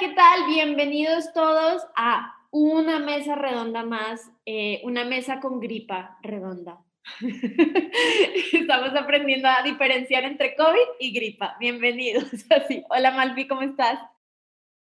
¿qué 0.00 0.08
tal? 0.08 0.46
Bienvenidos 0.48 1.32
todos 1.32 1.86
a 1.94 2.34
una 2.50 2.98
mesa 2.98 3.36
redonda 3.36 3.84
más, 3.84 4.28
eh, 4.44 4.80
una 4.82 5.04
mesa 5.04 5.38
con 5.38 5.60
gripa 5.60 6.18
redonda. 6.20 6.80
Estamos 8.52 8.96
aprendiendo 8.96 9.48
a 9.48 9.62
diferenciar 9.62 10.24
entre 10.24 10.56
COVID 10.56 10.98
y 10.98 11.12
gripa. 11.12 11.56
Bienvenidos. 11.60 12.24
Así. 12.50 12.82
Hola 12.88 13.12
Malvi, 13.12 13.46
¿cómo 13.46 13.62
estás? 13.62 14.00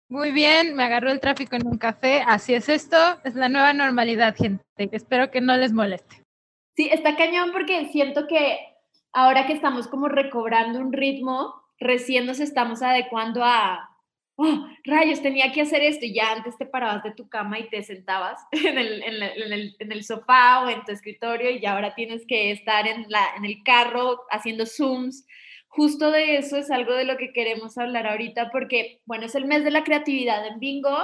Muy 0.09 0.31
bien, 0.31 0.75
me 0.75 0.85
agarró 0.85 1.11
el 1.11 1.21
tráfico 1.21 1.57
en 1.57 1.67
un 1.67 1.77
café. 1.77 2.23
Así 2.27 2.55
es 2.55 2.69
esto, 2.71 2.97
es 3.25 3.35
la 3.35 3.51
nueva 3.51 3.75
normalidad, 3.75 4.35
gente. 4.35 4.65
Espero 4.79 5.31
que 5.31 5.43
no 5.43 5.57
les 5.59 5.73
moleste. 5.73 6.23
Sí, 6.75 6.89
está 6.91 7.17
cañón 7.17 7.53
porque 7.53 7.87
siento 7.89 8.27
que 8.27 8.59
ahora 9.13 9.47
que 9.47 9.53
estamos 9.53 9.89
como 9.89 10.09
recobrando 10.09 10.79
un 10.79 10.93
ritmo, 10.93 11.55
recién 11.79 12.25
nos 12.25 12.41
estamos 12.41 12.83
adecuando 12.83 13.45
a 13.45 13.91
oh, 14.37 14.67
rayos, 14.85 15.23
tenía 15.23 15.53
que 15.53 15.63
hacer 15.63 15.83
esto 15.83 16.05
y 16.07 16.15
ya 16.15 16.33
antes 16.33 16.57
te 16.57 16.67
parabas 16.67 17.03
de 17.03 17.13
tu 17.13 17.29
cama 17.29 17.59
y 17.59 17.69
te 17.69 17.83
sentabas 17.83 18.41
en 18.53 18.79
el, 18.79 20.05
sofá 20.05 20.65
o 20.65 20.69
en 20.69 20.85
tu 20.85 20.93
escritorio 20.93 21.51
y 21.51 21.65
ahora 21.67 21.95
tienes 21.95 22.27
que 22.27 22.51
estar 22.51 22.87
en, 22.87 23.07
en 23.37 23.45
el 23.45 23.63
carro 23.65 24.23
haciendo 24.31 24.67
zooms. 24.67 25.27
Justo 25.69 26.11
de 26.11 26.37
eso 26.37 26.57
es 26.57 26.71
algo 26.71 26.95
de 26.95 27.05
lo 27.05 27.17
que 27.17 27.33
queremos 27.33 27.77
hablar 27.77 28.07
ahorita 28.07 28.51
porque, 28.51 29.03
bueno, 29.05 29.27
es 29.27 29.35
el 29.35 29.47
mes 29.47 29.65
de 29.65 29.71
la 29.71 29.85
creatividad 29.85 30.47
en 30.47 30.59
Bingo 30.59 30.97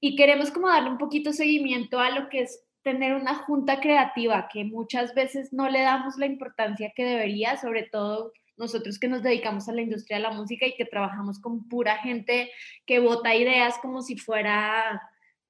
y 0.00 0.16
queremos 0.16 0.50
como 0.50 0.68
darle 0.68 0.90
un 0.90 0.98
poquito 0.98 1.32
seguimiento 1.32 2.00
a 2.00 2.10
lo 2.10 2.28
que 2.28 2.42
es 2.42 2.64
tener 2.82 3.14
una 3.14 3.34
junta 3.34 3.80
creativa 3.80 4.48
que 4.52 4.64
muchas 4.64 5.12
veces 5.14 5.52
no 5.52 5.68
le 5.68 5.80
damos 5.80 6.16
la 6.18 6.26
importancia 6.26 6.92
que 6.94 7.04
debería, 7.04 7.56
sobre 7.56 7.82
todo 7.82 8.32
nosotros 8.56 8.98
que 8.98 9.08
nos 9.08 9.22
dedicamos 9.22 9.68
a 9.68 9.72
la 9.72 9.82
industria 9.82 10.18
de 10.18 10.22
la 10.22 10.30
música 10.30 10.66
y 10.66 10.74
que 10.74 10.84
trabajamos 10.84 11.40
con 11.40 11.68
pura 11.68 11.98
gente 11.98 12.50
que 12.86 12.98
vota 12.98 13.34
ideas 13.34 13.78
como 13.78 14.02
si 14.02 14.16
fuera 14.16 15.02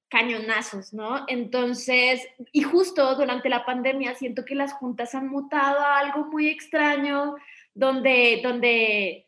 cañonazos, 0.09 0.93
¿no? 0.93 1.25
Entonces, 1.27 2.25
y 2.51 2.61
justo 2.61 3.15
durante 3.15 3.49
la 3.49 3.65
pandemia 3.65 4.15
siento 4.15 4.45
que 4.45 4.55
las 4.55 4.73
juntas 4.73 5.15
han 5.15 5.27
mutado 5.27 5.79
a 5.79 5.99
algo 5.99 6.25
muy 6.25 6.47
extraño, 6.47 7.35
donde, 7.73 8.39
donde 8.41 9.25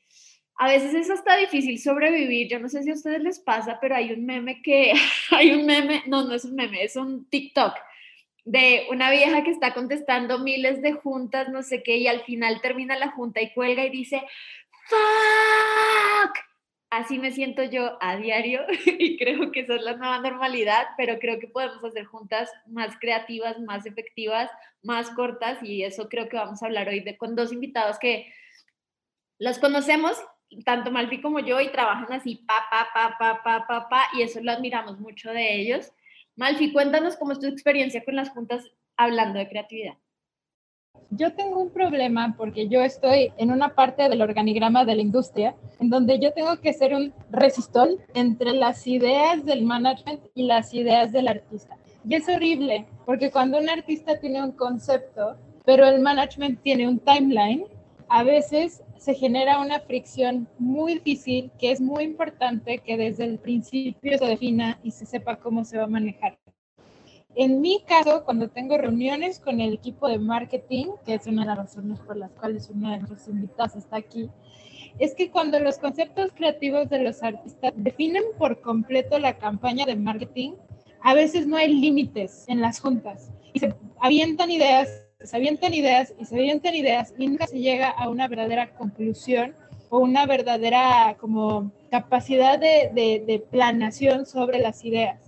a 0.55 0.67
veces 0.67 0.93
es 0.93 1.09
hasta 1.09 1.37
difícil 1.37 1.79
sobrevivir. 1.79 2.49
Yo 2.49 2.59
no 2.59 2.69
sé 2.69 2.83
si 2.83 2.91
a 2.91 2.93
ustedes 2.93 3.21
les 3.21 3.39
pasa, 3.39 3.77
pero 3.81 3.95
hay 3.95 4.13
un 4.13 4.25
meme 4.25 4.61
que, 4.61 4.93
hay 5.31 5.51
un 5.51 5.65
meme, 5.65 6.03
no, 6.07 6.23
no 6.23 6.33
es 6.33 6.45
un 6.45 6.55
meme, 6.55 6.83
es 6.83 6.95
un 6.95 7.25
TikTok 7.29 7.73
de 8.49 8.87
una 8.89 9.11
vieja 9.11 9.43
que 9.43 9.51
está 9.51 9.75
contestando 9.75 10.39
miles 10.39 10.81
de 10.81 10.93
juntas, 10.93 11.49
no 11.49 11.61
sé 11.61 11.83
qué, 11.83 11.97
y 11.97 12.07
al 12.07 12.21
final 12.21 12.61
termina 12.61 12.97
la 12.97 13.11
junta 13.11 13.41
y 13.41 13.53
cuelga 13.53 13.85
y 13.85 13.91
dice, 13.91 14.23
¡Fuck! 14.87 16.35
Así 16.89 17.19
me 17.19 17.31
siento 17.31 17.61
yo 17.61 17.99
a 18.01 18.17
diario 18.17 18.61
y 18.87 19.19
creo 19.19 19.51
que 19.51 19.59
esa 19.59 19.75
es 19.75 19.83
la 19.83 19.97
nueva 19.97 20.17
normalidad, 20.21 20.87
pero 20.97 21.19
creo 21.19 21.37
que 21.37 21.47
podemos 21.47 21.83
hacer 21.83 22.05
juntas 22.05 22.51
más 22.65 22.97
creativas, 22.99 23.59
más 23.59 23.85
efectivas, 23.85 24.49
más 24.81 25.11
cortas 25.11 25.61
y 25.61 25.83
eso 25.83 26.09
creo 26.09 26.27
que 26.27 26.37
vamos 26.37 26.63
a 26.63 26.65
hablar 26.65 26.87
hoy 26.87 27.01
de, 27.01 27.17
con 27.17 27.35
dos 27.35 27.53
invitados 27.53 27.99
que 27.99 28.33
los 29.37 29.59
conocemos, 29.59 30.17
tanto 30.65 30.89
Malfi 30.89 31.21
como 31.21 31.39
yo, 31.39 31.61
y 31.61 31.69
trabajan 31.69 32.11
así, 32.13 32.37
pa, 32.47 32.65
pa, 32.71 32.89
pa, 32.95 33.15
pa, 33.19 33.43
pa, 33.43 33.67
pa, 33.67 33.89
pa, 33.89 34.07
y 34.15 34.23
eso 34.23 34.39
lo 34.41 34.51
admiramos 34.51 34.99
mucho 34.99 35.29
de 35.29 35.53
ellos. 35.53 35.91
Malfi, 36.39 36.71
cuéntanos 36.71 37.17
cómo 37.17 37.33
es 37.33 37.39
tu 37.39 37.47
experiencia 37.47 38.01
con 38.05 38.15
las 38.15 38.29
juntas 38.29 38.63
hablando 38.95 39.39
de 39.39 39.49
creatividad. 39.49 39.95
Yo 41.09 41.33
tengo 41.33 41.59
un 41.59 41.69
problema 41.69 42.33
porque 42.37 42.69
yo 42.69 42.81
estoy 42.81 43.33
en 43.37 43.51
una 43.51 43.75
parte 43.75 44.07
del 44.07 44.21
organigrama 44.21 44.85
de 44.85 44.95
la 44.95 45.01
industria 45.01 45.53
en 45.81 45.89
donde 45.89 46.17
yo 46.17 46.31
tengo 46.31 46.55
que 46.61 46.71
ser 46.71 46.95
un 46.95 47.13
resistol 47.29 47.99
entre 48.13 48.53
las 48.53 48.87
ideas 48.87 49.43
del 49.43 49.63
management 49.63 50.21
y 50.33 50.43
las 50.43 50.73
ideas 50.73 51.11
del 51.11 51.27
artista. 51.27 51.75
Y 52.07 52.15
es 52.15 52.29
horrible 52.29 52.85
porque 53.05 53.31
cuando 53.31 53.57
un 53.57 53.69
artista 53.69 54.17
tiene 54.17 54.41
un 54.41 54.53
concepto, 54.53 55.35
pero 55.65 55.85
el 55.85 55.99
management 55.99 56.61
tiene 56.61 56.87
un 56.87 56.99
timeline, 56.99 57.65
a 58.09 58.23
veces 58.23 58.83
se 58.97 59.13
genera 59.13 59.59
una 59.59 59.79
fricción 59.79 60.47
muy 60.57 60.95
difícil 60.95 61.51
que 61.59 61.71
es 61.71 61.79
muy 61.79 62.03
importante 62.03 62.79
que 62.79 62.97
desde 62.97 63.25
el 63.25 63.37
principio 63.37 64.17
se 64.17 64.25
defina 64.25 64.79
y 64.83 64.91
se 64.91 65.05
sepa 65.05 65.37
cómo 65.37 65.63
se 65.63 65.77
va 65.77 65.83
a 65.83 65.87
manejar. 65.87 66.37
En 67.35 67.61
mi 67.61 67.83
caso, 67.83 68.25
cuando 68.25 68.49
tengo 68.49 68.77
reuniones 68.77 69.39
con 69.39 69.61
el 69.61 69.73
equipo 69.73 70.07
de 70.09 70.17
marketing, 70.17 70.87
que 71.05 71.13
es 71.13 71.27
una 71.27 71.43
de 71.43 71.47
las 71.49 71.57
razones 71.59 71.99
por 71.99 72.17
las 72.17 72.31
cuales 72.31 72.69
uno 72.73 72.89
de 72.89 72.97
nuestros 72.97 73.27
invitados 73.27 73.75
está 73.75 73.97
aquí, 73.97 74.29
es 74.97 75.13
que 75.13 75.29
cuando 75.29 75.59
los 75.59 75.77
conceptos 75.77 76.31
creativos 76.35 76.89
de 76.89 77.03
los 77.03 77.21
artistas 77.21 77.71
definen 77.75 78.23
por 78.37 78.59
completo 78.61 79.19
la 79.19 79.37
campaña 79.37 79.85
de 79.85 79.95
marketing, 79.95 80.53
a 81.01 81.13
veces 81.13 81.47
no 81.47 81.55
hay 81.55 81.73
límites 81.73 82.45
en 82.47 82.59
las 82.59 82.79
juntas 82.79 83.31
y 83.53 83.59
se 83.59 83.73
avientan 84.01 84.49
ideas 84.49 84.89
se 85.21 85.35
avientan 85.35 85.73
ideas 85.73 86.13
y 86.17 86.25
se 86.25 86.35
avientan 86.35 86.75
ideas 86.75 87.13
y 87.17 87.27
nunca 87.27 87.47
se 87.47 87.59
llega 87.59 87.89
a 87.89 88.09
una 88.09 88.27
verdadera 88.27 88.73
conclusión 88.75 89.53
o 89.89 89.99
una 89.99 90.25
verdadera 90.25 91.17
como 91.19 91.71
capacidad 91.91 92.57
de, 92.57 92.91
de, 92.93 93.23
de 93.25 93.39
planeación 93.39 94.25
sobre 94.25 94.59
las 94.59 94.85
ideas. 94.85 95.19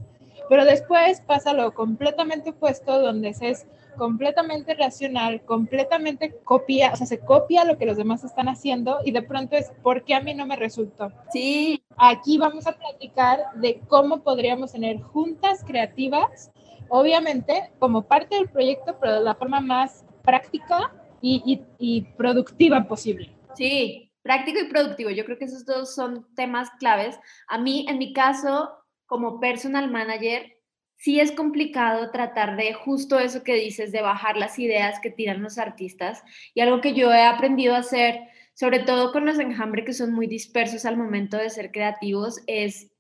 Pero 0.48 0.66
después 0.66 1.22
pasa 1.22 1.54
lo 1.54 1.74
completamente 1.74 2.52
opuesto, 2.52 3.02
donde 3.02 3.34
se 3.34 3.50
es 3.50 3.66
completamente 3.98 4.74
racional, 4.74 5.42
completamente 5.42 6.34
copia, 6.44 6.92
o 6.94 6.96
sea, 6.96 7.08
se 7.08 7.20
copia 7.20 7.66
lo 7.66 7.78
que 7.78 7.86
los 7.86 7.98
demás 7.98 8.24
están 8.24 8.48
haciendo 8.48 9.00
y 9.04 9.12
de 9.12 9.22
pronto 9.22 9.56
es, 9.56 9.72
¿por 9.84 10.04
qué 10.04 10.16
a 10.16 10.22
mí 10.22 10.34
no 10.34 10.46
me 10.46 10.56
resultó? 10.56 11.12
Sí. 11.32 11.84
Aquí 11.98 12.38
vamos 12.38 12.68
a 12.68 12.74
platicar 12.74 13.40
de 13.56 13.82
cómo 13.88 14.22
podríamos 14.22 14.72
tener 14.72 15.02
juntas 15.02 15.64
creativas 15.66 16.51
obviamente 16.92 17.72
como 17.80 18.04
parte 18.04 18.36
del 18.36 18.50
proyecto, 18.50 18.98
pero 19.00 19.16
de 19.16 19.22
la 19.22 19.34
forma 19.36 19.62
más 19.62 20.06
práctica 20.24 20.94
y, 21.22 21.62
y, 21.80 22.02
productiva 22.18 22.84
posible. 22.84 23.34
Sí, 23.56 24.12
práctico 24.22 24.60
y 24.60 24.68
productivo. 24.68 25.10
Yo 25.10 25.24
creo 25.24 25.38
que 25.38 25.46
esos 25.46 25.66
dos 25.66 25.96
son 25.96 26.28
temas 26.36 26.70
claves. 26.80 27.18
A 27.48 27.58
mí, 27.58 27.86
en 27.88 27.98
mi 27.98 28.12
caso, 28.12 28.72
como 29.06 29.40
personal 29.40 29.90
manager, 29.90 30.58
sí 30.98 31.22
es 31.22 31.32
complicado 31.32 32.12
tratar 32.12 32.58
de 32.58 32.74
justo 32.74 33.20
eso 33.20 33.42
que 33.42 33.56
dices, 33.56 33.94
de 33.94 34.02
bajar 34.02 34.36
las 34.36 34.60
ideas 34.60 35.00
que 35.00 35.12
tiran 35.12 35.42
los 35.42 35.58
artistas. 35.58 36.22
Y 36.54 36.60
algo 36.60 36.82
que 36.82 36.94
yo 36.94 37.14
he 37.14 37.24
aprendido 37.24 37.74
a 37.74 37.80
hacer, 37.80 38.20
sobre 38.54 38.80
todo 38.80 39.14
con 39.14 39.26
los 39.26 39.40
enjambres 39.40 39.86
que 39.86 39.94
son 39.94 40.12
muy 40.14 40.28
dispersos 40.28 40.84
al 40.84 40.98
momento 40.98 41.38
de 41.38 41.50
ser 41.50 41.72
creativos, 41.72 42.42
es 42.48 42.91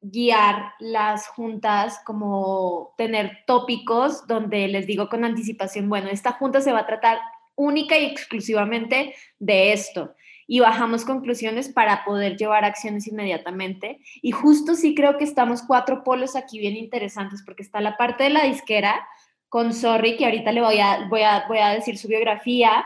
guiar 0.00 0.72
las 0.78 1.28
juntas, 1.28 2.00
como 2.04 2.94
tener 2.96 3.38
tópicos 3.46 4.26
donde 4.26 4.68
les 4.68 4.86
digo 4.86 5.08
con 5.08 5.24
anticipación, 5.24 5.88
bueno, 5.88 6.08
esta 6.08 6.32
junta 6.32 6.60
se 6.60 6.72
va 6.72 6.80
a 6.80 6.86
tratar 6.86 7.18
única 7.56 7.98
y 7.98 8.04
exclusivamente 8.04 9.14
de 9.38 9.72
esto 9.72 10.14
y 10.46 10.60
bajamos 10.60 11.04
conclusiones 11.04 11.68
para 11.68 12.04
poder 12.04 12.36
llevar 12.38 12.64
acciones 12.64 13.06
inmediatamente. 13.06 14.00
Y 14.22 14.30
justo 14.30 14.74
sí 14.74 14.94
creo 14.94 15.18
que 15.18 15.24
estamos 15.24 15.62
cuatro 15.62 16.02
polos 16.02 16.36
aquí 16.36 16.58
bien 16.58 16.74
interesantes 16.76 17.42
porque 17.44 17.62
está 17.62 17.82
la 17.82 17.98
parte 17.98 18.24
de 18.24 18.30
la 18.30 18.44
disquera 18.44 19.06
con 19.50 19.74
Sorry, 19.74 20.16
que 20.16 20.24
ahorita 20.24 20.52
le 20.52 20.62
voy 20.62 20.78
a, 20.78 21.06
voy 21.08 21.22
a, 21.22 21.44
voy 21.48 21.58
a 21.58 21.70
decir 21.70 21.98
su 21.98 22.08
biografía, 22.08 22.84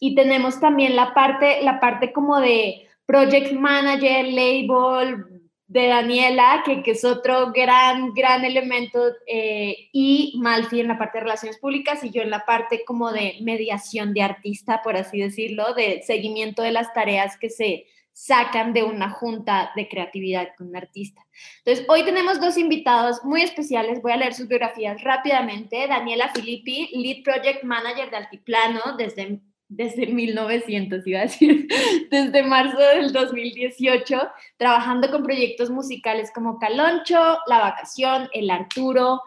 y 0.00 0.14
tenemos 0.14 0.60
también 0.60 0.96
la 0.96 1.12
parte, 1.12 1.62
la 1.62 1.80
parte 1.80 2.12
como 2.12 2.38
de 2.40 2.88
project 3.06 3.52
manager, 3.52 4.26
label, 4.26 5.37
de 5.68 5.86
Daniela, 5.86 6.62
que, 6.64 6.82
que, 6.82 6.92
es 6.92 7.04
otro 7.04 7.52
gran, 7.52 8.14
gran 8.14 8.44
elemento, 8.44 9.00
eh, 9.26 9.90
y 9.92 10.34
Malfi 10.38 10.80
en 10.80 10.88
la 10.88 10.98
parte 10.98 11.18
de 11.18 11.24
relaciones 11.24 11.58
públicas 11.58 12.02
y 12.02 12.10
yo 12.10 12.22
en 12.22 12.30
la 12.30 12.46
parte 12.46 12.84
como 12.86 13.12
de 13.12 13.36
mediación 13.42 14.14
de 14.14 14.22
artista, 14.22 14.80
por 14.82 14.96
así 14.96 15.20
decirlo, 15.20 15.74
de 15.74 16.02
seguimiento 16.02 16.62
de 16.62 16.72
las 16.72 16.92
tareas 16.94 17.36
que 17.38 17.50
se 17.50 17.86
sacan 18.14 18.72
de 18.72 18.82
una 18.82 19.10
junta 19.10 19.70
de 19.76 19.88
creatividad 19.88 20.48
con 20.56 20.68
un 20.68 20.76
artista. 20.76 21.24
Entonces, 21.58 21.86
hoy 21.88 22.02
tenemos 22.02 22.40
dos 22.40 22.56
invitados 22.56 23.22
muy 23.22 23.42
especiales, 23.42 24.02
voy 24.02 24.12
a 24.12 24.16
leer 24.16 24.34
sus 24.34 24.48
biografías 24.48 25.00
rápidamente. 25.04 25.86
Daniela 25.86 26.32
Filippi, 26.34 26.90
Lead 26.94 27.22
Project 27.22 27.62
Manager 27.62 28.10
de 28.10 28.16
Altiplano 28.16 28.96
desde 28.96 29.38
desde 29.68 30.06
1900, 30.06 31.06
iba 31.06 31.20
a 31.20 31.22
decir, 31.22 31.68
desde 32.10 32.42
marzo 32.42 32.78
del 32.78 33.12
2018, 33.12 34.30
trabajando 34.56 35.10
con 35.10 35.22
proyectos 35.22 35.70
musicales 35.70 36.30
como 36.34 36.58
Caloncho, 36.58 37.38
La 37.46 37.58
Vacación, 37.58 38.28
El 38.32 38.50
Arturo, 38.50 39.22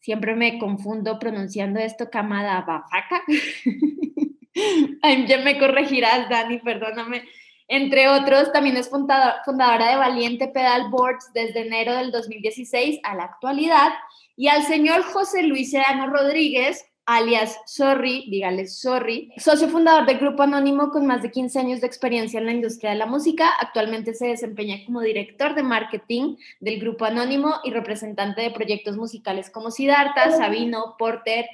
siempre 0.00 0.34
me 0.34 0.58
confundo 0.58 1.18
pronunciando 1.18 1.80
esto, 1.80 2.10
Camada 2.10 2.62
Bafaca. 2.62 3.22
ya 5.26 5.38
me 5.38 5.58
corregirás, 5.58 6.28
Dani, 6.28 6.58
perdóname. 6.58 7.24
Entre 7.68 8.08
otros, 8.08 8.50
también 8.50 8.78
es 8.78 8.88
fundadora 8.88 9.90
de 9.90 9.96
Valiente 9.96 10.48
Pedal 10.48 10.88
Boards 10.88 11.30
desde 11.34 11.66
enero 11.66 11.94
del 11.94 12.10
2016 12.10 13.00
a 13.02 13.14
la 13.14 13.24
actualidad. 13.24 13.92
Y 14.36 14.48
al 14.48 14.62
señor 14.62 15.02
José 15.02 15.42
Luis 15.42 15.72
Serrano 15.72 16.08
Rodríguez, 16.08 16.86
alias 17.08 17.58
Sorry, 17.64 18.28
dígale 18.30 18.66
Sorry, 18.66 19.32
socio 19.38 19.68
fundador 19.68 20.06
del 20.06 20.18
Grupo 20.18 20.42
Anónimo 20.42 20.90
con 20.90 21.06
más 21.06 21.22
de 21.22 21.30
15 21.30 21.58
años 21.58 21.80
de 21.80 21.86
experiencia 21.86 22.38
en 22.38 22.46
la 22.46 22.52
industria 22.52 22.90
de 22.90 22.96
la 22.96 23.06
música. 23.06 23.50
Actualmente 23.58 24.12
se 24.12 24.26
desempeña 24.26 24.84
como 24.84 25.00
director 25.00 25.54
de 25.54 25.62
marketing 25.62 26.36
del 26.60 26.78
Grupo 26.78 27.06
Anónimo 27.06 27.56
y 27.64 27.70
representante 27.70 28.42
de 28.42 28.50
proyectos 28.50 28.98
musicales 28.98 29.48
como 29.48 29.70
Siddhartha, 29.70 30.32
Sabino, 30.32 30.96
Porter, 30.98 31.46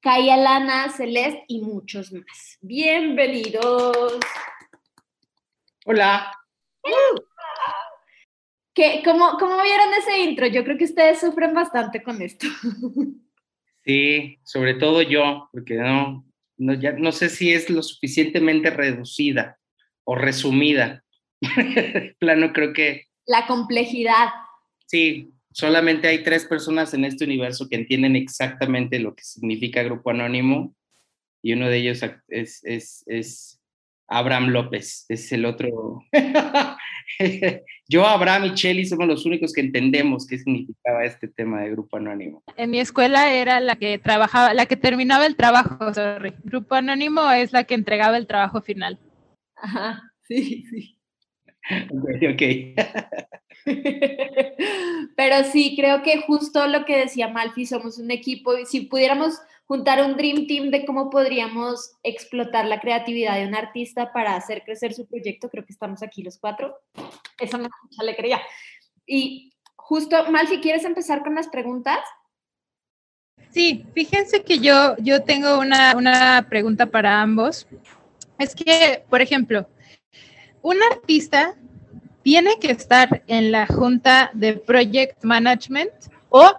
Kaya 0.00 0.36
Lana, 0.36 0.90
Celeste 0.90 1.44
y 1.48 1.62
muchos 1.62 2.12
más. 2.12 2.58
Bienvenidos. 2.60 4.18
Hola. 5.86 6.32
¿Qué, 8.74 9.00
cómo, 9.02 9.38
¿Cómo 9.38 9.62
vieron 9.62 9.88
ese 9.94 10.20
intro? 10.20 10.46
Yo 10.46 10.64
creo 10.64 10.76
que 10.76 10.84
ustedes 10.84 11.18
sufren 11.18 11.54
bastante 11.54 12.02
con 12.02 12.20
esto. 12.20 12.46
Sí, 13.84 14.38
sobre 14.44 14.74
todo 14.74 15.02
yo, 15.02 15.48
porque 15.52 15.74
no, 15.74 16.24
no, 16.56 16.74
ya, 16.74 16.92
no 16.92 17.12
sé 17.12 17.28
si 17.28 17.52
es 17.52 17.70
lo 17.70 17.82
suficientemente 17.82 18.70
reducida 18.70 19.58
o 20.04 20.14
resumida. 20.14 21.04
plano 22.18 22.52
creo 22.52 22.72
que... 22.72 23.06
La 23.26 23.46
complejidad. 23.46 24.28
Sí, 24.86 25.32
solamente 25.52 26.08
hay 26.08 26.22
tres 26.22 26.44
personas 26.44 26.94
en 26.94 27.04
este 27.04 27.24
universo 27.24 27.68
que 27.68 27.76
entienden 27.76 28.16
exactamente 28.16 28.98
lo 28.98 29.14
que 29.14 29.24
significa 29.24 29.82
grupo 29.82 30.10
anónimo 30.10 30.74
y 31.42 31.52
uno 31.52 31.68
de 31.68 31.76
ellos 31.78 32.02
es, 32.28 32.64
es, 32.64 33.04
es 33.06 33.60
Abraham 34.08 34.48
López, 34.48 35.04
es 35.08 35.30
el 35.32 35.44
otro. 35.44 36.02
Yo, 37.88 38.06
Abraham 38.06 38.46
y 38.46 38.54
Chelly 38.54 38.84
somos 38.84 39.06
los 39.06 39.24
únicos 39.24 39.52
que 39.52 39.60
entendemos 39.60 40.26
qué 40.26 40.38
significaba 40.38 41.04
este 41.04 41.28
tema 41.28 41.62
de 41.62 41.70
grupo 41.70 41.96
anónimo. 41.96 42.42
En 42.56 42.70
mi 42.70 42.80
escuela 42.80 43.32
era 43.32 43.60
la 43.60 43.76
que 43.76 43.98
trabajaba, 43.98 44.54
la 44.54 44.66
que 44.66 44.76
terminaba 44.76 45.26
el 45.26 45.36
trabajo, 45.36 45.92
sorry. 45.94 46.34
Grupo 46.44 46.74
anónimo 46.74 47.30
es 47.30 47.52
la 47.52 47.64
que 47.64 47.74
entregaba 47.74 48.16
el 48.16 48.26
trabajo 48.26 48.60
final. 48.60 48.98
Ajá, 49.56 50.02
sí, 50.22 50.64
sí. 50.70 50.94
Ok, 51.90 52.22
ok. 52.32 52.42
Pero 55.16 55.44
sí, 55.50 55.74
creo 55.76 56.02
que 56.02 56.22
justo 56.22 56.66
lo 56.66 56.84
que 56.84 56.98
decía 56.98 57.28
Malfi, 57.28 57.66
somos 57.66 57.98
un 57.98 58.10
equipo 58.10 58.56
y 58.56 58.66
si 58.66 58.82
pudiéramos 58.82 59.40
juntar 59.66 60.02
un 60.02 60.16
Dream 60.16 60.46
Team 60.46 60.70
de 60.70 60.86
cómo 60.86 61.10
podríamos 61.10 61.92
explotar 62.02 62.66
la 62.66 62.80
creatividad 62.80 63.36
de 63.36 63.46
un 63.46 63.54
artista 63.54 64.12
para 64.12 64.34
hacer 64.34 64.62
crecer 64.64 64.94
su 64.94 65.06
proyecto. 65.06 65.50
Creo 65.50 65.64
que 65.66 65.72
estamos 65.72 66.02
aquí 66.02 66.22
los 66.22 66.38
cuatro. 66.38 66.74
Eso 67.38 67.58
me 67.58 67.64
da 67.64 67.70
mucha 67.82 68.02
alegría. 68.02 68.40
Y 69.06 69.52
justo, 69.76 70.30
Mal, 70.30 70.48
si 70.48 70.60
quieres 70.60 70.84
empezar 70.84 71.22
con 71.22 71.34
las 71.34 71.48
preguntas. 71.48 71.98
Sí, 73.50 73.84
fíjense 73.94 74.42
que 74.42 74.58
yo, 74.58 74.96
yo 74.98 75.22
tengo 75.22 75.58
una, 75.58 75.94
una 75.96 76.46
pregunta 76.48 76.86
para 76.86 77.20
ambos. 77.20 77.66
Es 78.38 78.54
que, 78.54 79.04
por 79.10 79.20
ejemplo, 79.20 79.68
un 80.62 80.76
artista 80.92 81.56
tiene 82.28 82.58
que 82.60 82.70
estar 82.70 83.22
en 83.26 83.52
la 83.52 83.66
junta 83.66 84.30
de 84.34 84.52
project 84.52 85.24
management 85.24 85.90
o 86.28 86.52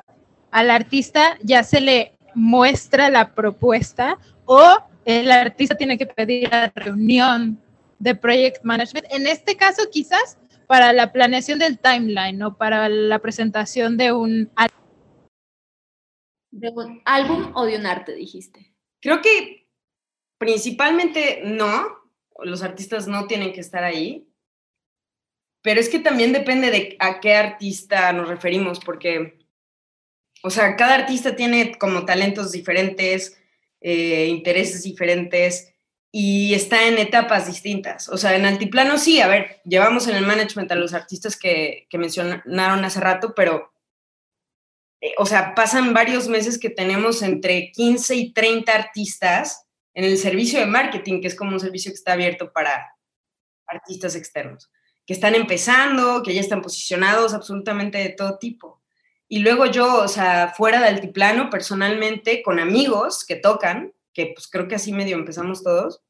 al 0.50 0.71
artista 0.71 1.38
ya 1.44 1.62
se 1.62 1.80
le 1.80 2.18
muestra 2.33 3.12
la 3.12 3.36
propuesta 3.36 4.18
o 4.45 4.77
el 5.06 5.30
artista 5.30 5.77
tiene 5.77 6.00
que 6.00 6.07
pedir 6.07 6.50
la 6.50 6.71
reunión 6.74 7.62
de 8.00 8.16
project 8.16 8.63
management. 8.63 9.06
En 9.12 9.27
este 9.27 9.57
caso, 9.57 9.83
quizás 9.92 10.39
para 10.66 10.92
la 10.92 11.12
planeación 11.12 11.60
del 11.60 11.77
timeline 11.77 12.42
o 12.42 12.57
para 12.57 12.89
la 12.89 13.19
presentación 13.19 13.95
de 13.95 14.12
un 14.12 14.50
¿De 16.50 16.69
un 16.69 17.00
álbum 17.06 17.51
o 17.54 17.66
de 17.66 17.77
un 17.77 17.86
arte, 17.86 18.16
dijiste? 18.16 18.74
Creo 19.00 19.21
que 19.21 19.68
principalmente 20.39 21.44
no, 21.45 21.86
los 22.42 22.63
artistas 22.63 23.07
no 23.07 23.27
tienen 23.27 23.54
que 23.54 23.62
estar 23.62 23.83
ahí, 23.83 24.28
pero 25.69 25.81
es 25.81 25.89
que 25.89 26.00
también 26.00 26.33
depende 26.33 26.71
de 26.71 26.95
a 26.98 27.19
qué 27.19 27.36
artista 27.36 28.12
nos 28.12 28.27
referimos, 28.27 28.80
porque 28.80 29.38
o 30.42 30.50
sea, 30.50 30.75
cada 30.75 30.95
artista 30.95 31.36
tiene 31.36 31.77
como 31.77 32.06
talentos 32.06 32.51
diferentes, 32.51 33.39
eh, 33.80 34.25
intereses 34.25 34.81
diferentes 34.81 35.71
y 36.12 36.56
está 36.56 36.88
en 36.88 36.98
etapas 36.98 37.45
distintas. 37.45 38.10
O 38.10 38.18
sea, 38.18 38.36
en 38.36 38.48
altiplano 38.48 38.98
sí, 38.98 39.21
a 39.21 39.27
ver, 39.27 39.62
llevamos 39.63 40.07
en 40.07 40.16
el 40.16 40.25
management 40.25 40.71
a 40.71 40.75
los 40.75 40.95
artistas 40.95 41.38
que, 41.38 41.88
mencionaron 41.94 42.83
hace 42.83 43.00
rato, 43.00 43.36
pero, 43.36 43.71
eh, 45.01 45.13
o 45.19 45.27
sea, 45.27 45.54
pasan 45.54 45.94
varios 45.94 46.27
meses 46.27 46.57
que 46.57 46.71
tenemos 46.71 47.21
entre 47.21 47.71
15 47.74 48.16
y 48.16 48.33
30 48.33 48.74
artistas 48.74 49.68
en 49.94 50.04
el 50.04 50.18
servicio 50.18 50.60
de 50.60 50.66
marketing, 50.66 51.21
que 51.21 51.27
es 51.27 51.36
como 51.36 51.51
un 51.51 51.60
servicio 51.60 51.92
que 51.92 51.98
está 51.98 52.13
abierto 52.13 52.51
para 52.51 52.95
artistas 53.68 54.16
externos, 54.16 54.71
que 55.09 55.13
están 55.13 55.33
empezando, 55.33 56.21
que 56.21 56.35
ya 56.35 56.39
están 56.39 56.61
posicionados 56.61 57.33
absolutamente 57.33 57.97
de 57.97 58.09
todo 58.09 58.38
tipo. 58.38 58.79
Y 59.27 59.39
luego 59.39 59.65
yo, 59.65 60.03
o 60.03 60.07
sea, 60.07 60.53
fuera 60.56 60.81
del 60.81 60.97
altiplano, 60.97 61.50
personalmente, 61.50 62.44
con 62.44 62.59
amigos 62.59 63.25
que 63.25 63.35
tocan, 63.35 63.91
que 64.13 64.33
pues 64.35 64.47
creo 64.47 64.67
que 64.67 64.75
así 64.75 64.94
medio 64.94 65.15
empezamos 65.15 65.63
todos, 65.63 66.03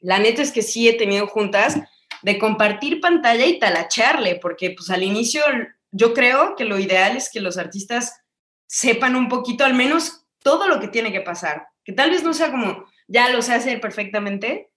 la 0.00 0.18
neta 0.18 0.42
es 0.42 0.50
que 0.50 0.62
sí 0.62 0.88
he 0.88 0.94
tenido 0.94 1.28
juntas 1.28 1.78
de 2.22 2.36
compartir 2.40 3.00
pantalla 3.00 3.46
y 3.46 3.60
talacharle, 3.60 4.40
porque 4.42 4.72
pues 4.76 4.90
al 4.90 5.04
inicio 5.04 5.44
yo 5.92 6.12
creo 6.12 6.56
que 6.56 6.64
lo 6.64 6.80
ideal 6.80 7.16
es 7.16 7.30
que 7.30 7.38
los 7.38 7.56
artistas 7.56 8.24
sepan 8.66 9.14
un 9.14 9.28
poquito, 9.28 9.64
al 9.64 9.74
menos 9.74 10.26
todo 10.42 10.66
lo 10.66 10.80
que 10.80 10.88
tiene 10.88 11.12
que 11.12 11.20
pasar, 11.20 11.68
que 11.84 11.92
tal 11.92 12.10
vez 12.10 12.24
no 12.24 12.34
sea 12.34 12.50
como, 12.50 12.86
ya 13.06 13.28
lo 13.30 13.40
sé 13.40 13.54
hacer 13.54 13.80
perfectamente, 13.80 14.72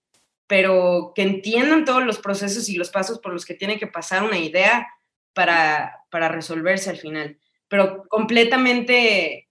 pero 0.50 1.12
que 1.14 1.22
entiendan 1.22 1.86
todos 1.86 2.04
los 2.04 2.18
procesos 2.18 2.70
y 2.70 2.76
los 2.76 2.90
pasos 2.90 3.20
por 3.20 3.32
los 3.32 3.46
que 3.46 3.54
tiene 3.54 3.78
que 3.78 3.86
pasar 3.86 4.24
una 4.24 4.40
idea 4.40 4.88
para, 5.36 6.04
para 6.10 6.28
resolverse 6.28 6.90
al 6.90 6.98
final. 6.98 7.38
Pero 7.68 8.08
completamente 8.08 9.48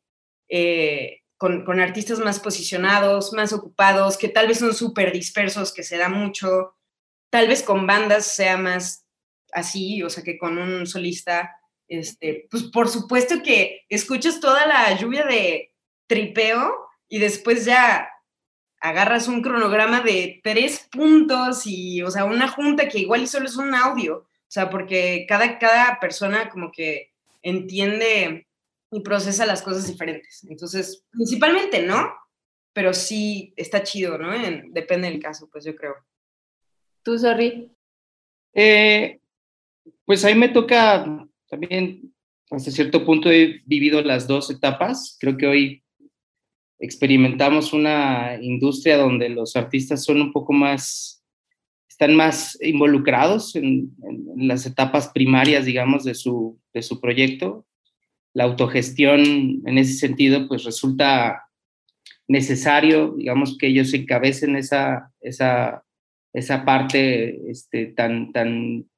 eh, 0.49 1.23
con, 1.37 1.81
artistas 1.81 2.19
más 2.19 2.41
posicionados, 2.41 3.33
más 3.33 3.53
ocupados, 3.53 4.19
que 4.19 4.29
tal 4.29 4.49
vez 4.49 4.59
son 4.59 4.75
súper 4.75 5.12
dispersos, 5.12 5.73
que 5.73 5.85
se 5.85 5.99
da 5.99 6.09
mucho, 6.09 6.75
tal 7.31 7.47
vez 7.47 7.62
con 7.62 7.87
bandas 7.87 8.27
sea 8.35 8.56
más 8.56 9.06
así, 9.53 10.03
o 10.03 10.11
sea, 10.11 10.25
que 10.25 10.37
con 10.37 10.59
un 10.59 10.85
solista, 10.89 11.61
este, 11.87 12.49
pues 12.50 12.65
por 12.65 12.89
supuesto 12.89 13.41
que 13.45 13.87
escuchas 13.89 14.41
toda 14.41 14.67
la 14.67 14.99
lluvia 14.99 15.25
de 15.25 15.73
tripeo 16.09 16.75
y 17.09 17.21
después 17.21 17.65
ya 17.65 18.09
agarras 18.81 19.29
un 19.29 19.43
cronograma 19.43 20.01
de 20.01 20.41
tres 20.43 20.89
puntos 20.91 21.67
y, 21.67 22.03
o 22.03 22.11
sea, 22.11 22.25
una 22.25 22.49
junta 22.49 22.89
que 22.89 23.01
igual 23.01 23.27
solo 23.27 23.47
es 23.47 23.57
un 23.57 23.75
audio, 23.75 24.19
o 24.19 24.51
sea, 24.51 24.71
porque 24.71 25.27
cada, 25.29 25.59
cada 25.59 25.99
persona 26.01 26.49
como 26.49 26.71
que 26.71 27.13
entiende 27.43 28.47
y 28.91 29.00
procesa 29.00 29.47
las 29.47 29.62
cosas 29.62 29.87
diferentes. 29.87 30.45
Entonces, 30.49 31.05
principalmente 31.11 31.83
no, 31.83 32.12
pero 32.73 32.95
sí 32.95 33.52
está 33.57 33.83
chido, 33.83 34.19
¿no? 34.19 34.31
depende 34.71 35.11
del 35.11 35.21
caso, 35.21 35.49
pues 35.50 35.64
yo 35.64 35.75
creo. 35.75 35.95
¿Tú, 37.02 37.19
Sorry? 37.19 37.71
Eh, 38.55 39.21
pues 40.05 40.25
ahí 40.25 40.35
me 40.35 40.49
toca 40.49 41.26
también, 41.49 42.14
hasta 42.50 42.71
cierto 42.71 43.05
punto 43.05 43.31
he 43.31 43.62
vivido 43.67 44.00
las 44.02 44.26
dos 44.26 44.50
etapas. 44.50 45.17
Creo 45.21 45.37
que 45.37 45.47
hoy 45.47 45.83
experimentamos 46.78 47.73
una 47.73 48.38
industria 48.40 48.97
donde 48.97 49.28
los 49.28 49.56
artistas 49.56 50.04
son 50.04 50.20
un 50.20 50.32
poco 50.32 50.52
más 50.52 51.18
están 51.99 52.14
más 52.14 52.56
involucrados 52.62 53.56
en, 53.56 53.90
las 54.37 54.66
etapas 54.66 55.08
primarias, 55.08 55.64
digamos, 55.64 56.04
de 56.04 56.14
su, 56.14 56.61
de 56.73 56.80
su 56.82 57.00
proyecto. 57.00 57.66
La 58.35 58.44
autogestión 58.44 59.20
en 59.66 59.78
ese 59.78 59.94
sentido, 59.94 60.47
pues 60.47 60.62
resulta 60.62 61.49
necesario, 62.28 63.14
digamos, 63.18 63.58
que 63.58 63.66
ellos 63.66 63.92
encabecen 63.94 64.54
esa, 64.54 65.12
esa, 65.20 65.82
esa 66.32 66.64
parte 66.64 67.50
este, 67.50 67.87
tan, 67.87 68.30
tan, 68.30 68.88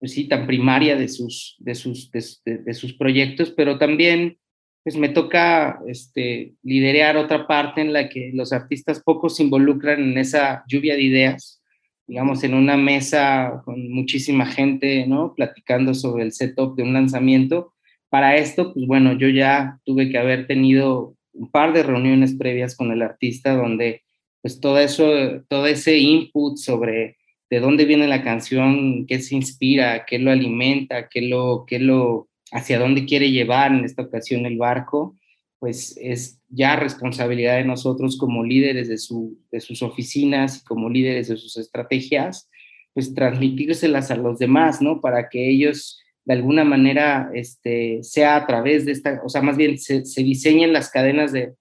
pues 0.00 0.12
sí, 0.12 0.26
tan 0.26 0.46
primaria 0.46 0.96
de 0.96 1.08
sus, 1.08 1.56
de 1.58 1.74
sus, 1.74 2.10
de, 2.10 2.72
sus 2.72 2.94
proyectos, 2.94 3.50
pero 3.50 3.76
también 3.76 4.38
pues 4.84 4.96
me 4.96 5.08
toca 5.08 5.80
este, 5.88 6.54
liderar 6.62 7.16
otra 7.16 7.46
parte 7.46 7.80
en 7.80 7.92
la 7.92 8.08
que 8.08 8.30
los 8.34 8.52
artistas 8.52 9.02
poco 9.02 9.28
se 9.28 9.42
involucran 9.42 10.00
en 10.00 10.18
esa 10.18 10.62
lluvia 10.68 10.94
de 10.94 11.02
ideas 11.02 11.62
digamos, 12.06 12.44
en 12.44 12.54
una 12.54 12.76
mesa 12.76 13.62
con 13.64 13.90
muchísima 13.90 14.46
gente, 14.46 15.06
¿no? 15.06 15.34
Platicando 15.34 15.94
sobre 15.94 16.24
el 16.24 16.32
setup 16.32 16.76
de 16.76 16.82
un 16.82 16.92
lanzamiento. 16.92 17.72
Para 18.10 18.36
esto, 18.36 18.72
pues 18.74 18.86
bueno, 18.86 19.16
yo 19.18 19.28
ya 19.28 19.80
tuve 19.84 20.10
que 20.10 20.18
haber 20.18 20.46
tenido 20.46 21.16
un 21.32 21.50
par 21.50 21.72
de 21.72 21.82
reuniones 21.82 22.34
previas 22.34 22.76
con 22.76 22.92
el 22.92 23.02
artista 23.02 23.56
donde 23.56 24.02
pues 24.42 24.60
todo 24.60 24.78
eso, 24.78 25.42
todo 25.48 25.66
ese 25.66 25.98
input 25.98 26.58
sobre 26.58 27.16
de 27.48 27.60
dónde 27.60 27.86
viene 27.86 28.06
la 28.06 28.22
canción, 28.22 29.06
qué 29.06 29.20
se 29.20 29.34
inspira, 29.34 30.04
qué 30.04 30.18
lo 30.18 30.30
alimenta, 30.30 31.08
qué 31.08 31.22
lo, 31.22 31.64
qué 31.66 31.78
lo, 31.78 32.28
hacia 32.54 32.78
dónde 32.78 33.04
quiere 33.04 33.30
llevar 33.32 33.72
en 33.72 33.84
esta 33.84 34.02
ocasión 34.02 34.46
el 34.46 34.56
barco, 34.56 35.16
pues 35.58 35.98
es 36.00 36.40
ya 36.48 36.76
responsabilidad 36.76 37.56
de 37.56 37.64
nosotros 37.64 38.16
como 38.16 38.44
líderes 38.44 38.88
de, 38.88 38.96
su, 38.96 39.38
de 39.50 39.60
sus 39.60 39.82
oficinas 39.82 40.58
y 40.58 40.64
como 40.64 40.88
líderes 40.88 41.28
de 41.28 41.36
sus 41.36 41.56
estrategias, 41.56 42.48
pues 42.92 43.12
transmitírselas 43.12 44.12
a 44.12 44.16
los 44.16 44.38
demás, 44.38 44.80
¿no? 44.80 45.00
Para 45.00 45.28
que 45.28 45.50
ellos 45.50 46.00
de 46.24 46.34
alguna 46.34 46.64
manera 46.64 47.30
este, 47.34 48.02
sea 48.02 48.36
a 48.36 48.46
través 48.46 48.86
de 48.86 48.92
esta, 48.92 49.20
o 49.24 49.28
sea, 49.28 49.42
más 49.42 49.56
bien 49.56 49.76
se, 49.78 50.06
se 50.06 50.22
diseñen 50.22 50.72
las 50.72 50.90
cadenas 50.90 51.32
de, 51.32 51.54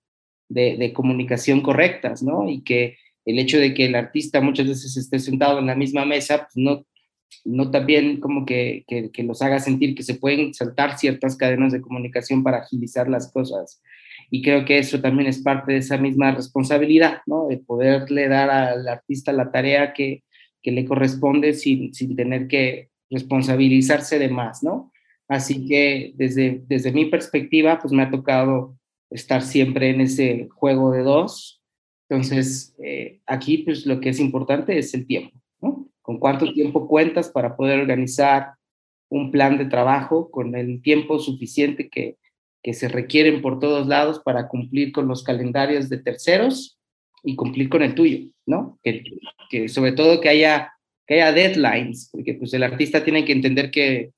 de, 0.48 0.78
de, 0.78 0.94
comunicación 0.94 1.62
correctas, 1.62 2.22
¿no? 2.22 2.48
Y 2.48 2.62
que 2.62 2.98
el 3.26 3.40
hecho 3.40 3.58
de 3.58 3.74
que 3.74 3.86
el 3.86 3.96
artista 3.96 4.42
muchas 4.42 4.68
veces 4.68 4.96
esté 4.96 5.18
sentado 5.18 5.58
en 5.58 5.66
la 5.66 5.76
misma 5.76 6.06
mesa, 6.06 6.44
pues 6.44 6.56
no, 6.56 6.86
no 7.46 7.72
también 7.72 8.20
como 8.20 8.46
que, 8.46 8.84
que, 8.88 9.12
que, 9.12 9.24
los 9.24 9.42
haga 9.42 9.60
sentir 9.60 9.96
que 9.96 10.04
se 10.04 10.16
pueden 10.16 10.54
saltar 10.54 10.98
ciertas 10.98 11.36
cadenas 11.36 11.74
de 11.74 11.82
comunicación 11.82 12.44
para 12.44 12.60
agilizar 12.60 13.10
las 13.10 13.32
cosas. 13.32 13.82
Y 14.30 14.42
creo 14.42 14.66
que 14.66 14.78
eso 14.78 15.02
también 15.02 15.28
es 15.28 15.42
parte 15.42 15.74
de 15.74 15.80
esa 15.80 15.98
misma 15.98 16.32
responsabilidad, 16.32 17.22
¿no? 17.26 17.48
De 17.48 17.58
poderle 17.58 18.28
dar 18.28 18.50
al 18.50 18.88
artista 18.88 19.32
la 19.32 19.52
tarea 19.52 19.94
que, 19.94 20.24
que 20.62 20.72
le 20.72 20.86
corresponde 20.86 21.54
sin, 21.54 21.94
sin 21.94 22.16
tener 22.16 22.48
que 22.48 22.90
responsabilizarse 23.10 24.18
de 24.18 24.30
más, 24.30 24.64
¿no? 24.64 24.92
Así 25.28 25.66
que 25.68 26.14
desde, 26.16 26.64
desde 26.68 26.92
mi 26.92 27.06
perspectiva, 27.06 27.80
pues 27.80 27.94
me 27.94 28.04
ha 28.04 28.10
tocado 28.10 28.78
estar 29.10 29.42
siempre 29.42 29.90
en 29.90 30.02
ese 30.02 30.48
juego 30.50 30.92
de 30.92 31.04
dos. 31.04 31.62
Entonces, 32.10 32.76
eh, 32.84 33.22
aquí 33.26 33.60
pues 33.60 33.86
lo 33.86 34.00
que 34.00 34.10
es 34.10 34.20
importante 34.20 34.78
es 34.78 34.94
el 34.94 35.06
tiempo, 35.06 35.40
¿no? 35.62 35.88
Con 36.04 36.20
cuánto 36.20 36.54
tiempo 36.54 36.88
cuentas 36.88 37.30
para 37.30 37.56
poder 37.56 37.80
organizar 37.80 38.52
un 39.10 39.32
plan 39.32 39.58
de 39.58 39.66
trabajo 39.66 40.30
con 40.30 40.56
el 40.56 40.82
tiempo 40.82 41.18
suficiente 41.18 41.90
que, 41.90 42.18
que 42.62 42.74
se 42.74 42.90
requieren 42.90 43.42
por 43.42 43.60
todos 43.60 43.88
lados 43.88 44.22
para 44.24 44.48
cumplir 44.48 44.92
con 44.92 45.08
los 45.08 45.24
calendarios 45.24 45.90
de 45.90 45.98
terceros 45.98 46.80
y 47.24 47.36
cumplir 47.36 47.70
con 47.70 47.82
el 47.82 47.96
tuyo, 47.96 48.30
¿no? 48.46 48.80
Que, 48.84 49.04
que 49.50 49.70
sobre 49.70 49.94
todo 49.94 50.20
que 50.20 50.30
haya, 50.30 50.74
que 51.08 51.16
haya 51.16 51.32
deadlines, 51.32 52.10
porque 52.12 52.34
pues 52.34 52.54
el 52.54 52.64
artista 52.64 53.04
tiene 53.04 53.24
que 53.24 53.32
entender 53.32 53.72
que, 53.72 54.12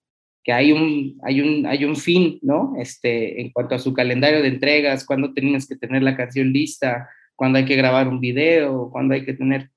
que 0.44 0.54
hay, 0.54 0.72
un, 0.72 1.20
hay, 1.24 1.42
un, 1.42 1.68
hay 1.68 1.86
un 1.86 1.96
fin, 1.96 2.40
¿no? 2.42 2.74
Este, 2.80 3.42
en 3.42 3.52
cuanto 3.52 3.76
a 3.76 3.80
su 3.80 3.94
calendario 3.94 4.42
de 4.42 4.48
entregas, 4.48 5.06
cuándo 5.06 5.34
tienes 5.34 5.68
que 5.68 5.76
tener 5.76 6.02
la 6.02 6.18
canción 6.18 6.52
lista, 6.52 7.10
cuándo 7.36 7.60
hay 7.60 7.66
que 7.66 7.76
grabar 7.76 8.08
un 8.08 8.20
video, 8.20 8.90
cuándo 8.92 9.14
hay 9.14 9.24
que 9.24 9.34
tener 9.34 9.70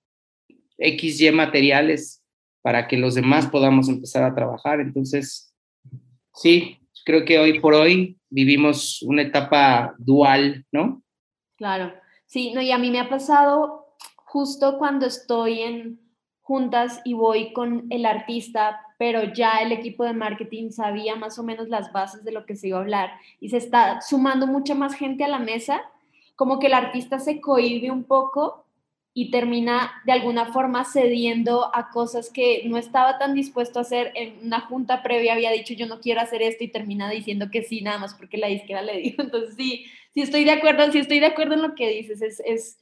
XY 0.79 1.33
materiales 1.33 2.23
para 2.63 2.89
que 2.89 2.97
los 2.97 3.15
demás 3.15 3.47
podamos 3.47 3.89
empezar 3.89 4.23
a 4.23 4.35
trabajar. 4.35 4.81
Entonces, 4.81 5.55
sí, 6.35 6.79
creo 7.05 7.25
que 7.25 7.39
hoy 7.39 7.61
por 7.61 7.75
hoy 7.75 8.19
vivimos 8.29 9.03
una 9.03 9.23
etapa 9.23 9.95
dual, 9.99 10.67
¿no? 10.71 11.03
Claro, 11.57 11.93
sí, 12.27 12.53
no, 12.53 12.61
y 12.61 12.71
a 12.71 12.79
mí 12.79 12.91
me 12.91 13.01
ha 13.01 13.09
pasado 13.09 13.87
justo 14.17 14.79
cuando 14.79 15.07
estoy 15.07 15.61
en 15.61 16.01
juntas 16.43 17.01
y 17.05 17.15
voy 17.15 17.53
con 17.53 17.87
el 17.91 18.07
artista, 18.07 18.81
pero 18.99 19.33
ya 19.33 19.59
el 19.59 19.73
equipo 19.73 20.05
de 20.05 20.13
marketing 20.13 20.71
sabía 20.71 21.17
más 21.17 21.39
o 21.39 21.43
menos 21.43 21.69
las 21.69 21.93
bases 21.93 22.25
de 22.25 22.33
lo 22.33 22.47
que 22.47 22.57
se 22.57 22.69
iba 22.69 22.79
a 22.79 22.83
hablar 22.83 23.11
y 23.41 23.49
se 23.49 23.57
está 23.57 24.01
sumando 24.01 24.47
mucha 24.47 24.75
más 24.75 24.95
gente 24.95 25.25
a 25.25 25.29
la 25.29 25.39
mesa, 25.39 25.83
como 26.37 26.59
que 26.59 26.69
el 26.69 26.75
artista 26.75 27.19
se 27.19 27.41
cohibe 27.41 27.91
un 27.91 28.05
poco 28.05 28.67
y 29.21 29.33
termina 29.33 30.01
de 30.07 30.13
alguna 30.13 30.53
forma 30.53 30.85
cediendo 30.85 31.75
a 31.75 31.91
cosas 31.91 32.31
que 32.31 32.63
no 32.67 32.79
estaba 32.79 33.19
tan 33.19 33.35
dispuesto 33.35 33.81
a 33.81 33.83
hacer 33.83 34.13
en 34.15 34.47
una 34.47 34.61
junta 34.61 35.03
previa, 35.03 35.33
había 35.33 35.51
dicho 35.51 35.75
yo 35.75 35.87
no 35.89 35.99
quiero 35.99 36.21
hacer 36.21 36.41
esto 36.41 36.63
y 36.63 36.69
termina 36.69 37.11
diciendo 37.11 37.49
que 37.51 37.65
sí, 37.65 37.81
nada 37.81 37.99
más 37.99 38.15
porque 38.15 38.39
la 38.39 38.47
disquera 38.47 38.81
le 38.81 38.97
dijo. 38.99 39.21
Entonces 39.23 39.57
sí, 39.57 39.87
sí 40.15 40.21
estoy 40.21 40.45
de 40.45 40.53
acuerdo, 40.53 40.93
sí 40.93 40.99
estoy 40.99 41.19
de 41.19 41.27
acuerdo 41.27 41.55
en 41.55 41.63
lo 41.63 41.75
que 41.75 41.89
dices, 41.89 42.23
es, 42.23 42.41
es 42.47 42.79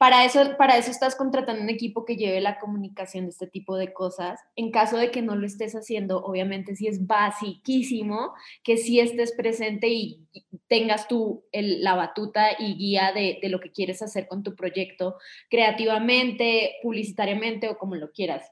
para 0.00 0.24
eso, 0.24 0.56
para 0.56 0.78
eso 0.78 0.90
estás 0.90 1.14
contratando 1.14 1.62
un 1.62 1.68
equipo 1.68 2.06
que 2.06 2.16
lleve 2.16 2.40
la 2.40 2.58
comunicación 2.58 3.26
de 3.26 3.32
este 3.32 3.46
tipo 3.46 3.76
de 3.76 3.92
cosas. 3.92 4.40
En 4.56 4.70
caso 4.70 4.96
de 4.96 5.10
que 5.10 5.20
no 5.20 5.36
lo 5.36 5.44
estés 5.44 5.74
haciendo, 5.74 6.24
obviamente 6.24 6.74
sí 6.74 6.86
es 6.86 7.06
basiquísimo 7.06 8.32
que 8.64 8.78
sí 8.78 8.98
estés 8.98 9.32
presente 9.32 9.88
y 9.88 10.26
tengas 10.68 11.06
tú 11.06 11.44
la 11.52 11.96
batuta 11.96 12.46
y 12.58 12.76
guía 12.76 13.12
de, 13.12 13.40
lo 13.50 13.60
que 13.60 13.72
quieres 13.72 14.00
hacer 14.00 14.26
con 14.26 14.42
tu 14.42 14.56
proyecto 14.56 15.16
creativamente, 15.50 16.76
publicitariamente 16.82 17.68
o 17.68 17.76
como 17.76 17.94
lo 17.94 18.10
quieras 18.10 18.50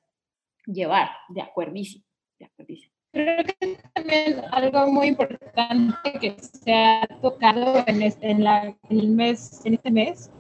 llevar. 0.67 1.09
De 1.31 1.41
acuerdísimo, 1.41 2.05
de 2.39 2.45
acuerdísimo. 2.45 2.93
Creo 3.11 3.43
que 3.43 3.79
también 3.95 4.43
algo 4.53 4.93
muy 4.93 5.07
importante 5.07 6.13
que 6.21 6.37
se 6.43 6.75
ha 6.75 7.09
tocado 7.23 7.85
en 7.87 8.03
el 8.03 9.09
mes, 9.09 9.65
en 9.65 9.73
este 9.73 9.91
mes 9.91 10.31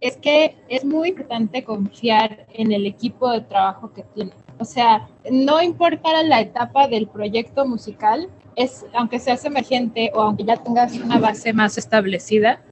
es 0.00 0.16
que 0.16 0.56
es 0.68 0.84
muy 0.84 1.10
importante 1.10 1.64
confiar 1.64 2.46
en 2.52 2.72
el 2.72 2.86
equipo 2.86 3.30
de 3.30 3.40
trabajo 3.42 3.92
que 3.92 4.02
tiene. 4.14 4.32
O 4.58 4.64
sea, 4.64 5.08
no 5.30 5.62
importa 5.62 6.22
la 6.22 6.40
etapa 6.40 6.88
del 6.88 7.08
proyecto 7.08 7.66
musical, 7.66 8.28
es, 8.56 8.84
aunque 8.92 9.20
seas 9.20 9.44
emergente 9.44 10.10
o 10.14 10.20
aunque 10.20 10.44
ya 10.44 10.56
tengas 10.56 10.94
una 10.94 11.18
base 11.18 11.52
más 11.52 11.78
establecida, 11.78 12.62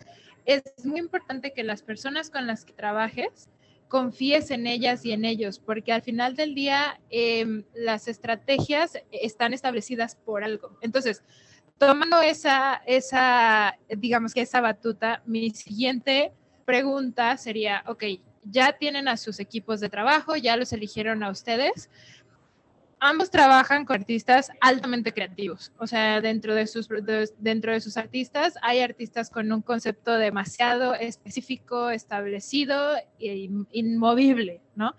es 0.44 0.62
muy 0.84 1.00
importante 1.00 1.52
que 1.52 1.64
las 1.64 1.82
personas 1.82 2.30
con 2.30 2.46
las 2.46 2.64
que 2.64 2.72
trabajes 2.72 3.48
confíes 3.88 4.50
en 4.50 4.66
ellas 4.66 5.04
y 5.04 5.12
en 5.12 5.24
ellos, 5.24 5.58
porque 5.58 5.92
al 5.92 6.02
final 6.02 6.34
del 6.34 6.54
día 6.54 7.00
eh, 7.10 7.64
las 7.74 8.08
estrategias 8.08 9.00
están 9.12 9.54
establecidas 9.54 10.16
por 10.16 10.42
algo. 10.42 10.76
Entonces, 10.80 11.22
tomando 11.78 12.20
esa, 12.20 12.82
esa, 12.86 13.78
digamos 13.88 14.34
que 14.34 14.40
esa 14.40 14.60
batuta, 14.60 15.22
mi 15.24 15.50
siguiente 15.50 16.32
pregunta 16.66 17.36
sería, 17.38 17.82
ok, 17.86 18.04
ya 18.44 18.72
tienen 18.72 19.08
a 19.08 19.16
sus 19.16 19.40
equipos 19.40 19.80
de 19.80 19.88
trabajo, 19.88 20.36
ya 20.36 20.56
los 20.56 20.72
eligieron 20.72 21.22
a 21.22 21.30
ustedes. 21.30 21.88
Ambos 22.98 23.30
trabajan 23.30 23.84
con 23.84 24.00
artistas 24.00 24.50
altamente 24.60 25.12
creativos, 25.12 25.70
o 25.78 25.86
sea, 25.86 26.20
dentro 26.22 26.54
de 26.54 26.66
sus, 26.66 26.88
de, 26.88 27.30
dentro 27.38 27.72
de 27.72 27.80
sus 27.80 27.98
artistas 27.98 28.54
hay 28.62 28.80
artistas 28.80 29.28
con 29.28 29.52
un 29.52 29.60
concepto 29.60 30.16
demasiado 30.16 30.94
específico, 30.94 31.90
establecido 31.90 32.96
e 33.18 33.50
inmovible, 33.72 34.62
¿no? 34.74 34.94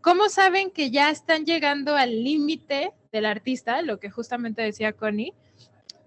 ¿Cómo 0.00 0.28
saben 0.28 0.70
que 0.70 0.92
ya 0.92 1.10
están 1.10 1.44
llegando 1.44 1.96
al 1.96 2.22
límite 2.22 2.92
del 3.10 3.26
artista, 3.26 3.82
lo 3.82 3.98
que 3.98 4.10
justamente 4.10 4.62
decía 4.62 4.92
Connie, 4.92 5.34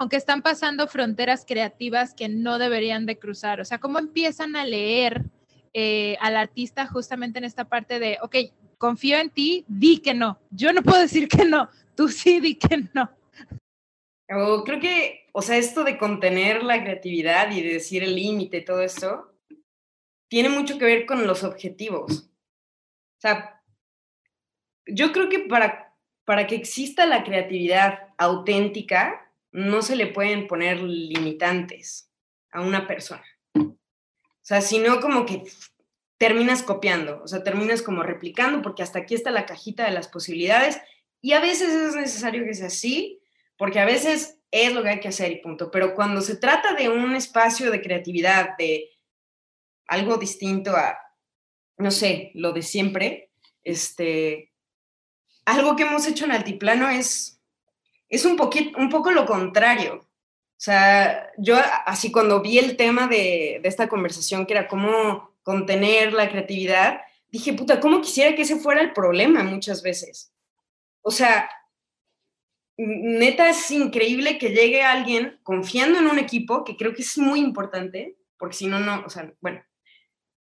aunque 0.01 0.17
están 0.17 0.41
pasando 0.41 0.87
fronteras 0.87 1.45
creativas 1.47 2.15
que 2.15 2.27
no 2.27 2.57
deberían 2.57 3.05
de 3.05 3.19
cruzar. 3.19 3.61
O 3.61 3.65
sea, 3.65 3.77
¿cómo 3.77 3.99
empiezan 3.99 4.55
a 4.55 4.65
leer 4.65 5.25
eh, 5.73 6.17
al 6.21 6.37
artista 6.37 6.87
justamente 6.87 7.37
en 7.37 7.45
esta 7.45 7.65
parte 7.65 7.99
de, 7.99 8.17
ok, 8.23 8.35
confío 8.79 9.19
en 9.19 9.29
ti, 9.29 9.63
di 9.67 9.99
que 9.99 10.15
no. 10.15 10.39
Yo 10.49 10.73
no 10.73 10.81
puedo 10.81 10.99
decir 10.99 11.27
que 11.27 11.45
no, 11.45 11.69
tú 11.95 12.09
sí 12.09 12.39
di 12.39 12.55
que 12.55 12.89
no. 12.95 13.11
Oh, 14.31 14.63
creo 14.63 14.79
que, 14.79 15.27
o 15.33 15.43
sea, 15.43 15.57
esto 15.57 15.83
de 15.83 15.99
contener 15.99 16.63
la 16.63 16.81
creatividad 16.81 17.51
y 17.51 17.61
de 17.61 17.73
decir 17.73 18.01
el 18.01 18.15
límite, 18.15 18.61
todo 18.61 18.81
esto, 18.81 19.35
tiene 20.27 20.49
mucho 20.49 20.79
que 20.79 20.85
ver 20.85 21.05
con 21.05 21.27
los 21.27 21.43
objetivos. 21.43 22.31
O 23.19 23.21
sea, 23.21 23.61
yo 24.87 25.11
creo 25.11 25.29
que 25.29 25.41
para, 25.41 25.93
para 26.25 26.47
que 26.47 26.55
exista 26.55 27.05
la 27.05 27.23
creatividad 27.23 27.99
auténtica, 28.17 29.27
no 29.51 29.81
se 29.81 29.95
le 29.95 30.07
pueden 30.07 30.47
poner 30.47 30.81
limitantes 30.81 32.09
a 32.51 32.61
una 32.61 32.87
persona. 32.87 33.25
O 33.55 34.43
sea, 34.43 34.61
sino 34.61 34.99
como 34.99 35.25
que 35.25 35.43
terminas 36.17 36.63
copiando, 36.63 37.21
o 37.23 37.27
sea, 37.27 37.43
terminas 37.43 37.81
como 37.81 38.03
replicando, 38.03 38.61
porque 38.61 38.83
hasta 38.83 38.99
aquí 38.99 39.15
está 39.15 39.31
la 39.31 39.45
cajita 39.45 39.85
de 39.85 39.91
las 39.91 40.07
posibilidades, 40.07 40.79
y 41.21 41.33
a 41.33 41.39
veces 41.39 41.73
es 41.73 41.95
necesario 41.95 42.45
que 42.45 42.53
sea 42.53 42.67
así, 42.67 43.21
porque 43.57 43.79
a 43.79 43.85
veces 43.85 44.39
es 44.49 44.73
lo 44.73 44.83
que 44.83 44.89
hay 44.89 44.99
que 44.99 45.07
hacer 45.07 45.31
y 45.31 45.41
punto. 45.41 45.71
Pero 45.71 45.93
cuando 45.93 46.21
se 46.21 46.35
trata 46.35 46.73
de 46.73 46.89
un 46.89 47.15
espacio 47.15 47.71
de 47.71 47.81
creatividad, 47.81 48.57
de 48.57 48.89
algo 49.87 50.17
distinto 50.17 50.75
a, 50.75 50.97
no 51.77 51.91
sé, 51.91 52.31
lo 52.33 52.53
de 52.53 52.61
siempre, 52.61 53.31
este, 53.63 54.51
algo 55.45 55.75
que 55.75 55.83
hemos 55.83 56.07
hecho 56.07 56.25
en 56.25 56.31
Altiplano 56.31 56.89
es 56.89 57.40
es 58.11 58.25
un, 58.25 58.37
un 58.77 58.89
poco 58.89 59.11
lo 59.11 59.25
contrario. 59.25 59.95
O 59.95 60.63
sea, 60.63 61.31
yo 61.37 61.57
así 61.85 62.11
cuando 62.11 62.41
vi 62.41 62.59
el 62.59 62.77
tema 62.77 63.07
de, 63.07 63.59
de 63.63 63.69
esta 63.69 63.89
conversación, 63.89 64.45
que 64.45 64.53
era 64.53 64.67
cómo 64.67 65.31
contener 65.41 66.13
la 66.13 66.29
creatividad, 66.29 67.01
dije, 67.29 67.53
puta, 67.53 67.79
¿cómo 67.79 68.01
quisiera 68.01 68.35
que 68.35 68.43
ese 68.43 68.57
fuera 68.57 68.81
el 68.81 68.93
problema 68.93 69.43
muchas 69.43 69.81
veces? 69.81 70.31
O 71.01 71.09
sea, 71.09 71.49
neta 72.77 73.49
es 73.49 73.71
increíble 73.71 74.37
que 74.37 74.49
llegue 74.49 74.83
alguien 74.83 75.39
confiando 75.43 75.97
en 75.97 76.07
un 76.07 76.19
equipo, 76.19 76.63
que 76.63 76.75
creo 76.75 76.93
que 76.93 77.01
es 77.01 77.17
muy 77.17 77.39
importante, 77.39 78.17
porque 78.37 78.57
si 78.57 78.67
no, 78.67 78.79
no, 78.79 79.03
o 79.05 79.09
sea, 79.09 79.33
bueno, 79.39 79.63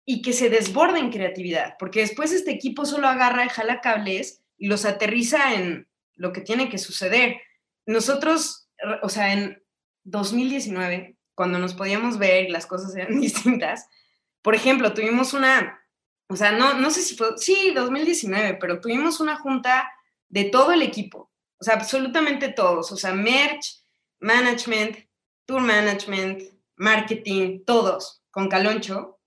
y 0.04 0.22
que 0.22 0.32
se 0.32 0.48
desborde 0.48 1.00
en 1.00 1.10
creatividad, 1.10 1.76
porque 1.78 2.00
después 2.00 2.32
este 2.32 2.52
equipo 2.52 2.86
solo 2.86 3.08
agarra 3.08 3.44
y 3.44 3.48
jala 3.48 3.80
cables 3.80 4.42
y 4.56 4.68
los 4.68 4.84
aterriza 4.84 5.54
en 5.54 5.88
lo 6.14 6.32
que 6.32 6.40
tiene 6.40 6.68
que 6.70 6.78
suceder 6.78 7.40
nosotros, 7.86 8.68
o 9.02 9.08
sea, 9.08 9.32
en 9.32 9.62
2019 10.04 11.16
cuando 11.36 11.58
nos 11.58 11.74
podíamos 11.74 12.18
ver 12.18 12.46
y 12.46 12.50
las 12.50 12.66
cosas 12.66 12.96
eran 12.96 13.20
distintas. 13.20 13.86
Por 14.42 14.56
ejemplo, 14.56 14.92
tuvimos 14.92 15.34
una, 15.34 15.80
o 16.28 16.34
sea, 16.34 16.50
no, 16.50 16.74
no 16.74 16.90
sé 16.90 17.02
si 17.02 17.14
fue, 17.14 17.36
sí, 17.36 17.72
2019, 17.74 18.54
pero 18.54 18.80
tuvimos 18.80 19.20
una 19.20 19.36
junta 19.36 19.92
de 20.28 20.44
todo 20.44 20.72
el 20.72 20.82
equipo, 20.82 21.30
o 21.58 21.64
sea, 21.64 21.74
absolutamente 21.74 22.48
todos, 22.48 22.90
o 22.90 22.96
sea, 22.96 23.12
merch, 23.12 23.84
management, 24.18 24.96
tour 25.44 25.60
management, 25.60 26.42
marketing, 26.74 27.60
todos, 27.64 28.22
con 28.30 28.48
Caloncho, 28.48 29.20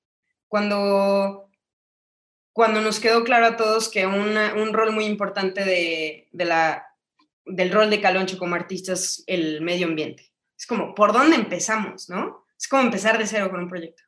cuando, 0.47 1.49
cuando 2.51 2.81
nos 2.81 2.99
quedó 2.99 3.23
claro 3.23 3.45
a 3.45 3.55
todos 3.55 3.87
que 3.89 4.05
un 4.05 4.73
rol 4.73 4.91
muy 4.91 5.05
importante 5.05 5.63
de, 5.63 6.27
de 6.31 6.45
la, 6.45 6.88
del 7.49 7.71
rol 7.71 7.89
de 7.89 8.01
Caloncho 8.01 8.37
como 8.37 8.55
artista 8.55 8.93
es 8.93 9.23
el 9.27 9.61
medio 9.61 9.87
ambiente. 9.87 10.31
Es 10.57 10.65
como, 10.65 10.93
¿por 10.93 11.13
dónde 11.13 11.35
empezamos, 11.35 12.09
no? 12.09 12.45
Es 12.57 12.67
como 12.67 12.83
empezar 12.83 13.17
de 13.17 13.27
cero 13.27 13.49
con 13.49 13.61
un 13.61 13.69
proyecto. 13.69 14.03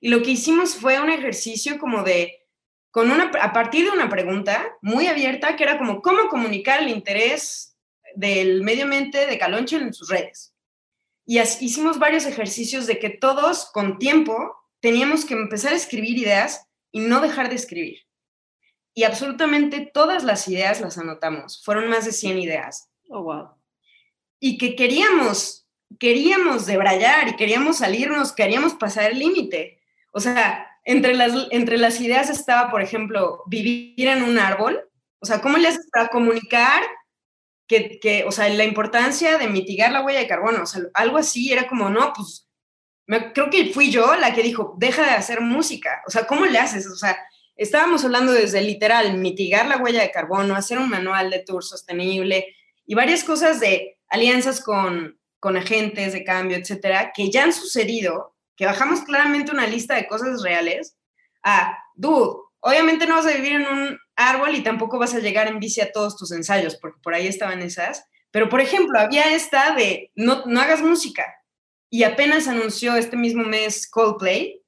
Y 0.00 0.08
lo 0.08 0.22
que 0.22 0.32
hicimos 0.32 0.76
fue 0.76 1.00
un 1.00 1.10
ejercicio 1.10 1.78
como 1.78 2.02
de, 2.02 2.46
con 2.90 3.10
una, 3.10 3.30
a 3.40 3.52
partir 3.52 3.86
de 3.86 3.92
una 3.92 4.08
pregunta 4.08 4.76
muy 4.82 5.06
abierta, 5.06 5.56
que 5.56 5.64
era 5.64 5.78
como, 5.78 6.02
¿cómo 6.02 6.28
comunicar 6.28 6.82
el 6.82 6.90
interés 6.90 7.78
del 8.14 8.62
medio 8.62 8.84
ambiente 8.84 9.26
de 9.26 9.38
Caloncho 9.38 9.78
en 9.78 9.94
sus 9.94 10.10
redes? 10.10 10.54
Y 11.26 11.40
hicimos 11.40 11.98
varios 11.98 12.26
ejercicios 12.26 12.86
de 12.86 12.98
que 12.98 13.08
todos, 13.08 13.70
con 13.72 13.98
tiempo, 13.98 14.54
teníamos 14.80 15.24
que 15.24 15.32
empezar 15.32 15.72
a 15.72 15.76
escribir 15.76 16.18
ideas 16.18 16.68
y 16.92 17.00
no 17.00 17.20
dejar 17.22 17.48
de 17.48 17.54
escribir. 17.54 18.00
Y 18.94 19.02
absolutamente 19.02 19.90
todas 19.92 20.22
las 20.22 20.46
ideas 20.46 20.80
las 20.80 20.98
anotamos. 20.98 21.62
Fueron 21.64 21.90
más 21.90 22.04
de 22.04 22.12
100 22.12 22.38
ideas. 22.38 22.90
Oh, 23.08 23.22
wow. 23.22 23.48
Y 24.38 24.56
que 24.56 24.76
queríamos, 24.76 25.66
queríamos 25.98 26.66
debrayar 26.66 27.28
y 27.28 27.36
queríamos 27.36 27.78
salirnos, 27.78 28.32
queríamos 28.32 28.74
pasar 28.74 29.10
el 29.10 29.18
límite. 29.18 29.80
O 30.12 30.20
sea, 30.20 30.68
entre 30.84 31.14
las, 31.14 31.48
entre 31.50 31.76
las 31.76 32.00
ideas 32.00 32.30
estaba, 32.30 32.70
por 32.70 32.82
ejemplo, 32.82 33.42
vivir 33.46 34.06
en 34.06 34.22
un 34.22 34.38
árbol. 34.38 34.88
O 35.18 35.26
sea, 35.26 35.40
¿cómo 35.40 35.56
le 35.58 35.68
haces 35.68 35.88
para 35.90 36.08
comunicar 36.08 36.82
que, 37.66 37.98
que, 37.98 38.24
o 38.24 38.30
sea, 38.30 38.48
la 38.48 38.64
importancia 38.64 39.38
de 39.38 39.48
mitigar 39.48 39.90
la 39.90 40.02
huella 40.02 40.20
de 40.20 40.28
carbono? 40.28 40.62
O 40.62 40.66
sea, 40.66 40.82
algo 40.94 41.18
así 41.18 41.52
era 41.52 41.66
como, 41.66 41.90
no, 41.90 42.12
pues, 42.14 42.48
creo 43.32 43.50
que 43.50 43.72
fui 43.72 43.90
yo 43.90 44.14
la 44.16 44.34
que 44.34 44.42
dijo, 44.42 44.74
deja 44.78 45.02
de 45.02 45.10
hacer 45.10 45.40
música. 45.40 46.02
O 46.06 46.10
sea, 46.10 46.26
¿cómo 46.26 46.46
le 46.46 46.58
haces? 46.58 46.86
O 46.86 46.96
sea, 46.96 47.16
estábamos 47.56 48.04
hablando 48.04 48.32
desde 48.32 48.60
literal, 48.60 49.16
mitigar 49.18 49.66
la 49.66 49.76
huella 49.76 50.02
de 50.02 50.10
carbono, 50.10 50.56
hacer 50.56 50.78
un 50.78 50.88
manual 50.88 51.30
de 51.30 51.40
tour 51.40 51.62
sostenible 51.62 52.54
y 52.86 52.94
varias 52.94 53.24
cosas 53.24 53.60
de 53.60 53.98
alianzas 54.08 54.60
con, 54.60 55.18
con 55.40 55.56
agentes 55.56 56.12
de 56.12 56.24
cambio, 56.24 56.56
etcétera, 56.56 57.12
que 57.14 57.30
ya 57.30 57.44
han 57.44 57.52
sucedido, 57.52 58.34
que 58.56 58.66
bajamos 58.66 59.02
claramente 59.02 59.52
una 59.52 59.66
lista 59.66 59.94
de 59.94 60.06
cosas 60.06 60.42
reales 60.42 60.96
a, 61.42 61.78
dude, 61.94 62.38
obviamente 62.60 63.06
no 63.06 63.16
vas 63.16 63.26
a 63.26 63.36
vivir 63.36 63.52
en 63.52 63.66
un 63.66 63.98
árbol 64.16 64.54
y 64.54 64.62
tampoco 64.62 64.98
vas 64.98 65.14
a 65.14 65.20
llegar 65.20 65.48
en 65.48 65.58
bici 65.58 65.80
a 65.80 65.92
todos 65.92 66.16
tus 66.16 66.32
ensayos, 66.32 66.76
porque 66.76 66.98
por 67.02 67.14
ahí 67.14 67.26
estaban 67.26 67.60
esas. 67.62 68.04
Pero, 68.30 68.48
por 68.48 68.60
ejemplo, 68.60 68.98
había 68.98 69.34
esta 69.34 69.74
de 69.74 70.10
no, 70.14 70.44
no 70.46 70.60
hagas 70.60 70.82
música. 70.82 71.24
Y 71.90 72.02
apenas 72.02 72.48
anunció 72.48 72.96
este 72.96 73.16
mismo 73.16 73.44
mes 73.44 73.88
Coldplay 73.88 74.62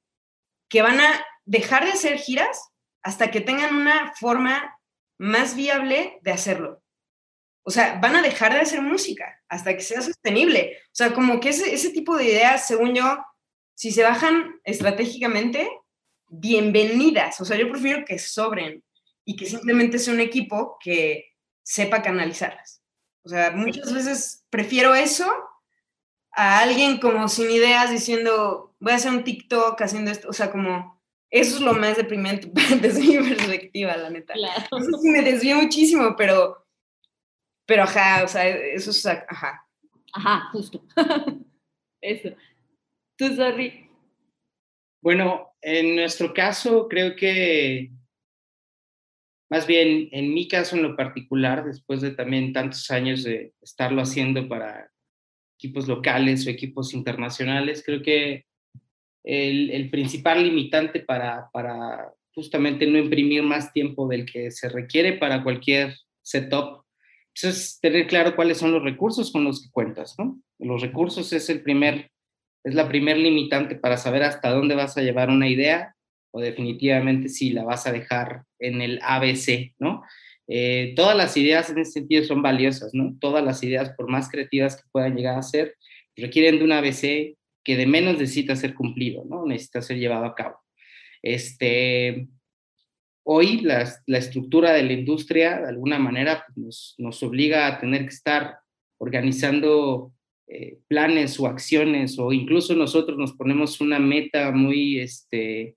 que 0.69 0.81
van 0.81 0.99
a 0.99 1.25
dejar 1.45 1.85
de 1.85 1.91
hacer 1.91 2.17
giras 2.17 2.69
hasta 3.03 3.31
que 3.31 3.41
tengan 3.41 3.75
una 3.75 4.13
forma 4.15 4.77
más 5.17 5.55
viable 5.55 6.19
de 6.21 6.31
hacerlo. 6.31 6.83
O 7.63 7.69
sea, 7.69 7.99
van 7.99 8.15
a 8.15 8.21
dejar 8.21 8.53
de 8.53 8.61
hacer 8.61 8.81
música 8.81 9.41
hasta 9.49 9.75
que 9.75 9.81
sea 9.81 10.01
sostenible. 10.01 10.77
O 10.85 10.95
sea, 10.95 11.13
como 11.13 11.39
que 11.39 11.49
ese, 11.49 11.89
tipo 11.89 12.15
de 12.15 12.25
ideas, 12.25 12.65
según 12.65 12.95
yo, 12.95 13.17
si 13.75 13.91
se 13.91 14.03
bajan 14.03 14.59
estratégicamente, 14.63 15.69
bienvenidas. 16.29 17.41
O 17.41 17.45
sea, 17.45 17.57
yo 17.57 17.69
prefiero 17.69 18.05
que 18.05 18.19
sobren 18.19 18.83
y 19.25 19.35
que 19.35 19.45
simplemente 19.45 19.99
sea 19.99 20.13
un 20.13 20.21
equipo 20.21 20.77
que 20.79 21.33
sepa 21.61 22.01
canalizarlas. 22.01 22.81
O 23.23 23.29
sea, 23.29 23.51
muchas 23.51 23.93
veces 23.93 24.45
prefiero 24.49 24.95
eso 24.95 25.29
a 26.31 26.59
alguien 26.59 26.99
como 26.99 27.27
sin 27.27 27.51
ideas 27.51 27.91
diciendo, 27.91 28.75
voy 28.79 28.93
a 28.93 28.95
hacer 28.95 29.11
un 29.11 29.25
TikTok 29.25 29.81
haciendo 29.81 30.11
esto. 30.11 30.29
O 30.29 30.33
sea, 30.33 30.51
como 30.51 30.96
eso 31.29 31.55
es 31.57 31.61
lo 31.61 31.73
más 31.73 31.97
deprimente 31.97 32.49
desde 32.81 33.01
mi 33.01 33.29
perspectiva, 33.29 33.97
la 33.97 34.09
neta. 34.09 34.33
Claro. 34.33 34.77
Eso 34.77 34.97
sí 35.01 35.09
me 35.09 35.21
desvío 35.21 35.57
muchísimo, 35.57 36.15
pero, 36.17 36.65
pero 37.65 37.83
ajá, 37.83 38.23
o 38.23 38.27
sea, 38.27 38.47
eso 38.47 38.91
es, 38.91 39.05
ajá. 39.05 39.67
Ajá, 40.13 40.49
justo. 40.51 40.83
eso. 42.01 42.29
Tú, 43.17 43.35
sorry. 43.35 43.89
Bueno, 45.01 45.53
en 45.61 45.95
nuestro 45.95 46.33
caso, 46.33 46.87
creo 46.87 47.15
que, 47.15 47.91
más 49.49 49.67
bien 49.67 50.09
en 50.11 50.33
mi 50.33 50.47
caso 50.47 50.75
en 50.75 50.83
lo 50.83 50.95
particular, 50.95 51.65
después 51.65 52.01
de 52.01 52.11
también 52.11 52.53
tantos 52.53 52.89
años 52.91 53.23
de 53.23 53.53
estarlo 53.61 54.01
haciendo 54.01 54.47
para 54.47 54.91
equipos 55.59 55.87
locales 55.87 56.45
o 56.45 56.49
equipos 56.49 56.93
internacionales, 56.93 57.83
creo 57.85 58.01
que 58.01 58.45
el, 59.27 59.89
principal 59.89 60.43
limitante 60.43 61.01
para, 61.01 61.49
justamente 62.33 62.87
no 62.87 62.97
imprimir 62.97 63.43
más 63.43 63.73
tiempo 63.73 64.07
del 64.07 64.25
que 64.25 64.51
se 64.51 64.69
requiere 64.69 65.13
para 65.13 65.43
cualquier 65.43 65.95
setup 66.21 66.85
pues, 67.33 67.55
es 67.55 67.79
tener 67.81 68.07
claro 68.07 68.35
cuáles 68.35 68.57
son 68.57 68.71
los 68.71 68.83
recursos 68.83 69.31
con 69.31 69.43
los 69.43 69.61
que 69.61 69.69
cuentas, 69.69 70.15
¿no? 70.17 70.39
Los 70.59 70.81
recursos 70.81 71.33
es 71.33 71.49
el 71.49 71.61
primer, 71.61 72.09
es 72.63 72.73
la 72.73 72.87
primer 72.87 73.17
limitante 73.17 73.75
para 73.75 73.97
saber 73.97 74.23
hasta 74.23 74.49
dónde 74.49 74.75
vas 74.75 74.97
a 74.97 75.01
llevar 75.01 75.29
una 75.29 75.49
idea 75.49 75.93
o 76.31 76.39
definitivamente 76.39 77.29
si 77.29 77.51
la 77.51 77.63
vas 77.63 77.85
a 77.85 77.91
dejar 77.91 78.43
en 78.59 78.81
el 78.81 78.99
ABC, 79.03 79.73
¿no? 79.77 80.03
Eh, 80.47 80.93
todas 80.95 81.17
las 81.17 81.35
ideas 81.35 81.69
en 81.69 81.79
ese 81.79 81.91
sentido 81.91 82.23
son 82.23 82.41
valiosas, 82.41 82.93
¿no? 82.93 83.17
Todas 83.19 83.43
las 83.43 83.61
ideas, 83.61 83.89
por 83.97 84.09
más 84.09 84.29
creativas 84.29 84.77
que 84.77 84.89
puedan 84.91 85.15
llegar 85.15 85.37
a 85.37 85.43
ser, 85.43 85.75
requieren 86.15 86.59
de 86.59 86.63
un 86.63 86.71
ABC 86.71 87.37
que 87.67 87.75
de 87.75 87.85
menos 87.85 88.17
necesita 88.17 88.55
ser 88.55 88.73
cumplido, 88.73 89.25
¿no? 89.25 89.45
Necesita 89.45 89.81
ser 89.81 89.97
llevado 89.97 90.23
a 90.23 90.33
cabo. 90.33 90.55
Este, 91.21 92.29
hoy 93.23 93.59
la, 93.59 93.81
estructura 94.07 94.71
de 94.71 94.83
la 94.83 94.93
industria, 94.93 95.59
de 95.59 95.67
alguna 95.67 95.99
manera, 95.99 96.45
pues, 96.55 96.95
nos, 96.97 97.21
obliga 97.23 97.67
a 97.67 97.77
tener 97.77 98.03
que 98.03 98.13
estar 98.13 98.59
organizando 98.99 100.13
eh, 100.47 100.77
planes 100.87 101.37
o 101.41 101.45
acciones, 101.45 102.17
o 102.17 102.31
incluso 102.31 102.73
nosotros 102.73 103.17
nos 103.17 103.33
ponemos 103.33 103.81
una 103.81 103.99
meta 103.99 104.53
muy, 104.53 105.01
este, 105.01 105.75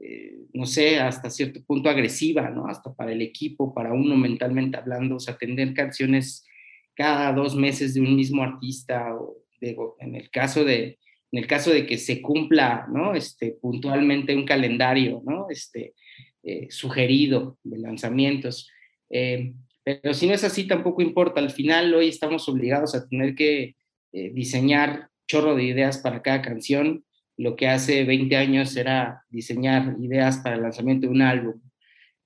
eh, 0.00 0.38
no 0.54 0.64
sé, 0.64 0.98
hasta 0.98 1.28
cierto 1.28 1.60
punto 1.62 1.90
agresiva, 1.90 2.48
¿no? 2.48 2.68
Hasta 2.68 2.94
para 2.94 3.12
el 3.12 3.20
equipo, 3.20 3.74
para 3.74 3.92
uno 3.92 4.16
mentalmente 4.16 4.78
hablando, 4.78 5.16
o 5.16 5.20
sea, 5.20 5.36
tener 5.36 5.74
canciones 5.74 6.46
cada 6.94 7.34
dos 7.34 7.54
meses 7.54 7.92
de 7.92 8.00
un 8.00 8.16
mismo 8.16 8.42
artista, 8.42 9.14
o 9.14 9.36
digo, 9.60 9.94
en 10.00 10.14
el 10.14 10.30
caso 10.30 10.64
de, 10.64 10.98
en 11.30 11.38
el 11.38 11.46
caso 11.46 11.70
de 11.70 11.86
que 11.86 11.98
se 11.98 12.22
cumpla 12.22 12.86
¿no? 12.92 13.14
este, 13.14 13.56
puntualmente 13.60 14.34
un 14.34 14.46
calendario 14.46 15.22
¿no? 15.24 15.46
este, 15.50 15.94
eh, 16.42 16.68
sugerido 16.70 17.58
de 17.62 17.78
lanzamientos. 17.78 18.70
Eh, 19.10 19.52
pero 19.84 20.14
si 20.14 20.26
no 20.26 20.34
es 20.34 20.44
así, 20.44 20.66
tampoco 20.66 21.02
importa. 21.02 21.40
Al 21.40 21.50
final, 21.50 21.94
hoy 21.94 22.08
estamos 22.08 22.48
obligados 22.48 22.94
a 22.94 23.06
tener 23.06 23.34
que 23.34 23.76
eh, 24.12 24.30
diseñar 24.32 25.08
chorro 25.26 25.54
de 25.54 25.64
ideas 25.64 25.98
para 25.98 26.22
cada 26.22 26.42
canción. 26.42 27.04
Lo 27.36 27.56
que 27.56 27.68
hace 27.68 28.04
20 28.04 28.36
años 28.36 28.76
era 28.76 29.24
diseñar 29.28 29.96
ideas 30.00 30.38
para 30.38 30.56
el 30.56 30.62
lanzamiento 30.62 31.06
de 31.06 31.12
un 31.12 31.22
álbum. 31.22 31.60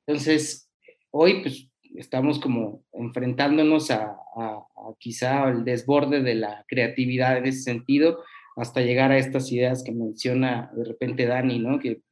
Entonces, 0.07 0.71
hoy 1.11 1.43
pues 1.43 1.69
estamos 1.97 2.39
como 2.39 2.85
enfrentándonos 2.93 3.91
a, 3.91 4.17
a, 4.37 4.57
a 4.57 4.95
quizá 4.99 5.49
el 5.49 5.65
desborde 5.65 6.23
de 6.23 6.35
la 6.35 6.65
creatividad 6.67 7.39
en 7.39 7.47
ese 7.47 7.63
sentido, 7.63 8.23
hasta 8.57 8.81
llegar 8.81 9.11
a 9.13 9.19
estas 9.19 9.51
ideas 9.51 9.83
que 9.83 9.93
menciona 9.93 10.71
de 10.75 10.85
repente 10.85 11.27
Dani, 11.27 11.59
¿no? 11.59 11.79
Que 11.79 12.03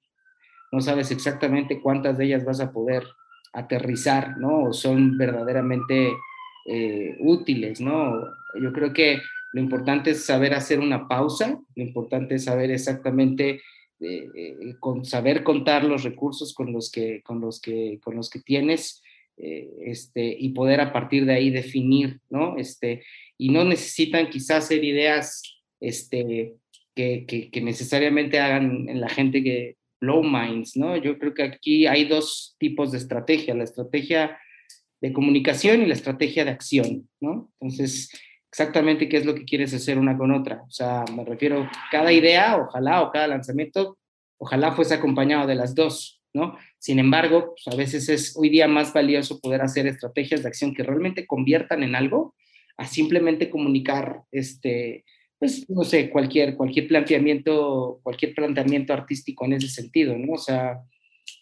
no 0.72 0.80
sabes 0.80 1.10
exactamente 1.10 1.80
cuántas 1.80 2.16
de 2.18 2.26
ellas 2.26 2.44
vas 2.44 2.60
a 2.60 2.72
poder 2.72 3.04
aterrizar, 3.52 4.38
¿no? 4.38 4.64
O 4.64 4.72
son 4.72 5.18
verdaderamente 5.18 6.12
eh, 6.66 7.16
útiles, 7.20 7.80
¿no? 7.80 8.14
Yo 8.60 8.72
creo 8.72 8.92
que 8.92 9.20
lo 9.52 9.60
importante 9.60 10.10
es 10.10 10.24
saber 10.24 10.54
hacer 10.54 10.78
una 10.78 11.08
pausa, 11.08 11.60
lo 11.74 11.82
importante 11.82 12.36
es 12.36 12.44
saber 12.44 12.70
exactamente, 12.70 13.60
eh, 14.00 14.30
eh, 14.34 14.74
con, 14.78 15.04
saber 15.04 15.42
contar 15.42 15.84
los 15.84 16.04
recursos 16.04 16.54
con 16.54 16.72
los 16.72 16.90
que, 16.90 17.22
con 17.22 17.40
los 17.40 17.60
que, 17.60 17.98
con 18.02 18.14
los 18.14 18.30
que 18.30 18.40
tienes, 18.40 19.02
este, 19.42 20.36
y 20.38 20.50
poder 20.50 20.82
a 20.82 20.92
partir 20.92 21.24
de 21.24 21.32
ahí 21.32 21.48
definir, 21.48 22.20
¿no? 22.28 22.58
Este, 22.58 23.02
y 23.38 23.48
no 23.48 23.64
necesitan 23.64 24.28
quizás 24.28 24.66
ser 24.66 24.84
ideas 24.84 25.59
este, 25.80 26.54
que, 26.94 27.26
que, 27.26 27.60
necesariamente 27.60 28.38
hagan 28.38 28.88
en 28.88 29.00
la 29.00 29.08
gente 29.08 29.42
que 29.42 29.76
blow 30.00 30.22
minds, 30.22 30.76
¿no? 30.76 30.96
Yo 30.96 31.18
creo 31.18 31.34
que 31.34 31.42
aquí 31.42 31.86
hay 31.86 32.04
dos 32.06 32.56
tipos 32.58 32.92
de 32.92 32.98
estrategia, 32.98 33.54
la 33.54 33.64
estrategia 33.64 34.38
de 35.00 35.12
comunicación 35.12 35.82
y 35.82 35.86
la 35.86 35.94
estrategia 35.94 36.44
de 36.44 36.50
acción, 36.50 37.08
¿no? 37.20 37.50
Entonces, 37.60 38.10
exactamente 38.50 39.08
qué 39.08 39.18
es 39.18 39.24
lo 39.24 39.34
que 39.34 39.44
quieres 39.44 39.72
hacer 39.72 39.98
una 39.98 40.16
con 40.16 40.32
otra. 40.32 40.62
O 40.66 40.70
sea, 40.70 41.04
me 41.14 41.24
refiero, 41.24 41.68
cada 41.90 42.12
idea, 42.12 42.56
ojalá, 42.56 43.02
o 43.02 43.10
cada 43.10 43.28
lanzamiento, 43.28 43.98
ojalá 44.38 44.72
fuese 44.72 44.94
acompañado 44.94 45.46
de 45.46 45.54
las 45.54 45.74
dos, 45.74 46.22
¿no? 46.34 46.58
Sin 46.78 46.98
embargo, 46.98 47.54
pues, 47.54 47.74
a 47.74 47.76
veces 47.76 48.08
es 48.08 48.36
hoy 48.36 48.48
día 48.48 48.68
más 48.68 48.92
valioso 48.92 49.40
poder 49.40 49.62
hacer 49.62 49.86
estrategias 49.86 50.42
de 50.42 50.48
acción 50.48 50.74
que 50.74 50.82
realmente 50.82 51.26
conviertan 51.26 51.82
en 51.82 51.94
algo 51.94 52.34
a 52.76 52.86
simplemente 52.86 53.50
comunicar, 53.50 54.22
este, 54.30 55.04
pues, 55.40 55.68
no 55.70 55.84
sé, 55.84 56.10
cualquier, 56.10 56.54
cualquier 56.54 56.86
planteamiento, 56.86 57.98
cualquier 58.02 58.34
planteamiento 58.34 58.92
artístico 58.92 59.46
en 59.46 59.54
ese 59.54 59.68
sentido, 59.68 60.16
¿no? 60.18 60.34
O 60.34 60.38
sea, 60.38 60.82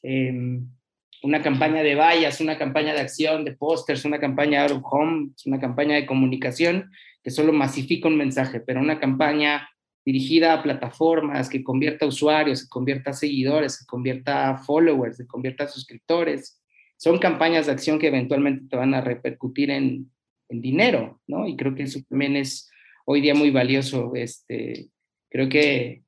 em, 0.04 0.68
una 1.24 1.42
campaña 1.42 1.82
de 1.82 1.96
vallas, 1.96 2.40
una 2.40 2.56
campaña 2.56 2.94
de 2.94 3.00
acción, 3.00 3.44
de 3.44 3.56
pósters, 3.56 4.04
una 4.04 4.20
campaña 4.20 4.62
out 4.62 4.70
of 4.70 4.84
home, 4.84 5.30
una 5.46 5.58
campaña 5.58 5.96
de 5.96 6.06
comunicación 6.06 6.92
que 7.24 7.32
solo 7.32 7.52
masifica 7.52 8.06
un 8.06 8.16
mensaje, 8.16 8.60
pero 8.60 8.78
una 8.78 9.00
campaña 9.00 9.68
dirigida 10.04 10.52
a 10.52 10.62
plataformas, 10.62 11.48
que 11.48 11.64
convierta 11.64 12.04
a 12.04 12.08
usuarios, 12.08 12.62
que 12.62 12.68
convierta 12.68 13.10
a 13.10 13.14
seguidores, 13.14 13.80
que 13.80 13.86
convierta 13.86 14.50
a 14.50 14.58
followers, 14.58 15.18
que 15.18 15.26
convierta 15.26 15.64
a 15.64 15.68
suscriptores. 15.68 16.62
Son 16.96 17.18
campañas 17.18 17.66
de 17.66 17.72
acción 17.72 17.98
que 17.98 18.06
eventualmente 18.06 18.66
te 18.70 18.76
van 18.76 18.94
a 18.94 19.00
repercutir 19.00 19.70
en, 19.70 20.08
en 20.48 20.62
dinero, 20.62 21.20
¿no? 21.26 21.48
Y 21.48 21.56
creo 21.56 21.74
que 21.74 21.82
eso 21.82 21.98
también 22.08 22.36
es 22.36 22.70
hoy 23.10 23.22
día 23.22 23.34
muy 23.34 23.50
valioso. 23.50 24.12
Este, 24.14 24.90
creo 25.30 25.48
que 25.48 26.02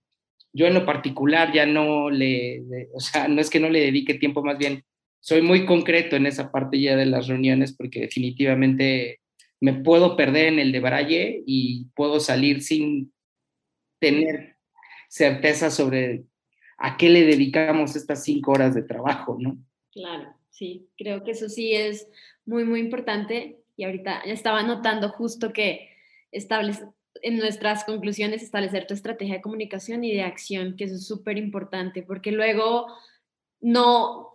yo 0.52 0.66
en 0.66 0.74
lo 0.74 0.84
particular 0.84 1.50
ya 1.50 1.64
no 1.64 2.10
le, 2.10 2.62
o 2.92 3.00
sea, 3.00 3.26
no 3.26 3.40
es 3.40 3.48
que 3.48 3.58
no 3.58 3.70
le 3.70 3.80
dedique 3.80 4.14
tiempo, 4.14 4.42
más 4.42 4.58
bien 4.58 4.84
soy 5.20 5.40
muy 5.40 5.64
concreto 5.64 6.16
en 6.16 6.26
esa 6.26 6.52
parte 6.52 6.78
ya 6.78 6.96
de 6.96 7.06
las 7.06 7.26
reuniones 7.26 7.74
porque 7.74 8.00
definitivamente 8.00 9.20
me 9.60 9.74
puedo 9.74 10.14
perder 10.14 10.48
en 10.48 10.58
el 10.58 10.72
de 10.72 11.42
y 11.46 11.86
puedo 11.94 12.20
salir 12.20 12.62
sin 12.62 13.12
tener 13.98 14.56
certeza 15.08 15.70
sobre 15.70 16.24
a 16.76 16.98
qué 16.98 17.08
le 17.08 17.24
dedicamos 17.24 17.96
estas 17.96 18.24
cinco 18.24 18.52
horas 18.52 18.74
de 18.74 18.82
trabajo, 18.82 19.36
¿no? 19.38 19.58
Claro, 19.92 20.34
sí, 20.50 20.88
creo 20.98 21.24
que 21.24 21.32
eso 21.32 21.48
sí 21.48 21.72
es 21.74 22.08
muy, 22.44 22.64
muy 22.64 22.80
importante 22.80 23.58
y 23.76 23.84
ahorita 23.84 24.22
ya 24.26 24.32
estaba 24.32 24.62
notando 24.62 25.08
justo 25.10 25.52
que 25.52 25.89
establece, 26.32 26.86
en 27.22 27.38
nuestras 27.38 27.84
conclusiones 27.84 28.42
establecer 28.42 28.86
tu 28.86 28.94
estrategia 28.94 29.36
de 29.36 29.42
comunicación 29.42 30.04
y 30.04 30.12
de 30.12 30.22
acción, 30.22 30.76
que 30.76 30.84
eso 30.84 30.94
es 30.94 31.06
súper 31.06 31.38
importante, 31.38 32.02
porque 32.02 32.32
luego 32.32 32.86
no... 33.60 34.28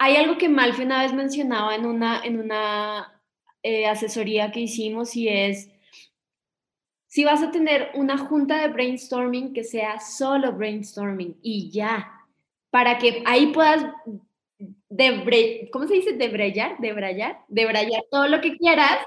Hay 0.00 0.14
algo 0.14 0.38
que 0.38 0.48
Malfi 0.48 0.82
una 0.82 1.02
vez 1.02 1.12
mencionaba 1.12 1.74
en 1.74 1.84
una, 1.84 2.22
en 2.24 2.38
una 2.38 3.20
eh, 3.62 3.86
asesoría 3.86 4.52
que 4.52 4.60
hicimos 4.60 5.16
y 5.16 5.28
es 5.28 5.68
si 7.08 7.24
vas 7.24 7.42
a 7.42 7.50
tener 7.50 7.90
una 7.94 8.18
junta 8.18 8.60
de 8.60 8.68
brainstorming 8.68 9.52
que 9.52 9.64
sea 9.64 9.98
solo 9.98 10.52
brainstorming 10.52 11.38
y 11.42 11.70
ya, 11.70 12.12
para 12.70 12.98
que 12.98 13.22
ahí 13.26 13.46
puedas 13.46 13.84
debre, 14.88 15.70
¿cómo 15.72 15.86
se 15.86 15.94
dice? 15.94 16.12
Debrayar, 16.12 16.76
debrayar, 16.78 17.40
debrayar 17.48 18.02
todo 18.10 18.28
lo 18.28 18.40
que 18.40 18.56
quieras 18.56 18.98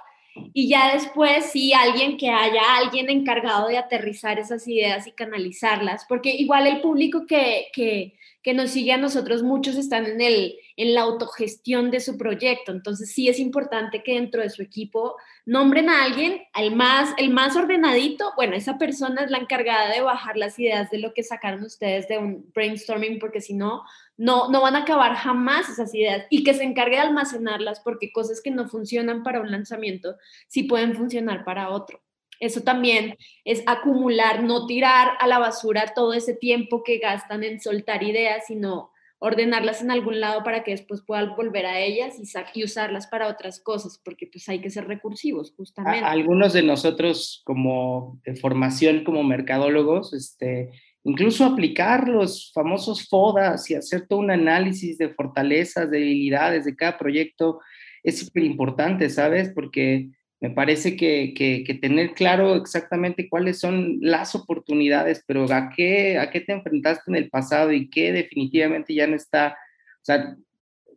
y 0.53 0.69
ya 0.69 0.93
después 0.93 1.45
si 1.51 1.73
alguien 1.73 2.17
que 2.17 2.29
haya 2.29 2.77
alguien 2.77 3.09
encargado 3.09 3.67
de 3.67 3.77
aterrizar 3.77 4.39
esas 4.39 4.67
ideas 4.67 5.07
y 5.07 5.11
canalizarlas, 5.11 6.05
porque 6.07 6.29
igual 6.29 6.67
el 6.67 6.81
público 6.81 7.25
que, 7.27 7.67
que, 7.73 8.13
que 8.43 8.53
nos 8.53 8.71
sigue 8.71 8.91
a 8.91 8.97
nosotros, 8.97 9.43
muchos 9.43 9.75
están 9.75 10.05
en, 10.05 10.21
el, 10.21 10.55
en 10.75 10.93
la 10.95 11.01
autogestión 11.01 11.91
de 11.91 11.99
su 11.99 12.17
proyecto. 12.17 12.71
Entonces 12.71 13.11
sí 13.13 13.29
es 13.29 13.39
importante 13.39 14.01
que 14.03 14.15
dentro 14.15 14.41
de 14.41 14.49
su 14.49 14.63
equipo 14.63 15.15
nombren 15.45 15.89
a 15.89 16.03
alguien, 16.03 16.41
al 16.53 16.75
más, 16.75 17.13
el 17.17 17.29
más 17.29 17.55
ordenadito. 17.55 18.33
Bueno, 18.35 18.55
esa 18.55 18.77
persona 18.77 19.23
es 19.23 19.31
la 19.31 19.37
encargada 19.37 19.93
de 19.93 20.01
bajar 20.01 20.37
las 20.37 20.57
ideas 20.57 20.89
de 20.89 20.99
lo 20.99 21.13
que 21.13 21.23
sacaron 21.23 21.63
ustedes 21.63 22.07
de 22.07 22.17
un 22.17 22.51
brainstorming, 22.53 23.19
porque 23.19 23.41
si 23.41 23.53
no, 23.53 23.83
no, 24.17 24.49
no 24.49 24.61
van 24.61 24.75
a 24.75 24.83
acabar 24.83 25.15
jamás 25.15 25.69
esas 25.69 25.93
ideas. 25.93 26.25
Y 26.29 26.43
que 26.43 26.53
se 26.53 26.63
encargue 26.63 26.95
de 26.95 27.03
almacenarlas, 27.03 27.79
porque 27.81 28.11
cosas 28.11 28.41
que 28.41 28.51
no 28.51 28.67
funcionan 28.67 29.21
para 29.23 29.41
un 29.41 29.51
lanzamiento 29.51 30.15
sí 30.47 30.63
pueden 30.63 30.95
funcionar 30.95 31.45
para 31.45 31.69
otro. 31.69 32.01
Eso 32.41 32.61
también 32.61 33.15
es 33.45 33.63
acumular, 33.67 34.43
no 34.43 34.65
tirar 34.65 35.11
a 35.19 35.27
la 35.27 35.37
basura 35.37 35.93
todo 35.95 36.13
ese 36.13 36.33
tiempo 36.33 36.83
que 36.83 36.97
gastan 36.97 37.43
en 37.43 37.61
soltar 37.61 38.01
ideas, 38.01 38.45
sino 38.47 38.91
ordenarlas 39.19 39.83
en 39.83 39.91
algún 39.91 40.19
lado 40.19 40.43
para 40.43 40.63
que 40.63 40.71
después 40.71 41.03
puedan 41.05 41.35
volver 41.35 41.67
a 41.67 41.79
ellas 41.79 42.15
y, 42.55 42.63
usarlas 42.63 43.05
para 43.05 43.27
otras 43.27 43.61
cosas, 43.61 44.01
porque 44.03 44.25
pues 44.25 44.49
hay 44.49 44.59
que 44.59 44.71
ser 44.71 44.87
recursivos, 44.87 45.53
justamente. 45.55 46.03
algunos 46.03 46.53
de 46.53 46.63
nosotros 46.63 47.43
como 47.45 48.19
de 48.25 48.35
formación 48.35 49.03
como 49.03 49.23
mercadólogos, 49.23 50.11
este, 50.15 50.71
incluso 51.03 51.45
aplicar 51.45 52.07
los 52.07 52.51
famosos 52.51 53.07
FODAS 53.07 53.69
y 53.69 53.75
hacer 53.75 54.07
todo 54.07 54.17
un 54.17 54.31
análisis 54.31 54.97
de 54.97 55.09
fortalezas, 55.09 55.91
debilidades 55.91 56.65
de 56.65 56.75
cada 56.75 56.97
proyecto 56.97 57.59
es 58.01 58.17
súper 58.17 58.43
importante, 58.43 59.07
¿sabes? 59.11 59.51
Porque 59.53 60.09
me 60.41 60.49
parece 60.49 60.97
que, 60.97 61.35
que, 61.35 61.73
tener 61.75 62.13
claro 62.13 62.55
exactamente 62.55 63.29
cuáles 63.29 63.59
son 63.59 63.99
las 64.01 64.33
oportunidades, 64.33 65.23
pero 65.27 65.45
a 65.53 65.69
qué, 65.69 66.17
a 66.17 66.31
qué 66.31 66.41
te 66.41 66.51
enfrentaste 66.51 67.11
en 67.11 67.15
el 67.15 67.29
pasado 67.29 67.71
y 67.71 67.89
qué 67.91 68.11
definitivamente 68.11 68.95
ya 68.95 69.05
no 69.05 69.15
está, 69.15 69.49
o 69.49 70.03
sea, 70.03 70.35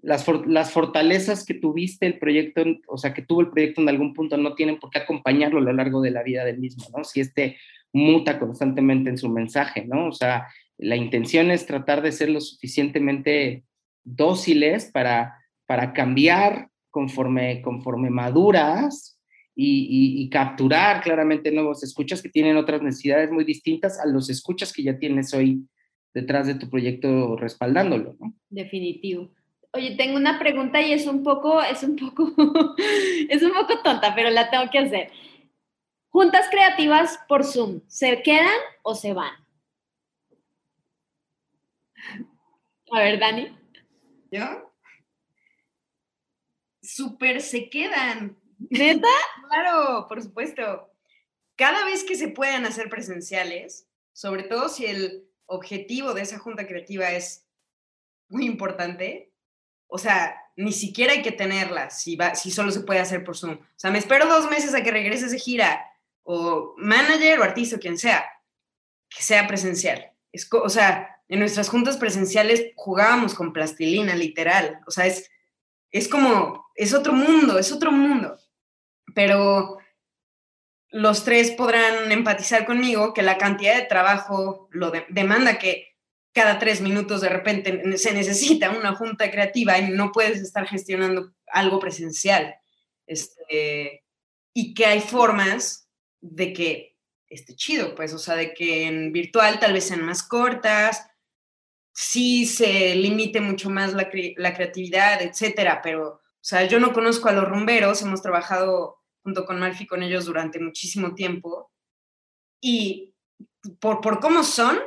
las, 0.01 0.27
las 0.47 0.73
fortalezas 0.73 1.45
que 1.45 1.53
tuviste 1.53 2.07
el 2.07 2.19
proyecto, 2.19 2.65
o 2.89 2.97
sea, 2.97 3.13
que 3.13 3.21
tuvo 3.21 3.43
el 3.43 3.51
proyecto 3.51 3.83
en 3.83 3.91
algún 3.91 4.15
punto 4.15 4.39
no 4.39 4.55
tienen 4.55 4.79
por 4.79 4.89
qué 4.89 5.01
acompañarlo 5.01 5.59
a 5.59 5.63
lo 5.63 5.73
largo 5.75 6.01
de 6.01 6.11
la 6.11 6.23
vida 6.23 6.43
del 6.47 6.59
mismo, 6.59 6.87
¿no? 6.97 7.05
Si 7.05 7.21
este 7.21 7.59
muta 7.93 8.39
constantemente 8.39 9.11
en 9.11 9.19
su 9.19 9.29
mensaje, 9.29 9.85
¿no? 9.85 10.09
O 10.09 10.13
sea, 10.13 10.49
la 10.79 10.97
intención 10.97 11.51
es 11.51 11.67
tratar 11.67 12.01
de 12.01 12.13
ser 12.13 12.31
lo 12.31 12.41
suficientemente 12.41 13.65
dóciles 14.05 14.91
para, 14.91 15.39
para 15.67 15.93
cambiar 15.93 16.71
conforme, 16.91 17.61
conforme 17.61 18.09
maduras 18.09 19.15
y, 19.57 20.29
capturar 20.31 21.03
claramente 21.03 21.53
nuevos 21.53 21.83
escuchas 21.83 22.23
que 22.23 22.29
tienen 22.29 22.57
otras 22.57 22.83
necesidades 22.83 23.31
muy 23.31 23.45
distintas 23.45 24.01
a 24.01 24.07
los 24.07 24.29
escuchas 24.29 24.73
que 24.73 24.83
ya 24.83 24.99
tienes 24.99 25.33
hoy 25.33 25.69
detrás 26.13 26.47
de 26.47 26.55
tu 26.55 26.69
proyecto 26.69 27.37
respaldándolo, 27.37 28.17
¿no? 28.21 28.35
Definitivo. 28.49 29.31
Oye, 29.73 29.97
tengo 29.97 30.17
una 30.17 30.39
pregunta 30.39 30.81
y 30.81 30.93
es 30.93 31.07
un 31.07 31.23
poco, 31.23 31.61
es 31.63 31.83
un 31.83 31.97
poco, 31.97 32.33
es 33.29 33.43
un 33.43 33.53
poco 33.53 33.81
tonta, 33.83 34.15
pero 34.15 34.31
la 34.31 34.51
tengo 34.51 34.71
que 34.71 34.79
hacer. 34.79 35.11
Juntas 36.09 36.47
creativas 36.51 37.19
por 37.29 37.45
Zoom, 37.45 37.81
¿se 37.89 38.23
quedan 38.23 38.59
o 38.83 38.95
se 38.95 39.13
van? 39.13 39.35
A 42.93 43.01
ver, 43.01 43.19
Dani. 43.19 43.49
¿Yo? 44.31 44.73
Súper 46.81 47.41
se 47.41 47.69
quedan. 47.69 48.37
¿Neta? 48.59 49.09
claro, 49.49 50.07
por 50.09 50.23
supuesto. 50.23 50.91
Cada 51.57 51.85
vez 51.85 52.05
que 52.05 52.17
se 52.17 52.29
puedan 52.29 52.67
hacer 52.67 52.89
presenciales, 52.91 53.87
sobre 54.13 54.43
todo 54.45 54.69
si 54.69 54.87
el 54.87 55.29
objetivo 55.47 56.15
de 56.15 56.23
esa 56.23 56.39
junta 56.39 56.67
creativa 56.67 57.11
es 57.13 57.47
muy 58.29 58.47
importante, 58.47 59.33
o 59.87 59.99
sea, 59.99 60.37
ni 60.57 60.73
siquiera 60.73 61.13
hay 61.13 61.23
que 61.23 61.33
tenerla 61.33 61.91
si, 61.91 62.17
va, 62.17 62.35
si 62.35 62.51
solo 62.51 62.71
se 62.71 62.81
puede 62.81 63.01
hacer 63.01 63.23
por 63.25 63.37
Zoom. 63.37 63.55
O 63.55 63.67
sea, 63.77 63.91
me 63.91 63.99
espero 63.99 64.27
dos 64.27 64.51
meses 64.51 64.75
a 64.75 64.83
que 64.83 64.91
regreses 64.91 65.31
de 65.31 65.39
gira, 65.39 65.85
o 66.23 66.75
manager 66.79 67.39
o 67.39 67.45
artista, 67.45 67.77
o 67.77 67.79
quien 67.81 67.99
sea, 67.99 68.25
que 69.09 69.23
sea 69.23 69.47
presencial. 69.47 70.13
Es, 70.33 70.49
o 70.51 70.69
sea, 70.69 71.21
en 71.29 71.39
nuestras 71.39 71.69
juntas 71.69 71.97
presenciales 71.97 72.73
jugábamos 72.75 73.35
con 73.35 73.53
plastilina, 73.53 74.17
literal. 74.17 74.81
O 74.87 74.91
sea, 74.91 75.07
es, 75.07 75.31
es 75.91 76.09
como, 76.09 76.67
es 76.75 76.95
otro 76.95 77.13
mundo, 77.13 77.59
es 77.59 77.71
otro 77.71 77.93
mundo 77.93 78.37
pero 79.15 79.79
los 80.91 81.25
tres 81.25 81.51
podrán 81.51 82.13
empatizar 82.13 82.65
conmigo 82.65 83.13
que 83.13 83.23
la 83.23 83.37
cantidad 83.37 83.75
de 83.75 83.87
trabajo 83.87 84.69
lo 84.71 84.93
demanda 85.09 85.59
que 85.59 85.95
cada 86.33 86.59
tres 86.59 86.81
minutos 86.81 87.21
de 87.21 87.29
repente 87.29 87.99
se 87.99 88.13
necesita 88.13 88.71
una 88.71 88.95
junta 88.95 89.31
creativa 89.31 89.79
y 89.79 89.91
no 89.91 90.13
puedes 90.13 90.41
estar 90.41 90.67
gestionando 90.67 91.33
algo 91.47 91.79
presencial. 91.79 92.55
Este, 93.07 94.05
y 94.55 94.73
que 94.75 94.87
hay 94.87 95.01
formas 95.01 95.89
de 96.21 96.53
que 96.53 96.97
esté 97.29 97.55
chido, 97.55 97.95
pues, 97.95 98.13
o 98.15 98.19
sea, 98.19 98.37
de 98.37 98.55
que 98.55 98.87
en 98.87 99.13
virtual 99.13 99.59
tal 99.59 99.73
vez 99.73 99.85
sean 99.85 100.03
más 100.03 100.23
cortas, 100.23 101.07
sí 101.93 102.47
se 102.47 102.95
limite 102.95 103.41
mucho 103.41 103.69
más 103.69 103.93
la, 103.93 104.09
la 104.37 104.55
creatividad, 104.55 105.23
etcétera, 105.23 105.81
pero, 105.83 106.21
o 106.45 106.47
sea, 106.47 106.67
yo 106.67 106.79
no 106.79 106.93
conozco 106.93 107.31
a 107.31 107.33
los 107.33 107.49
rumberos, 107.49 108.03
hemos 108.03 108.21
trabajado 108.21 108.99
junto 109.23 109.47
con 109.47 109.59
Malfi 109.59 109.87
con 109.87 110.03
ellos 110.03 110.27
durante 110.27 110.61
muchísimo 110.61 111.15
tiempo. 111.15 111.73
Y 112.61 113.15
por, 113.81 114.03
por 114.03 114.21
cómo 114.21 114.45
son, 114.45 114.79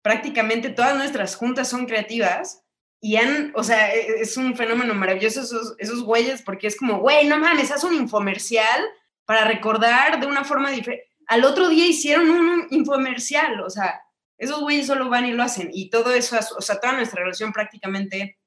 prácticamente 0.00 0.70
todas 0.70 0.96
nuestras 0.96 1.36
juntas 1.36 1.68
son 1.68 1.84
creativas 1.84 2.62
y 2.98 3.16
han, 3.16 3.52
o 3.54 3.62
sea, 3.62 3.94
e, 3.94 4.22
es 4.22 4.38
un 4.38 4.56
fenómeno 4.56 4.94
maravilloso 4.94 5.42
esos, 5.42 5.74
esos 5.76 6.02
güeyes 6.02 6.40
porque 6.40 6.66
es 6.66 6.78
como, 6.78 7.00
güey, 7.00 7.28
no 7.28 7.36
mames, 7.36 7.70
haz 7.70 7.84
un 7.84 7.92
infomercial 7.92 8.82
para 9.26 9.44
recordar 9.44 10.18
de 10.18 10.26
una 10.26 10.44
forma 10.44 10.70
diferente. 10.70 11.12
Al 11.26 11.44
otro 11.44 11.68
día 11.68 11.86
hicieron 11.86 12.30
un 12.30 12.68
infomercial, 12.70 13.60
o 13.60 13.68
sea, 13.68 14.00
esos 14.38 14.60
güeyes 14.60 14.86
solo 14.86 15.10
van 15.10 15.26
y 15.26 15.32
lo 15.32 15.42
hacen. 15.42 15.68
Y 15.74 15.90
todo 15.90 16.10
eso, 16.12 16.38
o 16.56 16.62
sea, 16.62 16.80
toda 16.80 16.94
nuestra 16.94 17.20
relación 17.20 17.52
prácticamente 17.52 18.38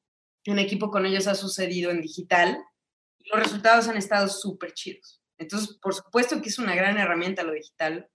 en 0.51 0.59
equipo 0.59 0.89
con 0.89 1.05
ellos 1.05 1.27
ha 1.27 1.35
sucedido 1.35 1.91
en 1.91 2.01
digital. 2.01 2.57
Y 3.19 3.29
los 3.29 3.39
resultados 3.39 3.87
han 3.87 3.97
estado 3.97 4.27
súper 4.27 4.73
chidos. 4.73 5.21
Entonces, 5.37 5.77
por 5.81 5.93
supuesto 5.93 6.41
que 6.41 6.49
es 6.49 6.59
una 6.59 6.75
gran 6.75 6.97
herramienta 6.97 7.43
lo 7.43 7.53
digital, 7.53 8.07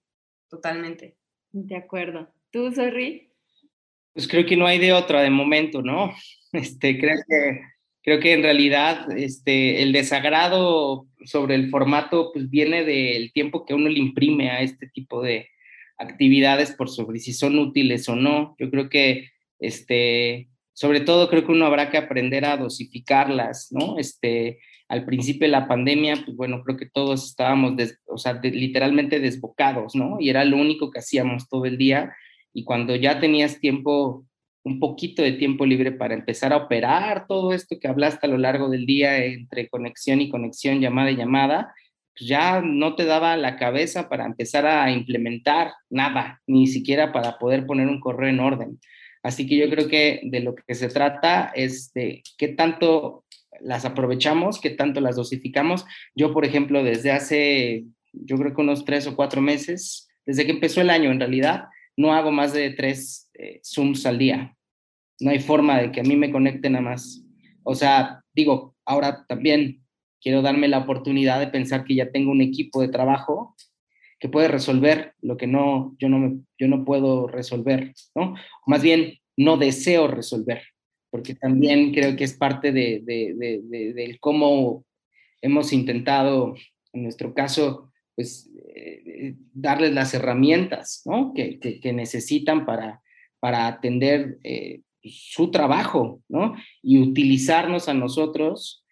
totalmente. 0.49 1.17
De 1.51 1.75
acuerdo. 1.75 2.33
¿Tú, 2.51 2.71
Sorry? 2.73 3.31
Pues 4.13 4.27
creo 4.27 4.45
que 4.45 4.57
no 4.57 4.67
hay 4.67 4.79
de 4.79 4.93
otra 4.93 5.21
de 5.21 5.29
momento, 5.29 5.81
¿no? 5.81 6.13
Este, 6.53 6.97
creo 6.97 7.17
que, 7.27 7.59
creo 8.01 8.19
que 8.21 8.31
en 8.31 8.41
realidad 8.41 9.11
este, 9.11 9.81
el 9.83 9.91
desagrado 9.91 11.05
sobre 11.25 11.55
el 11.55 11.69
formato 11.69 12.31
pues 12.31 12.49
viene 12.49 12.85
del 12.85 13.33
tiempo 13.33 13.65
que 13.65 13.73
uno 13.73 13.89
le 13.89 13.99
imprime 13.99 14.51
a 14.51 14.61
este 14.61 14.87
tipo 14.87 15.21
de, 15.21 15.49
actividades 15.97 16.71
por 16.71 16.89
sobre 16.89 17.19
si 17.19 17.33
son 17.33 17.57
útiles 17.59 18.07
o 18.09 18.15
no. 18.15 18.55
Yo 18.59 18.69
creo 18.69 18.89
que, 18.89 19.31
este, 19.59 20.49
sobre 20.75 20.99
todo 20.99 21.29
creo 21.29 21.45
que 21.45 21.53
uno 21.53 21.65
habrá 21.65 21.89
que 21.89 21.97
aprender 21.97 22.43
a 22.43 22.57
dosificarlas, 22.57 23.69
¿no? 23.71 23.97
Este, 23.97 24.59
al 24.89 25.05
principio 25.05 25.47
de 25.47 25.51
la 25.51 25.69
pandemia, 25.69 26.17
pues 26.25 26.35
bueno, 26.35 26.61
creo 26.63 26.77
que 26.77 26.85
todos 26.85 27.29
estábamos, 27.29 27.75
o 28.07 28.17
sea, 28.17 28.33
literalmente 28.43 29.21
desbocados, 29.21 29.95
¿no? 29.95 30.17
Y 30.19 30.29
era 30.29 30.43
lo 30.43 30.57
único 30.57 30.91
que 30.91 30.99
hacíamos 30.99 31.47
todo 31.47 31.65
el 31.65 31.77
día. 31.77 32.13
Y 32.53 32.65
cuando 32.65 32.93
ya 32.93 33.21
tenías 33.21 33.61
tiempo, 33.61 34.25
un 34.65 34.81
poquito 34.81 35.21
de 35.21 35.31
tiempo 35.31 35.65
libre 35.65 35.93
para 35.93 36.13
empezar 36.13 36.51
a 36.51 36.57
operar 36.57 37.25
todo 37.25 37.53
esto 37.53 37.79
que 37.79 37.87
hablaste 37.87 38.27
a 38.27 38.29
lo 38.29 38.37
largo 38.37 38.69
del 38.69 38.85
día 38.85 39.23
entre 39.23 39.69
conexión 39.69 40.19
y 40.19 40.29
conexión, 40.29 40.81
llamada 40.81 41.09
y 41.09 41.15
llamada, 41.15 41.73
pues 42.17 42.27
ya 42.27 42.61
no 42.61 42.95
te 42.95 43.05
daba 43.05 43.37
la 43.37 43.55
cabeza 43.55 44.09
para 44.09 44.25
empezar 44.25 44.65
a 44.65 44.91
implementar 44.91 45.71
nada, 45.89 46.41
ni 46.47 46.67
siquiera 46.67 47.13
para 47.13 47.39
poder 47.39 47.65
poner 47.65 47.87
un 47.87 48.01
correo 48.01 48.29
en 48.29 48.41
orden. 48.41 48.79
Así 49.25 49.47
que 49.47 49.57
yo 49.57 49.67
creo 49.71 49.87
que 49.87 50.21
de 50.23 50.39
lo 50.39 50.53
que 50.53 50.75
se 50.75 50.87
trata 50.87 51.51
es 51.55 51.91
de 51.93 52.21
qué 52.37 52.49
tanto 52.49 53.25
las 53.59 53.83
aprovechamos, 53.83 54.61
qué 54.61 54.69
tanto 54.69 55.01
las 55.01 55.15
dosificamos. 55.15 55.83
Yo, 56.13 56.31
por 56.31 56.45
ejemplo, 56.45 56.83
desde 56.83 57.11
hace, 57.11 57.85
yo 58.13 58.37
creo 58.37 58.53
que 58.53 58.61
unos 58.61 58.85
tres 58.85 59.07
o 59.07 59.15
cuatro 59.15 59.41
meses, 59.41 60.07
desde 60.27 60.45
que 60.45 60.51
empezó 60.51 60.79
el 60.79 60.91
año 60.91 61.09
en 61.09 61.19
realidad, 61.19 61.63
no 61.97 62.13
hago 62.13 62.31
más 62.31 62.53
de 62.53 62.69
tres 62.69 63.27
eh, 63.33 63.61
Zooms 63.63 64.05
al 64.05 64.19
día. 64.19 64.55
No 65.19 65.31
hay 65.31 65.39
forma 65.39 65.81
de 65.81 65.91
que 65.91 66.01
a 66.01 66.03
mí 66.03 66.15
me 66.15 66.31
conecten 66.31 66.75
a 66.75 66.81
más. 66.81 67.23
O 67.63 67.73
sea, 67.73 68.21
digo, 68.31 68.75
ahora 68.85 69.25
también 69.27 69.81
quiero 70.21 70.43
darme 70.43 70.67
la 70.67 70.77
oportunidad 70.77 71.39
de 71.39 71.47
pensar 71.47 71.83
que 71.83 71.95
ya 71.95 72.11
tengo 72.11 72.29
un 72.29 72.41
equipo 72.41 72.79
de 72.79 72.89
trabajo 72.89 73.55
que 74.19 74.29
puede 74.29 74.47
resolver 74.47 75.13
lo 75.21 75.37
que 75.37 75.47
no, 75.47 75.95
yo, 75.99 76.09
no 76.09 76.39
yo 76.57 76.67
no 76.67 76.85
puedo 76.85 77.27
resolver, 77.27 77.93
¿no? 78.15 78.35
más 78.65 78.81
bien, 78.81 79.19
no 79.37 79.57
deseo 79.57 80.07
resolver, 80.07 80.63
porque 81.09 81.35
también 81.35 81.93
creo 81.93 82.15
que 82.15 82.23
es 82.23 82.33
parte 82.33 82.71
de, 82.71 83.01
de, 83.05 84.17
cómo 84.19 84.85
hemos 85.41 85.73
intentado, 85.73 86.55
en 86.93 87.03
nuestro 87.03 87.33
caso, 87.33 87.91
pues, 88.15 88.49
eh, 88.73 89.35
darles 89.53 89.93
las 89.93 90.13
herramientas 90.13 91.01
¿no? 91.05 91.33
que, 91.33 91.59
que, 91.59 91.93
necesitan 91.93 92.65
para, 92.65 93.01
para 93.41 93.67
atender 93.67 94.39
eh, 94.43 94.81
su 95.03 95.51
trabajo 95.51 96.21
¿no? 96.29 96.55
y 96.81 96.99
utilizarnos 96.99 97.89
a 97.89 97.93
nosotros 97.93 98.84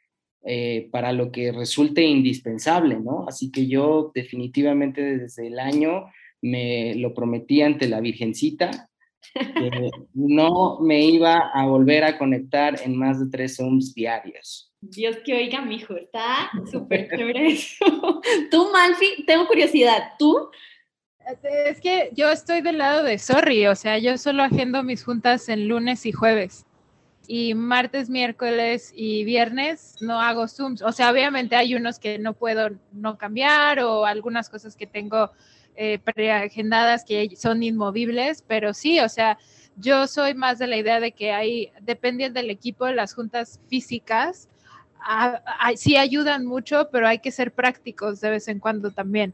eh, 0.45 0.89
para 0.91 1.13
lo 1.13 1.32
que 1.32 1.53
resulte 1.53 2.01
indispensable, 2.01 2.99
¿no? 2.99 3.25
Así 3.29 3.49
que 3.49 3.67
yo 3.67 4.12
definitivamente 4.13 5.17
desde 5.17 5.47
el 5.47 5.58
año 5.58 6.08
me 6.41 6.95
lo 6.95 7.13
prometí 7.13 7.62
ante 7.62 7.88
la 7.88 8.01
Virgencita, 8.01 8.89
que 9.34 9.89
no 10.13 10.79
me 10.82 11.06
iba 11.06 11.49
a 11.53 11.65
volver 11.65 12.03
a 12.03 12.17
conectar 12.17 12.75
en 12.84 12.97
más 12.97 13.21
de 13.21 13.29
tres 13.32 13.56
Zooms 13.56 13.93
diarios. 13.93 14.69
Dios 14.82 15.15
que 15.23 15.34
oiga, 15.34 15.62
mi 15.62 15.75
hijo, 15.75 15.95
está 15.95 16.51
súper 16.69 17.08
chévere 17.10 17.47
eso. 17.47 17.86
Tú, 18.51 18.67
Malfi, 18.73 19.23
tengo 19.25 19.47
curiosidad, 19.47 20.12
¿tú? 20.19 20.49
Es 21.69 21.79
que 21.79 22.10
yo 22.12 22.29
estoy 22.29 22.60
del 22.60 22.79
lado 22.79 23.01
de 23.01 23.17
sorry, 23.17 23.67
o 23.67 23.75
sea, 23.75 23.97
yo 23.97 24.17
solo 24.17 24.43
agendo 24.43 24.84
mis 24.84 25.06
juntas 25.06 25.47
en 25.47 25.69
lunes 25.69 26.06
y 26.06 26.12
jueves 26.12 26.65
y 27.28 27.54
martes, 27.54 28.10
miércoles 28.10 28.92
y 28.96 29.24
viernes 29.24 29.96
no 30.02 30.20
hago 30.20 30.48
Zooms. 30.48 30.82
O 30.82 30.92
sea, 30.92 31.12
obviamente 31.12 31.56
hay 31.56 31.76
unos 31.76 32.00
que 32.00 32.20
no 32.20 32.34
puedo 32.34 32.72
no 32.92 33.18
cambiar 33.18 33.80
o 33.80 34.06
algunas 34.06 34.50
cosas 34.50 34.76
que 34.76 34.88
tengo 34.88 35.32
eh, 35.76 36.00
preagendadas 36.00 37.06
que 37.06 37.36
son 37.36 37.64
inmovibles, 37.64 38.44
pero 38.46 38.74
sí, 38.74 39.00
o 39.00 39.10
sea, 39.10 39.38
yo 39.78 40.08
soy 40.08 40.34
más 40.34 40.60
de 40.60 40.68
la 40.68 40.78
idea 40.78 41.00
de 41.00 41.14
que 41.14 41.32
hay, 41.32 41.72
dependiendo 41.82 42.40
del 42.40 42.50
equipo, 42.50 42.88
las 42.88 43.14
juntas 43.14 43.60
físicas 43.70 44.50
sí 45.76 45.98
ayudan 45.98 46.46
mucho, 46.46 46.90
pero 46.92 47.08
hay 47.08 47.20
que 47.20 47.32
ser 47.32 47.52
prácticos 47.54 48.22
de 48.22 48.30
vez 48.30 48.48
en 48.48 48.60
cuando 48.60 48.92
también. 48.92 49.34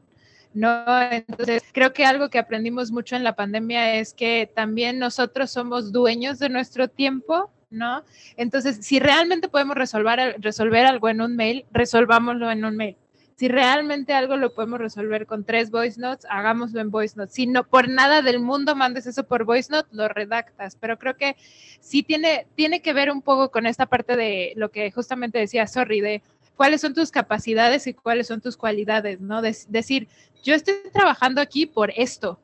¿no? 0.54 0.84
Entonces, 1.12 1.63
creo 1.71 1.93
que 1.93 2.06
algo 2.06 2.30
que 2.30 2.39
aprendimos 2.39 2.91
mucho 2.91 3.15
en 3.15 3.23
la 3.23 3.36
pandemia 3.36 3.95
es 3.95 4.13
que 4.13 4.49
también 4.54 4.97
nosotros 4.97 5.52
somos 5.52 5.91
dueños 5.91 6.39
de 6.39 6.49
nuestro 6.49 6.88
tiempo 6.88 7.52
¿no? 7.69 8.03
Entonces, 8.38 8.79
si 8.82 8.99
realmente 8.99 9.49
podemos 9.49 9.75
resolver, 9.75 10.36
resolver 10.39 10.86
algo 10.86 11.10
en 11.10 11.21
un 11.21 11.36
mail, 11.36 11.65
resolvámoslo 11.71 12.51
en 12.51 12.65
un 12.65 12.75
mail. 12.75 12.97
Si 13.36 13.47
realmente 13.47 14.13
algo 14.13 14.36
lo 14.36 14.53
podemos 14.53 14.79
resolver 14.79 15.25
con 15.25 15.45
tres 15.45 15.71
voice 15.71 15.99
notes, 15.99 16.25
hagámoslo 16.29 16.82
en 16.82 16.91
voice 16.91 17.15
notes. 17.15 17.34
Si 17.34 17.47
no 17.47 17.63
por 17.63 17.88
nada 17.88 18.21
del 18.21 18.41
mundo 18.41 18.75
mandes 18.75 19.08
eso 19.08 19.23
por 19.23 19.45
voice 19.45 19.71
note, 19.71 19.88
lo 19.93 20.10
redactas. 20.10 20.75
Pero 20.75 20.99
creo 20.99 21.15
que 21.15 21.38
sí 21.79 22.03
tiene, 22.03 22.47
tiene 22.55 22.82
que 22.82 22.91
ver 22.91 23.10
un 23.10 23.21
poco 23.21 23.49
con 23.49 23.65
esta 23.65 23.86
parte 23.86 24.17
de 24.17 24.51
lo 24.58 24.71
que 24.71 24.91
justamente 24.91 25.39
decía 25.39 25.67
Sorry, 25.67 26.01
de 26.01 26.21
cuáles 26.58 26.82
son 26.82 26.93
tus 26.93 27.12
capacidades 27.12 27.88
y 27.88 27.93
cuáles 27.93 28.27
son 28.27 28.41
tus 28.41 28.58
cualidades, 28.58 29.21
¿no? 29.21 29.41
decir, 29.41 30.10
yo 30.43 30.53
estoy 30.53 30.73
trabajando 30.91 31.39
aquí 31.39 31.65
por 31.65 31.89
esto, 31.95 32.38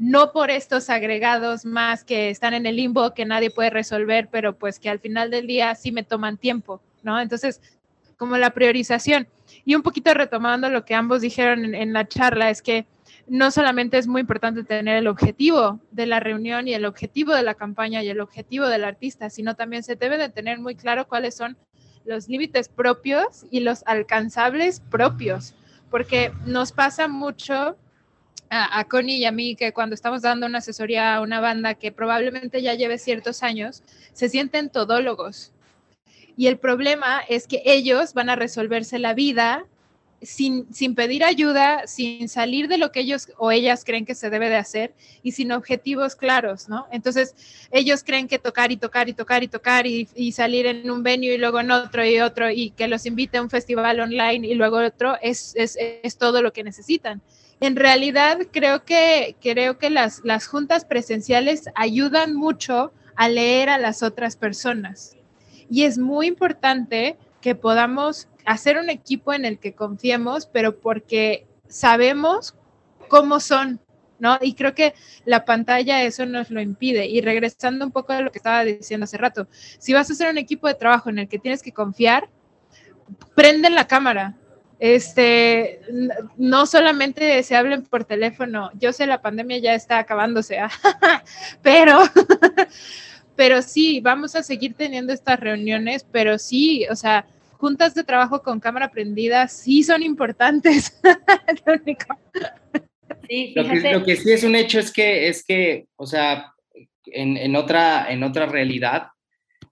no 0.00 0.32
por 0.32 0.50
estos 0.50 0.88
agregados 0.88 1.66
más 1.66 2.04
que 2.04 2.30
están 2.30 2.54
en 2.54 2.64
el 2.64 2.76
limbo 2.76 3.12
que 3.12 3.26
nadie 3.26 3.50
puede 3.50 3.68
resolver, 3.68 4.28
pero 4.32 4.56
pues 4.56 4.78
que 4.78 4.88
al 4.88 4.98
final 4.98 5.30
del 5.30 5.46
día 5.46 5.74
sí 5.74 5.92
me 5.92 6.02
toman 6.02 6.38
tiempo, 6.38 6.80
¿no? 7.02 7.20
Entonces, 7.20 7.60
como 8.16 8.38
la 8.38 8.50
priorización. 8.50 9.28
Y 9.66 9.74
un 9.74 9.82
poquito 9.82 10.14
retomando 10.14 10.70
lo 10.70 10.86
que 10.86 10.94
ambos 10.94 11.20
dijeron 11.20 11.74
en, 11.74 11.92
la 11.92 12.08
charla, 12.08 12.48
es 12.48 12.62
que 12.62 12.86
no 13.26 13.50
solamente 13.50 13.98
es 13.98 14.06
muy 14.06 14.22
importante 14.22 14.64
tener 14.64 14.96
el 14.96 15.06
objetivo 15.06 15.80
de 15.90 16.06
la 16.06 16.18
reunión 16.18 16.66
y 16.66 16.72
el 16.72 16.86
objetivo 16.86 17.34
de 17.34 17.42
la 17.42 17.54
campaña 17.54 18.02
y 18.02 18.08
el 18.08 18.20
objetivo 18.20 18.68
del 18.68 18.84
artista, 18.84 19.28
sino 19.28 19.54
también 19.54 19.82
se 19.82 19.96
debe 19.96 20.16
de 20.16 20.30
tener 20.30 20.58
muy 20.60 20.76
claro 20.76 21.08
cuáles 21.08 21.36
son 21.36 21.58
los 22.06 22.26
límites 22.26 22.70
propios 22.70 23.44
y 23.50 23.60
los 23.60 23.82
alcanzables 23.86 24.80
propios, 24.80 25.54
porque 25.90 26.32
nos 26.46 26.72
pasa 26.72 27.06
mucho 27.06 27.76
a, 28.48 28.84
Connie 28.84 29.18
y 29.18 29.24
a 29.24 29.32
mí 29.32 29.54
que 29.54 29.72
cuando 29.72 29.94
estamos 29.94 30.22
dando 30.22 30.46
una 30.46 30.58
asesoría 30.58 31.14
a 31.14 31.20
una 31.20 31.40
banda 31.40 31.74
que 31.74 31.92
probablemente 31.92 32.62
ya 32.62 32.74
lleve 32.74 32.98
ciertos 32.98 33.42
años, 33.42 33.82
se 34.12 34.28
sienten 34.28 34.70
todólogos. 34.70 35.52
Y 36.36 36.46
el 36.46 36.58
problema 36.58 37.20
es 37.28 37.46
que 37.46 37.62
ellos 37.64 38.14
van 38.14 38.30
a 38.30 38.36
resolverse 38.36 38.98
la 38.98 39.14
vida 39.14 39.66
sin, 40.22 40.72
sin, 40.72 40.94
pedir 40.94 41.24
ayuda, 41.24 41.86
sin 41.86 42.28
salir 42.28 42.68
de 42.68 42.76
lo 42.76 42.92
que 42.92 43.00
ellos 43.00 43.30
o 43.38 43.50
ellas 43.50 43.84
creen 43.84 44.04
que 44.04 44.14
se 44.14 44.30
debe 44.30 44.48
de 44.48 44.56
hacer 44.56 44.92
y 45.22 45.32
sin 45.32 45.50
objetivos 45.52 46.14
claros, 46.14 46.68
¿no? 46.68 46.86
Entonces, 46.92 47.34
ellos 47.70 48.04
creen 48.04 48.28
que 48.28 48.38
tocar 48.38 48.70
y 48.70 48.76
tocar 48.76 49.08
y 49.08 49.14
tocar 49.14 49.42
y 49.42 49.48
tocar 49.48 49.86
y, 49.86 50.08
y 50.14 50.32
salir 50.32 50.66
en 50.66 50.90
un 50.90 51.02
venue 51.02 51.34
y 51.34 51.38
luego 51.38 51.60
en 51.60 51.70
otro 51.70 52.04
y 52.04 52.20
otro 52.20 52.50
y 52.50 52.70
que 52.70 52.88
los 52.88 53.06
invite 53.06 53.38
a 53.38 53.42
un 53.42 53.50
festival 53.50 54.00
online 54.00 54.46
y 54.46 54.54
luego 54.54 54.78
otro 54.78 55.16
es, 55.22 55.54
es, 55.56 55.78
es 55.78 56.18
todo 56.18 56.42
lo 56.42 56.52
que 56.52 56.64
necesitan 56.64 57.22
en 57.60 57.76
realidad 57.76 58.38
creo 58.50 58.84
que, 58.84 59.36
creo 59.40 59.78
que 59.78 59.90
las, 59.90 60.22
las 60.24 60.46
juntas 60.46 60.84
presenciales 60.84 61.64
ayudan 61.74 62.34
mucho 62.34 62.92
a 63.16 63.28
leer 63.28 63.68
a 63.68 63.78
las 63.78 64.02
otras 64.02 64.36
personas. 64.36 65.16
Y 65.70 65.84
es 65.84 65.98
muy 65.98 66.26
importante 66.26 67.18
que 67.40 67.54
podamos 67.54 68.28
hacer 68.46 68.78
un 68.78 68.90
equipo 68.90 69.32
en 69.32 69.44
el 69.44 69.58
que 69.58 69.74
confiemos, 69.74 70.46
pero 70.46 70.80
porque 70.80 71.46
sabemos 71.68 72.54
cómo 73.08 73.40
son, 73.40 73.80
¿no? 74.18 74.38
Y 74.40 74.54
creo 74.54 74.74
que 74.74 74.94
la 75.24 75.44
pantalla 75.44 76.02
eso 76.02 76.24
nos 76.26 76.50
lo 76.50 76.60
impide. 76.60 77.06
Y 77.06 77.20
regresando 77.20 77.84
un 77.84 77.92
poco 77.92 78.12
a 78.12 78.22
lo 78.22 78.32
que 78.32 78.38
estaba 78.38 78.64
diciendo 78.64 79.04
hace 79.04 79.18
rato, 79.18 79.48
si 79.78 79.92
vas 79.92 80.08
a 80.08 80.14
hacer 80.14 80.30
un 80.30 80.38
equipo 80.38 80.66
de 80.66 80.74
trabajo 80.74 81.10
en 81.10 81.18
el 81.18 81.28
que 81.28 81.38
tienes 81.38 81.62
que 81.62 81.72
confiar, 81.72 82.28
prende 83.34 83.68
la 83.70 83.86
cámara, 83.86 84.36
este, 84.80 85.80
no 86.38 86.64
solamente 86.64 87.42
se 87.42 87.54
hablen 87.54 87.82
por 87.82 88.06
teléfono, 88.06 88.70
yo 88.80 88.94
sé 88.94 89.06
la 89.06 89.20
pandemia 89.20 89.58
ya 89.58 89.74
está 89.74 89.98
acabándose, 89.98 90.58
¿ah? 90.58 90.70
pero, 91.62 91.98
pero 93.36 93.60
sí, 93.60 94.00
vamos 94.00 94.34
a 94.34 94.42
seguir 94.42 94.72
teniendo 94.72 95.12
estas 95.12 95.38
reuniones, 95.38 96.06
pero 96.10 96.38
sí, 96.38 96.86
o 96.90 96.96
sea, 96.96 97.26
juntas 97.58 97.94
de 97.94 98.04
trabajo 98.04 98.42
con 98.42 98.58
cámara 98.58 98.90
prendida 98.90 99.48
sí 99.48 99.82
son 99.82 100.02
importantes. 100.02 100.98
sí, 103.28 103.52
lo, 103.54 103.68
que, 103.68 103.92
lo, 103.92 104.02
que, 104.02 104.16
sí 104.16 104.32
es 104.32 104.44
un 104.44 104.56
hecho 104.56 104.80
es 104.80 104.90
que, 104.90 105.28
es 105.28 105.44
que 105.44 105.88
o 105.96 106.06
sea, 106.06 106.54
en, 107.04 107.36
en, 107.36 107.54
otra, 107.54 108.10
en 108.10 108.22
otra 108.22 108.46
realidad, 108.46 109.08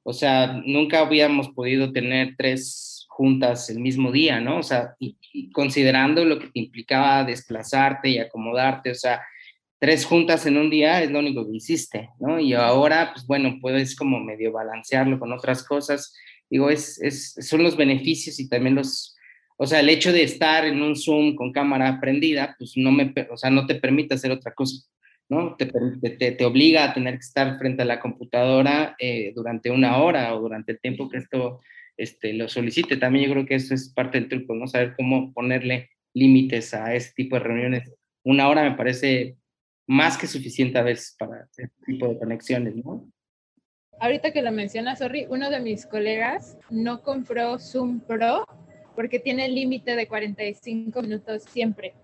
o 0.02 0.12
sea, 0.12 0.60
nunca 0.66 1.00
habíamos 1.00 1.48
podido 1.48 1.92
tener 1.92 2.34
tres 2.36 2.97
juntas 3.18 3.68
el 3.68 3.80
mismo 3.80 4.12
día, 4.12 4.40
¿no? 4.40 4.58
O 4.58 4.62
sea, 4.62 4.94
y, 5.00 5.16
considerando 5.50 6.24
lo 6.24 6.38
que 6.38 6.46
te 6.46 6.60
implicaba 6.60 7.24
desplazarte 7.24 8.08
y 8.10 8.18
acomodarte, 8.18 8.92
o 8.92 8.94
sea, 8.94 9.20
tres 9.80 10.04
juntas 10.04 10.46
en 10.46 10.56
un 10.56 10.70
día 10.70 11.02
es 11.02 11.10
lo 11.10 11.18
único 11.18 11.44
que 11.44 11.56
hiciste, 11.56 12.10
¿no? 12.20 12.38
Y 12.38 12.54
ahora, 12.54 13.10
pues 13.12 13.26
bueno, 13.26 13.58
puedes 13.60 13.96
como 13.96 14.20
medio 14.20 14.52
balancearlo 14.52 15.18
con 15.18 15.32
otras 15.32 15.64
cosas. 15.64 16.14
Digo, 16.48 16.70
es, 16.70 17.02
es, 17.02 17.34
son 17.40 17.64
los 17.64 17.76
beneficios 17.76 18.38
y 18.38 18.48
también 18.48 18.76
los, 18.76 19.16
o 19.56 19.66
sea, 19.66 19.80
el 19.80 19.88
hecho 19.88 20.12
de 20.12 20.22
estar 20.22 20.64
en 20.64 20.80
un 20.80 20.94
Zoom 20.94 21.34
con 21.34 21.52
cámara 21.52 21.98
prendida, 22.00 22.54
pues 22.56 22.74
no 22.76 22.92
me, 22.92 23.12
o 23.32 23.36
sea, 23.36 23.50
no 23.50 23.66
te 23.66 23.74
permite 23.74 24.14
hacer 24.14 24.30
otra 24.30 24.54
cosa, 24.54 24.86
¿no? 25.28 25.56
Te, 25.56 25.66
te, 25.66 26.32
te 26.32 26.44
obliga 26.44 26.84
a 26.84 26.94
tener 26.94 27.14
que 27.14 27.26
estar 27.26 27.58
frente 27.58 27.82
a 27.82 27.86
la 27.86 27.98
computadora 27.98 28.94
eh, 29.00 29.32
durante 29.34 29.72
una 29.72 29.98
hora 29.98 30.36
o 30.36 30.40
durante 30.40 30.70
el 30.70 30.78
tiempo 30.78 31.08
que 31.08 31.18
esto 31.18 31.60
este, 31.98 32.32
lo 32.32 32.48
solicite. 32.48 32.96
También 32.96 33.26
yo 33.26 33.32
creo 33.32 33.46
que 33.46 33.56
eso 33.56 33.74
es 33.74 33.92
parte 33.92 34.18
del 34.18 34.28
truco, 34.28 34.54
¿no? 34.54 34.66
Saber 34.66 34.94
cómo 34.96 35.32
ponerle 35.34 35.90
límites 36.14 36.72
a 36.72 36.94
ese 36.94 37.12
tipo 37.14 37.36
de 37.36 37.42
reuniones. 37.42 37.92
Una 38.24 38.48
hora 38.48 38.62
me 38.62 38.76
parece 38.76 39.36
más 39.86 40.16
que 40.16 40.26
suficiente 40.26 40.78
a 40.78 40.82
veces 40.82 41.14
para 41.18 41.44
este 41.44 41.70
tipo 41.84 42.08
de 42.08 42.18
conexiones, 42.18 42.76
¿no? 42.76 43.10
Ahorita 44.00 44.32
que 44.32 44.42
lo 44.42 44.52
mencionas, 44.52 45.00
Sorry, 45.00 45.26
uno 45.28 45.50
de 45.50 45.60
mis 45.60 45.84
colegas 45.84 46.56
no 46.70 47.02
compró 47.02 47.58
Zoom 47.58 48.00
Pro 48.00 48.46
porque 48.94 49.18
tiene 49.18 49.48
límite 49.48 49.96
de 49.96 50.06
45 50.06 51.02
minutos 51.02 51.42
siempre. 51.44 51.94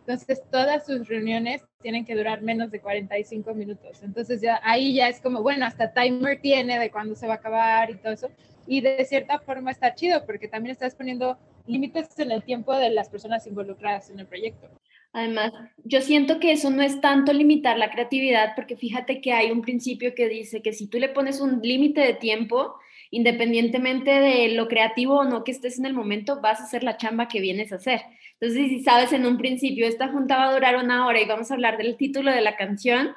Entonces, 0.00 0.42
todas 0.50 0.84
sus 0.84 1.06
reuniones 1.08 1.62
tienen 1.80 2.04
que 2.04 2.16
durar 2.16 2.42
menos 2.42 2.70
de 2.70 2.80
45 2.80 3.54
minutos. 3.54 4.02
Entonces, 4.02 4.40
ya 4.40 4.60
ahí 4.62 4.94
ya 4.94 5.08
es 5.08 5.20
como, 5.20 5.42
bueno, 5.42 5.64
hasta 5.64 5.92
timer 5.92 6.40
tiene 6.40 6.78
de 6.78 6.90
cuándo 6.90 7.14
se 7.14 7.26
va 7.26 7.34
a 7.34 7.36
acabar 7.36 7.90
y 7.90 7.94
todo 7.94 8.12
eso. 8.12 8.30
Y 8.66 8.80
de 8.80 9.04
cierta 9.04 9.38
forma 9.40 9.70
está 9.70 9.94
chido 9.94 10.24
porque 10.26 10.48
también 10.48 10.72
estás 10.72 10.94
poniendo 10.94 11.38
límites 11.66 12.18
en 12.18 12.30
el 12.30 12.42
tiempo 12.42 12.74
de 12.76 12.90
las 12.90 13.08
personas 13.08 13.46
involucradas 13.46 14.10
en 14.10 14.20
el 14.20 14.26
proyecto. 14.26 14.68
Además, 15.12 15.52
yo 15.84 16.00
siento 16.00 16.40
que 16.40 16.52
eso 16.52 16.70
no 16.70 16.82
es 16.82 17.00
tanto 17.00 17.32
limitar 17.32 17.76
la 17.76 17.90
creatividad, 17.90 18.54
porque 18.56 18.76
fíjate 18.76 19.20
que 19.20 19.32
hay 19.32 19.50
un 19.50 19.60
principio 19.60 20.14
que 20.14 20.28
dice 20.28 20.62
que 20.62 20.72
si 20.72 20.86
tú 20.86 20.98
le 20.98 21.10
pones 21.10 21.40
un 21.40 21.60
límite 21.62 22.00
de 22.00 22.14
tiempo, 22.14 22.74
independientemente 23.10 24.10
de 24.10 24.48
lo 24.48 24.68
creativo 24.68 25.16
o 25.18 25.24
no 25.24 25.44
que 25.44 25.52
estés 25.52 25.78
en 25.78 25.84
el 25.84 25.92
momento, 25.92 26.40
vas 26.40 26.60
a 26.60 26.64
hacer 26.64 26.82
la 26.82 26.96
chamba 26.96 27.28
que 27.28 27.40
vienes 27.40 27.72
a 27.72 27.76
hacer. 27.76 28.00
Entonces, 28.40 28.68
si 28.70 28.82
sabes 28.82 29.12
en 29.12 29.26
un 29.26 29.36
principio, 29.36 29.86
esta 29.86 30.08
junta 30.08 30.38
va 30.38 30.48
a 30.48 30.54
durar 30.54 30.76
una 30.76 31.06
hora 31.06 31.20
y 31.20 31.26
vamos 31.26 31.50
a 31.50 31.54
hablar 31.54 31.76
del 31.76 31.96
título 31.98 32.32
de 32.32 32.40
la 32.40 32.56
canción, 32.56 33.14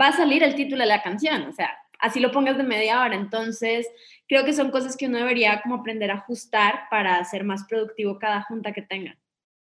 va 0.00 0.08
a 0.08 0.16
salir 0.16 0.42
el 0.42 0.54
título 0.54 0.80
de 0.80 0.88
la 0.88 1.02
canción, 1.02 1.42
o 1.42 1.52
sea, 1.52 1.76
así 1.98 2.20
lo 2.20 2.30
pongas 2.30 2.56
de 2.56 2.64
media 2.64 3.02
hora. 3.02 3.16
Entonces, 3.16 3.86
creo 4.26 4.44
que 4.44 4.52
son 4.52 4.70
cosas 4.70 4.96
que 4.96 5.06
uno 5.06 5.18
debería 5.18 5.60
como 5.62 5.76
aprender 5.76 6.10
a 6.10 6.14
ajustar 6.14 6.82
para 6.90 7.22
ser 7.24 7.44
más 7.44 7.64
productivo 7.68 8.18
cada 8.18 8.42
junta 8.42 8.72
que 8.72 8.82
tenga 8.82 9.18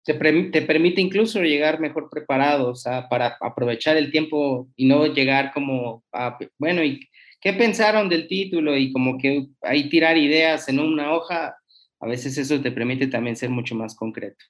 te, 0.04 0.14
te, 0.50 0.62
permite 0.62 1.00
incluso 1.00 1.42
llegar 1.42 1.80
mejor 1.80 2.10
preparado, 2.10 2.70
o 2.70 2.74
sea, 2.74 3.08
para 3.08 3.36
aprovechar 3.40 3.96
el 3.96 4.12
tiempo 4.12 4.68
y 4.76 4.86
no 4.86 5.06
llegar 5.06 5.52
como 5.52 6.04
a, 6.12 6.38
bueno, 6.58 6.84
¿y 6.84 7.00
qué 7.40 7.54
pensaron 7.54 8.08
del 8.08 8.28
título? 8.28 8.76
Y 8.76 8.92
como 8.92 9.16
que 9.16 9.46
ahí 9.62 9.88
tirar 9.88 10.18
ideas 10.18 10.68
en 10.68 10.78
una 10.78 11.12
hoja, 11.12 11.56
a 12.00 12.06
veces 12.06 12.36
eso 12.36 12.60
te 12.60 12.70
permite 12.70 13.06
también 13.06 13.36
ser 13.36 13.48
mucho 13.48 13.74
más 13.74 13.96
concreto. 13.96 14.44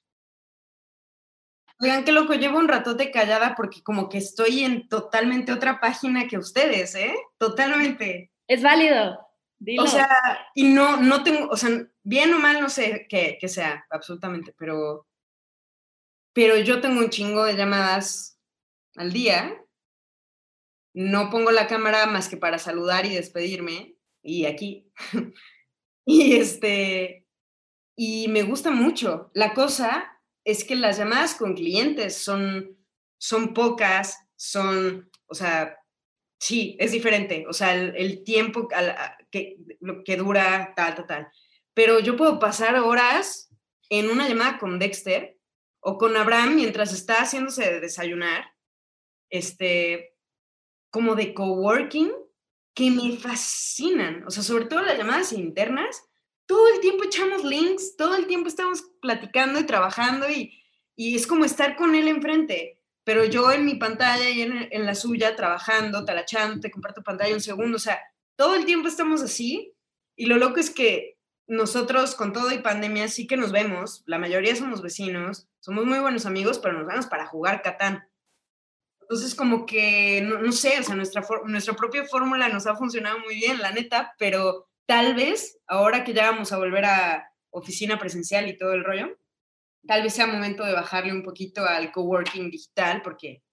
Oigan, 1.79 2.05
qué 2.05 2.11
loco, 2.11 2.33
llevo 2.33 2.57
un 2.57 2.67
ratote 2.67 3.11
callada 3.11 3.55
porque 3.55 3.83
como 3.83 4.07
que 4.07 4.17
estoy 4.17 4.63
en 4.63 4.87
totalmente 4.87 5.51
otra 5.51 5.79
página 5.79 6.27
que 6.27 6.37
ustedes, 6.37 6.95
¿eh? 6.95 7.15
Totalmente. 7.37 8.31
Es 8.47 8.61
válido. 8.63 9.19
Dilo. 9.59 9.83
O 9.83 9.87
sea, 9.87 10.07
y 10.53 10.65
no, 10.65 10.97
no 10.97 11.23
tengo, 11.23 11.47
o 11.49 11.57
sea, 11.57 11.69
bien 12.03 12.33
o 12.33 12.39
mal 12.39 12.61
no 12.61 12.69
sé 12.69 13.07
qué, 13.09 13.37
qué 13.39 13.47
sea, 13.47 13.85
absolutamente, 13.89 14.53
pero 14.57 15.07
pero 16.35 16.57
yo 16.57 16.81
tengo 16.81 16.99
un 16.99 17.09
chingo 17.09 17.45
de 17.45 17.55
llamadas 17.55 18.37
al 18.97 19.13
día. 19.13 19.57
No 20.93 21.29
pongo 21.29 21.49
la 21.49 21.65
cámara 21.65 22.07
más 22.07 22.27
que 22.27 22.35
para 22.35 22.57
saludar 22.59 23.05
y 23.05 23.15
despedirme, 23.15 23.95
y 24.21 24.45
aquí. 24.45 24.91
y 26.05 26.35
este, 26.35 27.25
y 27.95 28.27
me 28.27 28.43
gusta 28.43 28.69
mucho. 28.69 29.31
La 29.33 29.53
cosa 29.53 30.14
es 30.45 30.63
que 30.63 30.75
las 30.75 30.97
llamadas 30.97 31.35
con 31.35 31.55
clientes 31.55 32.17
son, 32.17 32.77
son 33.17 33.53
pocas, 33.53 34.17
son, 34.35 35.11
o 35.25 35.35
sea, 35.35 35.77
sí, 36.39 36.77
es 36.79 36.91
diferente. 36.91 37.45
O 37.49 37.53
sea, 37.53 37.73
el, 37.73 38.23
tiempo 38.23 38.69
que, 39.31 39.57
que 40.05 40.17
dura, 40.17 40.73
tal, 40.75 40.95
tal, 40.95 41.07
tal. 41.07 41.27
Pero 41.73 41.99
yo 41.99 42.15
puedo 42.15 42.39
pasar 42.39 42.75
horas 42.75 43.49
en 43.89 44.09
una 44.09 44.29
llamada 44.29 44.59
con 44.59 44.79
Dexter 44.79 45.37
o 45.79 45.97
con 45.97 46.15
Abraham 46.15 46.55
mientras 46.55 46.93
está 46.93 47.21
haciéndose 47.21 47.63
de 47.63 47.79
desayunar, 47.79 48.45
este, 49.29 50.15
como 50.91 51.15
de 51.15 51.33
coworking, 51.33 52.11
que 52.75 52.91
me 52.91 53.17
fascinan. 53.17 54.23
O 54.27 54.31
sea, 54.31 54.43
sobre 54.43 54.65
todo 54.65 54.81
las 54.81 54.97
llamadas 54.97 55.33
internas, 55.33 56.03
todo 56.45 56.67
el 56.73 56.79
tiempo 56.79 57.03
echamos 57.03 57.43
links, 57.43 57.95
todo 57.95 58.15
el 58.15 58.27
tiempo 58.27 58.47
estamos 58.47 58.83
platicando 59.01 59.59
y 59.59 59.65
trabajando 59.65 60.29
y, 60.29 60.61
y 60.95 61.15
es 61.15 61.27
como 61.27 61.45
estar 61.45 61.75
con 61.75 61.95
él 61.95 62.07
enfrente. 62.07 62.79
Pero 63.03 63.23
yo 63.25 63.51
en 63.51 63.65
mi 63.65 63.75
pantalla 63.75 64.29
y 64.29 64.41
en, 64.41 64.67
en 64.71 64.85
la 64.85 64.95
suya, 64.95 65.35
trabajando, 65.35 66.05
talachando, 66.05 66.59
te 66.59 66.71
comparto 66.71 67.03
pantalla 67.03 67.35
un 67.35 67.41
segundo, 67.41 67.77
o 67.77 67.79
sea, 67.79 67.99
todo 68.35 68.55
el 68.55 68.65
tiempo 68.65 68.87
estamos 68.87 69.21
así. 69.21 69.73
Y 70.15 70.25
lo 70.25 70.37
loco 70.37 70.59
es 70.59 70.69
que 70.69 71.17
nosotros 71.47 72.15
con 72.15 72.33
todo 72.33 72.51
y 72.51 72.59
pandemia 72.59 73.07
sí 73.07 73.27
que 73.27 73.37
nos 73.37 73.51
vemos, 73.51 74.03
la 74.07 74.17
mayoría 74.17 74.55
somos 74.55 74.81
vecinos, 74.81 75.47
somos 75.59 75.85
muy 75.85 75.99
buenos 75.99 76.25
amigos, 76.25 76.59
pero 76.59 76.73
nos 76.73 76.87
vemos 76.87 77.05
para 77.05 77.27
jugar 77.27 77.61
Catán. 77.61 78.07
Entonces, 79.01 79.35
como 79.35 79.67
que, 79.67 80.21
no, 80.21 80.51
sé, 80.51 80.79
o 80.79 80.83
sea, 80.83 80.95
nuestra, 80.95 81.23
nuestra 81.45 81.75
propia 81.75 82.05
fórmula 82.05 82.49
nos 82.49 82.65
ha 82.65 82.75
funcionado 82.75 83.19
muy 83.19 83.35
bien, 83.35 83.59
la 83.59 83.71
neta, 83.71 84.15
pero 84.17 84.67
tal 84.85 85.15
vez, 85.15 85.59
ahora 85.67 86.03
que 86.03 86.13
ya 86.13 86.31
vamos 86.31 86.51
a 86.51 86.57
volver 86.57 86.85
a 86.85 87.31
oficina 87.49 87.97
presencial 87.97 88.47
y 88.47 88.57
todo 88.57 88.73
el 88.73 88.83
rollo, 88.83 89.17
tal 89.87 90.03
vez 90.03 90.13
sea 90.13 90.27
momento 90.27 90.65
de 90.65 90.73
bajarle 90.73 91.13
un 91.13 91.23
poquito 91.23 91.65
al 91.65 91.91
coworking 91.91 92.49
digital, 92.49 93.01
porque, 93.01 93.43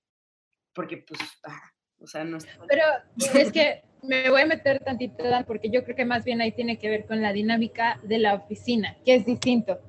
porque 0.74 0.98
pues, 0.98 1.20
ah, 1.44 1.72
o 2.00 2.06
sea, 2.06 2.24
no 2.24 2.38
Pero 2.68 2.84
es 3.34 3.52
que 3.52 3.82
me 4.02 4.28
voy 4.30 4.42
a 4.42 4.46
meter 4.46 4.80
tantito, 4.80 5.24
porque 5.46 5.70
yo 5.70 5.84
creo 5.84 5.96
que 5.96 6.04
más 6.04 6.24
bien 6.24 6.40
ahí 6.40 6.52
tiene 6.52 6.78
que 6.78 6.90
ver 6.90 7.06
con 7.06 7.22
la 7.22 7.32
dinámica 7.32 8.00
de 8.02 8.18
la 8.18 8.34
oficina, 8.34 8.96
que 9.04 9.14
es 9.14 9.24
distinto. 9.24 9.80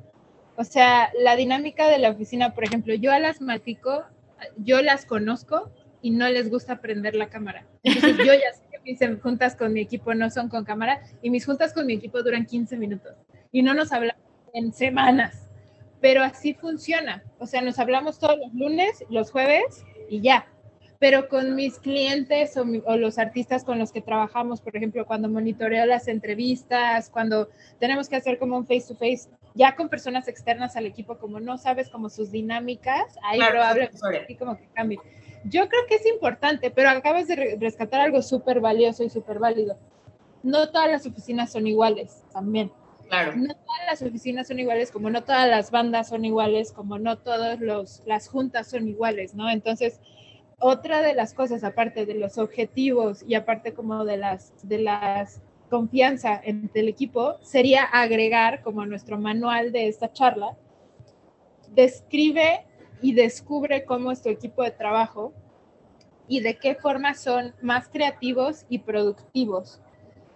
O 0.55 0.63
sea, 0.63 1.11
la 1.19 1.35
dinámica 1.35 1.87
de 1.87 1.97
la 1.97 2.11
oficina, 2.11 2.53
por 2.53 2.63
ejemplo, 2.63 2.93
yo 2.93 3.11
a 3.11 3.19
las 3.19 3.41
Matico, 3.41 4.05
yo 4.57 4.81
las 4.81 5.05
conozco 5.05 5.71
y 6.01 6.11
no 6.11 6.29
les 6.29 6.51
gusta 6.51 6.79
prender 6.79 7.15
la 7.15 7.29
cámara. 7.29 7.65
Entonces 7.81 8.17
yo 8.17 8.33
ya 8.33 8.53
sé 8.53 8.72
mis 8.83 8.99
juntas 9.21 9.55
con 9.55 9.73
mi 9.73 9.81
equipo 9.81 10.13
no 10.13 10.29
son 10.29 10.49
con 10.49 10.65
cámara 10.65 11.01
y 11.21 11.29
mis 11.29 11.45
juntas 11.45 11.73
con 11.73 11.85
mi 11.85 11.93
equipo 11.93 12.21
duran 12.21 12.45
15 12.45 12.77
minutos 12.77 13.13
y 13.51 13.61
no 13.61 13.73
nos 13.73 13.91
hablamos 13.91 14.21
en 14.53 14.73
semanas, 14.73 15.49
pero 16.01 16.23
así 16.23 16.53
funciona. 16.53 17.23
O 17.39 17.45
sea, 17.45 17.61
nos 17.61 17.79
hablamos 17.79 18.19
todos 18.19 18.37
los 18.37 18.53
lunes, 18.53 19.03
los 19.09 19.31
jueves 19.31 19.83
y 20.09 20.21
ya 20.21 20.45
pero 21.03 21.27
con 21.27 21.53
mis 21.55 21.79
clientes 21.79 22.55
o, 22.55 22.95
los 22.95 23.17
artistas 23.17 23.65
con 23.65 23.77
los 23.77 23.91
que 23.91 23.99
trabajamos, 23.99 24.61
por 24.61 24.73
ejemplo, 24.73 25.05
cuando 25.05 25.27
monitoreo 25.27 25.85
las 25.85 26.07
entrevistas, 26.07 27.09
cuando 27.09 27.49
tenemos 27.77 28.07
que 28.07 28.15
hacer 28.15 28.39
como 28.39 28.55
un 28.55 28.65
face 28.65 28.85
to 28.87 28.95
face, 28.95 29.27
ya 29.53 29.75
con 29.75 29.89
personas 29.89 30.29
externas 30.29 30.77
al 30.77 30.85
equipo, 30.85 31.17
como 31.17 31.41
no 31.41 31.57
sabes 31.57 31.89
como 31.89 32.09
sus 32.09 32.31
dinámicas, 32.31 33.17
ahí 33.21 33.37
probablemente 33.37 34.37
como 34.37 34.55
que 34.55 34.65
cambie. 34.73 34.97
Yo 35.45 35.67
creo 35.67 35.81
que 35.87 35.95
es 35.95 36.05
importante, 36.05 36.71
pero 36.71 36.89
acabas 36.89 37.27
de 37.27 37.57
rescatar 37.59 38.01
algo 38.01 38.21
súper 38.21 38.59
valioso 38.59 39.03
y 39.03 39.09
súper 39.09 39.39
válido. 39.39 39.77
No 40.41 40.69
todas 40.69 40.89
las 40.89 41.05
oficinas 41.05 41.51
son 41.51 41.67
iguales 41.67 42.23
también. 42.31 42.71
Claro. 43.07 43.35
No 43.35 43.53
todas 43.53 43.85
las 43.87 44.01
oficinas 44.01 44.47
son 44.47 44.59
iguales, 44.59 44.91
como 44.91 45.09
no 45.09 45.23
todas 45.23 45.47
las 45.47 45.71
bandas 45.71 46.09
son 46.09 46.25
iguales, 46.25 46.71
como 46.71 46.97
no 46.97 47.17
todas 47.17 47.59
las 48.05 48.27
juntas 48.27 48.67
son 48.69 48.87
iguales, 48.87 49.35
¿no? 49.35 49.49
Entonces, 49.49 49.99
otra 50.59 51.01
de 51.01 51.13
las 51.13 51.33
cosas, 51.33 51.63
aparte 51.63 52.05
de 52.05 52.15
los 52.15 52.37
objetivos 52.37 53.23
y 53.27 53.35
aparte 53.35 53.73
como 53.73 54.05
de 54.05 54.17
las, 54.17 54.53
de 54.67 54.79
las 54.79 55.41
confianza 55.69 56.39
entre 56.43 56.81
el 56.81 56.87
equipo, 56.87 57.37
sería 57.41 57.83
agregar 57.83 58.61
como 58.61 58.85
nuestro 58.85 59.17
manual 59.17 59.71
de 59.71 59.87
esta 59.87 60.13
charla, 60.13 60.55
describe 61.69 62.65
y 63.03 63.13
descubre 63.13 63.83
cómo 63.83 64.11
es 64.11 64.23
tu 64.23 64.29
equipo 64.29 64.63
de 64.63 64.71
trabajo 64.71 65.33
y 66.27 66.39
de 66.39 66.57
qué 66.57 66.73
forma 66.73 67.13
son 67.13 67.53
más 67.61 67.89
creativos 67.89 68.65
y 68.69 68.79
productivos. 68.79 69.79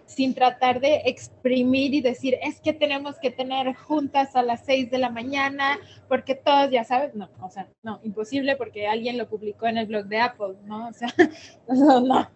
sin 0.06 0.32
tratar 0.32 0.80
de 0.80 1.02
exprimir 1.04 1.92
y 1.92 2.00
decir, 2.00 2.38
es 2.42 2.62
que 2.62 2.72
tenemos 2.72 3.18
que 3.18 3.30
tener 3.30 3.74
juntas 3.74 4.36
a 4.36 4.42
las 4.42 4.64
6 4.64 4.90
de 4.90 4.96
la 4.96 5.10
mañana, 5.10 5.78
porque 6.08 6.34
todos, 6.34 6.70
ya 6.70 6.82
sabes, 6.82 7.14
no, 7.14 7.28
o 7.42 7.50
sea, 7.50 7.68
no, 7.82 8.00
imposible 8.02 8.56
porque 8.56 8.86
alguien 8.88 9.18
lo 9.18 9.28
publicó 9.28 9.66
en 9.66 9.76
el 9.76 9.86
blog 9.86 10.06
de 10.06 10.18
Apple, 10.18 10.54
¿no? 10.64 10.88
O 10.88 10.92
sea, 10.94 11.08
no, 11.68 12.00
no. 12.00 12.30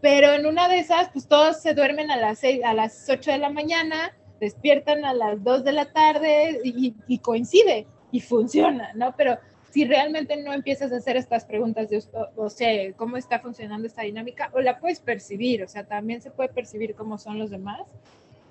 Pero 0.00 0.32
en 0.32 0.46
una 0.46 0.68
de 0.68 0.78
esas, 0.78 1.10
pues 1.10 1.28
todos 1.28 1.60
se 1.60 1.74
duermen 1.74 2.10
a 2.10 2.16
las 2.16 2.38
6, 2.38 2.64
a 2.64 2.72
las 2.72 3.06
8 3.10 3.32
de 3.32 3.38
la 3.38 3.50
mañana, 3.50 4.16
despiertan 4.40 5.04
a 5.04 5.12
las 5.12 5.44
2 5.44 5.64
de 5.64 5.72
la 5.72 5.92
tarde 5.92 6.62
y, 6.64 6.94
y 7.06 7.18
coincide 7.18 7.86
y 8.10 8.20
funciona, 8.20 8.92
¿no? 8.94 9.14
Pero 9.18 9.38
si 9.70 9.84
realmente 9.84 10.36
no 10.36 10.52
empiezas 10.52 10.92
a 10.92 10.96
hacer 10.96 11.16
estas 11.16 11.44
preguntas 11.44 11.90
de, 11.90 12.02
o, 12.36 12.50
sea, 12.50 12.92
cómo 12.94 13.16
está 13.16 13.40
funcionando 13.40 13.86
esta 13.86 14.02
dinámica, 14.02 14.50
o 14.54 14.60
la 14.60 14.78
puedes 14.78 15.00
percibir, 15.00 15.62
o 15.62 15.68
sea, 15.68 15.86
también 15.86 16.22
se 16.22 16.30
puede 16.30 16.48
percibir 16.48 16.94
cómo 16.94 17.18
son 17.18 17.38
los 17.38 17.50
demás, 17.50 17.82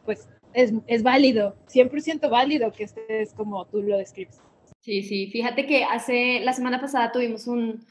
pues 0.05 0.30
es, 0.53 0.74
es 0.88 1.03
válido, 1.03 1.55
100% 1.68 2.30
válido 2.30 2.72
que 2.72 2.84
estés 2.86 3.34
como 3.34 3.65
tú 3.65 3.82
lo 3.82 3.97
describes. 3.97 4.39
Sí, 4.80 5.03
sí, 5.03 5.28
fíjate 5.32 5.65
que 5.65 5.84
hace, 5.84 6.39
la 6.41 6.53
semana 6.53 6.80
pasada 6.80 7.11
tuvimos 7.11 7.47
un, 7.47 7.86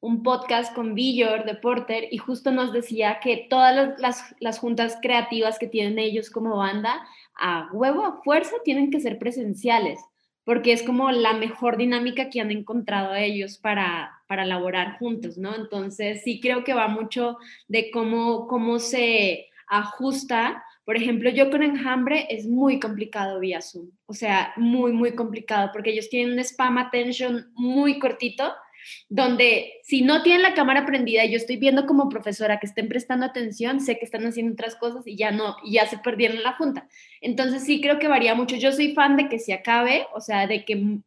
un 0.00 0.22
podcast 0.22 0.74
con 0.74 0.94
Villor 0.94 1.44
de 1.44 1.54
Porter 1.54 2.08
y 2.10 2.18
justo 2.18 2.50
nos 2.50 2.72
decía 2.72 3.20
que 3.22 3.46
todas 3.48 3.94
las, 3.98 4.34
las, 4.40 4.58
juntas 4.58 4.98
creativas 5.00 5.58
que 5.58 5.68
tienen 5.68 5.98
ellos 5.98 6.30
como 6.30 6.56
banda, 6.56 7.06
a 7.38 7.68
huevo, 7.72 8.04
a 8.04 8.22
fuerza, 8.22 8.56
tienen 8.64 8.90
que 8.90 9.00
ser 9.00 9.18
presenciales 9.18 10.00
porque 10.44 10.72
es 10.72 10.82
como 10.82 11.10
la 11.10 11.34
mejor 11.34 11.76
dinámica 11.76 12.30
que 12.30 12.40
han 12.40 12.50
encontrado 12.50 13.14
ellos 13.14 13.58
para, 13.58 14.22
para 14.26 14.44
elaborar 14.44 14.98
juntos, 14.98 15.38
¿no? 15.38 15.54
Entonces, 15.54 16.22
sí 16.22 16.40
creo 16.40 16.64
que 16.64 16.74
va 16.74 16.88
mucho 16.88 17.36
de 17.68 17.90
cómo, 17.90 18.46
cómo 18.46 18.78
se 18.78 19.48
ajusta. 19.68 20.64
Por 20.84 20.96
ejemplo, 20.96 21.30
yo 21.30 21.50
con 21.50 21.62
Enjambre 21.62 22.26
es 22.30 22.46
muy 22.46 22.80
complicado 22.80 23.38
vía 23.38 23.60
Zoom, 23.60 23.90
o 24.06 24.14
sea, 24.14 24.52
muy, 24.56 24.92
muy 24.92 25.14
complicado, 25.14 25.70
porque 25.72 25.90
ellos 25.90 26.08
tienen 26.08 26.32
un 26.32 26.40
spam 26.40 26.78
attention 26.78 27.50
muy 27.54 27.98
cortito 27.98 28.52
donde 29.08 29.74
si 29.82 30.02
no 30.02 30.22
tienen 30.22 30.42
la 30.42 30.54
cámara 30.54 30.86
prendida 30.86 31.24
yo 31.24 31.36
estoy 31.36 31.56
viendo 31.56 31.86
como 31.86 32.08
profesora 32.08 32.58
que 32.58 32.66
estén 32.66 32.88
prestando 32.88 33.26
atención, 33.26 33.80
sé 33.80 33.98
que 33.98 34.04
están 34.04 34.26
haciendo 34.26 34.52
otras 34.52 34.76
cosas 34.76 35.06
y 35.06 35.16
ya 35.16 35.30
no, 35.30 35.56
ya 35.64 35.86
se 35.86 35.98
perdieron 35.98 36.42
la 36.42 36.54
junta. 36.54 36.88
Entonces 37.20 37.64
sí 37.64 37.80
creo 37.80 37.98
que 37.98 38.08
varía 38.08 38.34
mucho. 38.34 38.56
Yo 38.56 38.72
soy 38.72 38.94
fan 38.94 39.16
de 39.16 39.28
que 39.28 39.38
se 39.38 39.52
acabe, 39.52 40.06
o 40.14 40.20
sea, 40.20 40.46
de 40.46 40.64
que 40.64 41.00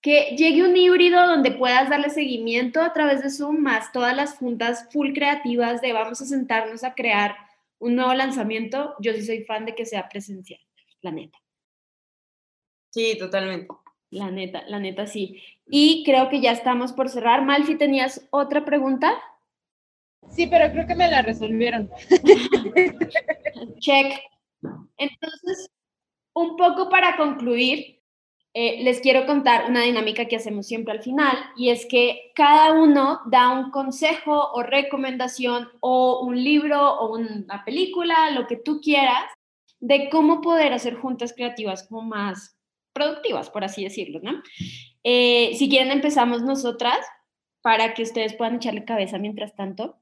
que 0.00 0.34
llegue 0.36 0.64
un 0.64 0.76
híbrido 0.76 1.26
donde 1.26 1.50
puedas 1.50 1.90
darle 1.90 2.08
seguimiento 2.08 2.80
a 2.80 2.92
través 2.92 3.22
de 3.22 3.30
Zoom, 3.30 3.60
más 3.60 3.92
todas 3.92 4.16
las 4.16 4.34
juntas 4.34 4.88
full 4.90 5.12
creativas 5.12 5.80
de 5.82 5.92
vamos 5.92 6.22
a 6.22 6.26
sentarnos 6.26 6.84
a 6.84 6.94
crear 6.94 7.36
un 7.78 7.96
nuevo 7.96 8.14
lanzamiento. 8.14 8.94
Yo 9.00 9.12
sí 9.12 9.24
soy 9.24 9.44
fan 9.44 9.66
de 9.66 9.74
que 9.74 9.84
sea 9.84 10.08
presencial, 10.08 10.60
la 11.02 11.10
neta. 11.10 11.38
Sí, 12.90 13.16
totalmente. 13.18 13.68
La 14.10 14.30
neta, 14.30 14.64
la 14.66 14.80
neta 14.80 15.06
sí. 15.06 15.42
Y 15.66 16.02
creo 16.04 16.28
que 16.28 16.40
ya 16.40 16.52
estamos 16.52 16.92
por 16.92 17.08
cerrar. 17.08 17.44
Malfi, 17.44 17.76
¿tenías 17.76 18.26
otra 18.30 18.64
pregunta? 18.64 19.12
Sí, 20.30 20.46
pero 20.46 20.70
creo 20.72 20.86
que 20.86 20.94
me 20.94 21.10
la 21.10 21.22
resolvieron. 21.22 21.90
Check. 23.78 24.20
Entonces, 24.96 25.70
un 26.34 26.56
poco 26.56 26.88
para 26.88 27.16
concluir, 27.16 28.00
eh, 28.52 28.82
les 28.82 29.00
quiero 29.00 29.26
contar 29.26 29.70
una 29.70 29.82
dinámica 29.82 30.26
que 30.26 30.36
hacemos 30.36 30.66
siempre 30.66 30.92
al 30.92 31.02
final 31.02 31.36
y 31.56 31.70
es 31.70 31.86
que 31.86 32.32
cada 32.34 32.72
uno 32.72 33.20
da 33.26 33.50
un 33.50 33.70
consejo 33.70 34.50
o 34.52 34.64
recomendación 34.64 35.68
o 35.78 36.20
un 36.26 36.42
libro 36.42 36.98
o 36.98 37.16
una 37.16 37.64
película, 37.64 38.32
lo 38.32 38.48
que 38.48 38.56
tú 38.56 38.80
quieras, 38.80 39.24
de 39.78 40.10
cómo 40.10 40.40
poder 40.40 40.72
hacer 40.72 40.96
juntas 40.96 41.32
creativas 41.32 41.86
como 41.86 42.02
más 42.02 42.59
productivas, 43.00 43.50
por 43.50 43.64
así 43.64 43.84
decirlo, 43.84 44.20
¿no? 44.22 44.42
Eh, 45.02 45.52
si 45.56 45.68
quieren, 45.68 45.90
empezamos 45.90 46.42
nosotras 46.42 46.98
para 47.62 47.94
que 47.94 48.02
ustedes 48.02 48.34
puedan 48.34 48.56
echarle 48.56 48.84
cabeza 48.84 49.18
mientras 49.18 49.54
tanto. 49.54 49.96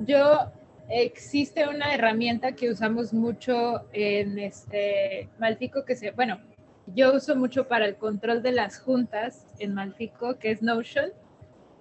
Yo, 0.00 0.52
existe 0.88 1.66
una 1.68 1.94
herramienta 1.94 2.52
que 2.52 2.70
usamos 2.70 3.12
mucho 3.12 3.86
en 3.92 4.38
este 4.38 5.28
Malfico 5.38 5.84
que 5.84 5.96
se, 5.96 6.12
bueno, 6.12 6.38
yo 6.94 7.14
uso 7.14 7.34
mucho 7.34 7.66
para 7.66 7.86
el 7.86 7.96
control 7.96 8.42
de 8.42 8.52
las 8.52 8.78
juntas 8.78 9.46
en 9.58 9.74
Malfico, 9.74 10.38
que 10.38 10.52
es 10.52 10.62
Notion, 10.62 11.10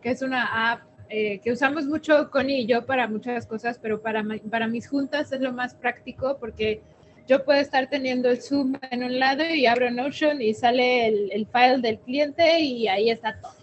que 0.02 0.10
es 0.10 0.22
una 0.22 0.72
app 0.72 0.82
eh, 1.10 1.40
que 1.44 1.52
usamos 1.52 1.86
mucho 1.86 2.32
Connie 2.32 2.62
y 2.62 2.66
yo 2.66 2.86
para 2.88 3.08
muchas 3.08 3.46
cosas, 3.46 3.78
pero 3.80 4.02
para, 4.02 4.26
para 4.50 4.68
mis 4.68 4.90
juntas 4.90 5.32
es 5.32 5.40
lo 5.40 5.54
más 5.54 5.76
práctico 5.76 6.38
porque 6.40 6.82
yo 7.28 7.44
puedo 7.44 7.60
estar 7.60 7.90
teniendo 7.90 8.30
el 8.30 8.42
Zoom 8.42 8.76
en 8.92 9.04
un 9.04 9.20
lado 9.20 9.44
y 9.44 9.66
abro 9.66 9.90
Notion 9.90 10.42
y 10.42 10.54
sale 10.54 11.08
el, 11.08 11.32
el 11.32 11.48
file 11.48 11.80
del 11.80 12.00
cliente 12.00 12.60
y 12.60 12.88
ahí 12.88 13.10
está 13.10 13.40
todo. 13.42 13.54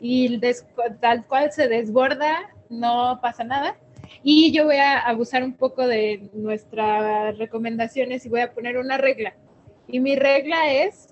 Y 0.00 0.40
tal 1.00 1.24
cual 1.26 1.52
se 1.52 1.68
desborda, 1.68 2.50
no 2.68 3.20
pasa 3.22 3.44
nada. 3.44 3.76
Y 4.22 4.52
yo 4.52 4.64
voy 4.64 4.76
a 4.76 5.00
abusar 5.00 5.44
un 5.44 5.54
poco 5.54 5.86
de 5.86 6.28
nuestras 6.32 7.38
recomendaciones 7.38 8.26
y 8.26 8.28
voy 8.28 8.40
a 8.40 8.52
poner 8.52 8.78
una 8.78 8.98
regla. 8.98 9.34
Y 9.86 10.00
mi 10.00 10.16
regla 10.16 10.72
es, 10.72 11.08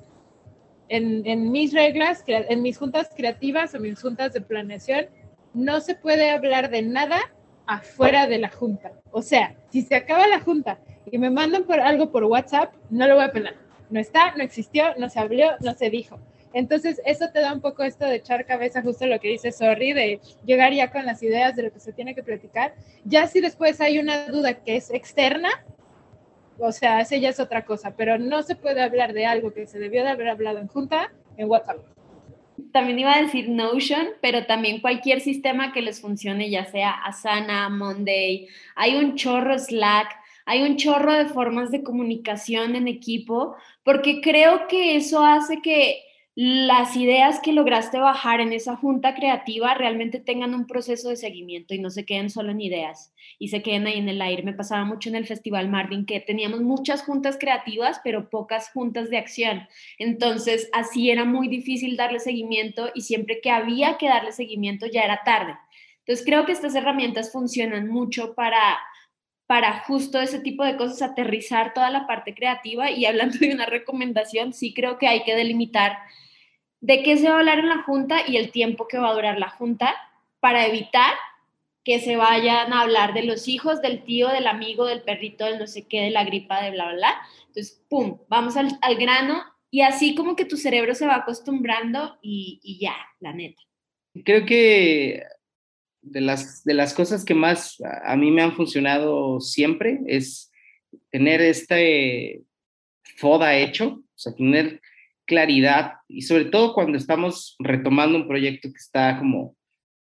en, 0.88 1.26
en 1.26 1.52
mis 1.52 1.72
reglas, 1.72 2.24
en 2.26 2.62
mis 2.62 2.78
juntas 2.78 3.10
creativas 3.16 3.74
o 3.74 3.80
mis 3.80 4.00
juntas 4.00 4.32
de 4.32 4.40
planeación, 4.40 5.06
no 5.54 5.80
se 5.80 5.94
puede 5.94 6.30
hablar 6.30 6.70
de 6.70 6.82
nada 6.82 7.18
afuera 7.66 8.26
de 8.26 8.38
la 8.38 8.50
junta. 8.50 8.92
O 9.10 9.22
sea, 9.22 9.54
si 9.70 9.82
se 9.82 9.94
acaba 9.94 10.26
la 10.26 10.40
junta 10.40 10.78
y 11.10 11.18
me 11.18 11.30
mandan 11.30 11.64
por 11.64 11.80
algo 11.80 12.10
por 12.10 12.24
WhatsApp, 12.24 12.74
no 12.90 13.06
lo 13.06 13.16
voy 13.16 13.24
a 13.24 13.32
pelar. 13.32 13.54
No 13.90 14.00
está, 14.00 14.34
no 14.36 14.42
existió, 14.42 14.94
no 14.98 15.08
se 15.08 15.20
habló, 15.20 15.50
no 15.60 15.74
se 15.74 15.90
dijo. 15.90 16.18
Entonces, 16.54 17.00
eso 17.04 17.30
te 17.32 17.40
da 17.40 17.52
un 17.52 17.60
poco 17.60 17.82
esto 17.82 18.04
de 18.04 18.16
echar 18.16 18.44
cabeza, 18.44 18.82
justo 18.82 19.06
lo 19.06 19.18
que 19.20 19.28
dice 19.28 19.52
Sorry, 19.52 19.92
de 19.92 20.20
llegar 20.44 20.72
ya 20.72 20.90
con 20.90 21.06
las 21.06 21.22
ideas 21.22 21.56
de 21.56 21.64
lo 21.64 21.72
que 21.72 21.80
se 21.80 21.92
tiene 21.92 22.14
que 22.14 22.22
platicar. 22.22 22.74
Ya 23.04 23.26
si 23.26 23.40
después 23.40 23.80
hay 23.80 23.98
una 23.98 24.26
duda 24.26 24.54
que 24.54 24.76
es 24.76 24.90
externa, 24.90 25.50
o 26.58 26.70
sea, 26.72 27.00
esa 27.00 27.16
ya 27.16 27.30
es 27.30 27.40
otra 27.40 27.64
cosa, 27.64 27.94
pero 27.96 28.18
no 28.18 28.42
se 28.42 28.54
puede 28.54 28.82
hablar 28.82 29.14
de 29.14 29.26
algo 29.26 29.52
que 29.52 29.66
se 29.66 29.78
debió 29.78 30.02
de 30.02 30.10
haber 30.10 30.28
hablado 30.28 30.58
en 30.58 30.68
junta 30.68 31.10
en 31.36 31.48
WhatsApp. 31.48 31.78
También 32.70 32.98
iba 32.98 33.14
a 33.14 33.22
decir 33.22 33.48
Notion, 33.48 34.08
pero 34.20 34.46
también 34.46 34.80
cualquier 34.80 35.20
sistema 35.20 35.72
que 35.72 35.82
les 35.82 36.00
funcione, 36.00 36.50
ya 36.50 36.66
sea 36.66 36.90
Asana, 36.90 37.68
Monday, 37.70 38.46
hay 38.76 38.96
un 38.96 39.16
chorro 39.16 39.58
Slack, 39.58 40.21
hay 40.46 40.62
un 40.62 40.76
chorro 40.76 41.14
de 41.14 41.26
formas 41.26 41.70
de 41.70 41.82
comunicación 41.82 42.76
en 42.76 42.88
equipo, 42.88 43.56
porque 43.84 44.20
creo 44.20 44.66
que 44.68 44.96
eso 44.96 45.24
hace 45.24 45.60
que 45.62 46.02
las 46.34 46.96
ideas 46.96 47.40
que 47.40 47.52
lograste 47.52 47.98
bajar 47.98 48.40
en 48.40 48.54
esa 48.54 48.74
junta 48.74 49.14
creativa 49.14 49.74
realmente 49.74 50.18
tengan 50.18 50.54
un 50.54 50.66
proceso 50.66 51.10
de 51.10 51.16
seguimiento 51.16 51.74
y 51.74 51.78
no 51.78 51.90
se 51.90 52.06
queden 52.06 52.30
solo 52.30 52.52
en 52.52 52.62
ideas 52.62 53.12
y 53.38 53.48
se 53.48 53.60
queden 53.60 53.86
ahí 53.86 53.98
en 53.98 54.08
el 54.08 54.22
aire. 54.22 54.42
Me 54.42 54.54
pasaba 54.54 54.86
mucho 54.86 55.10
en 55.10 55.16
el 55.16 55.26
Festival 55.26 55.68
Marvin 55.68 56.06
que 56.06 56.20
teníamos 56.20 56.62
muchas 56.62 57.02
juntas 57.02 57.36
creativas, 57.38 58.00
pero 58.02 58.30
pocas 58.30 58.70
juntas 58.70 59.10
de 59.10 59.18
acción. 59.18 59.68
Entonces, 59.98 60.70
así 60.72 61.10
era 61.10 61.26
muy 61.26 61.48
difícil 61.48 61.98
darle 61.98 62.18
seguimiento 62.18 62.90
y 62.94 63.02
siempre 63.02 63.40
que 63.42 63.50
había 63.50 63.98
que 63.98 64.08
darle 64.08 64.32
seguimiento 64.32 64.86
ya 64.86 65.02
era 65.02 65.20
tarde. 65.26 65.54
Entonces, 65.98 66.24
creo 66.24 66.46
que 66.46 66.52
estas 66.52 66.74
herramientas 66.74 67.30
funcionan 67.30 67.88
mucho 67.88 68.34
para 68.34 68.78
para 69.52 69.80
justo 69.80 70.18
ese 70.18 70.38
tipo 70.38 70.64
de 70.64 70.78
cosas 70.78 71.02
aterrizar 71.02 71.74
toda 71.74 71.90
la 71.90 72.06
parte 72.06 72.34
creativa 72.34 72.90
y 72.90 73.04
hablando 73.04 73.36
de 73.36 73.52
una 73.52 73.66
recomendación, 73.66 74.54
sí 74.54 74.72
creo 74.72 74.96
que 74.96 75.06
hay 75.06 75.24
que 75.24 75.36
delimitar 75.36 75.98
de 76.80 77.02
qué 77.02 77.18
se 77.18 77.28
va 77.28 77.34
a 77.34 77.38
hablar 77.40 77.58
en 77.58 77.68
la 77.68 77.82
junta 77.82 78.26
y 78.26 78.38
el 78.38 78.50
tiempo 78.50 78.88
que 78.88 78.96
va 78.96 79.10
a 79.10 79.12
durar 79.12 79.38
la 79.38 79.50
junta 79.50 79.94
para 80.40 80.66
evitar 80.66 81.12
que 81.84 82.00
se 82.00 82.16
vayan 82.16 82.72
a 82.72 82.80
hablar 82.80 83.12
de 83.12 83.24
los 83.24 83.46
hijos, 83.46 83.82
del 83.82 84.04
tío, 84.04 84.28
del 84.28 84.46
amigo, 84.46 84.86
del 84.86 85.02
perrito, 85.02 85.44
del 85.44 85.58
no 85.58 85.66
sé 85.66 85.86
qué, 85.86 86.00
de 86.00 86.10
la 86.12 86.24
gripa, 86.24 86.62
de 86.62 86.70
bla, 86.70 86.84
bla, 86.86 86.94
bla. 86.94 87.22
Entonces, 87.48 87.84
¡pum!, 87.90 88.20
vamos 88.28 88.56
al, 88.56 88.78
grano 88.98 89.44
y 89.70 89.82
así 89.82 90.14
como 90.14 90.34
que 90.34 90.46
tu 90.46 90.56
cerebro 90.56 90.94
se 90.94 91.06
va 91.06 91.16
acostumbrando 91.16 92.16
y, 92.22 92.58
y 92.62 92.78
ya, 92.78 92.96
la 93.20 93.34
neta. 93.34 93.60
Creo 94.24 94.46
que 94.46 95.24
de 96.02 96.20
las, 96.20 96.64
de 96.64 96.74
las 96.74 96.94
cosas 96.94 97.24
que 97.24 97.34
más 97.34 97.78
a 98.04 98.16
mí 98.16 98.30
me 98.30 98.42
han 98.42 98.54
funcionado 98.54 99.40
siempre 99.40 100.00
es 100.06 100.50
tener 101.10 101.40
este 101.40 102.42
FODA 103.16 103.56
hecho, 103.56 104.02
o 104.04 104.18
sea, 104.18 104.34
tener 104.34 104.80
claridad 105.24 105.94
y 106.08 106.22
sobre 106.22 106.46
todo 106.46 106.74
cuando 106.74 106.98
estamos 106.98 107.56
retomando 107.58 108.18
un 108.18 108.28
proyecto 108.28 108.68
que 108.68 108.78
está 108.78 109.18
como 109.18 109.56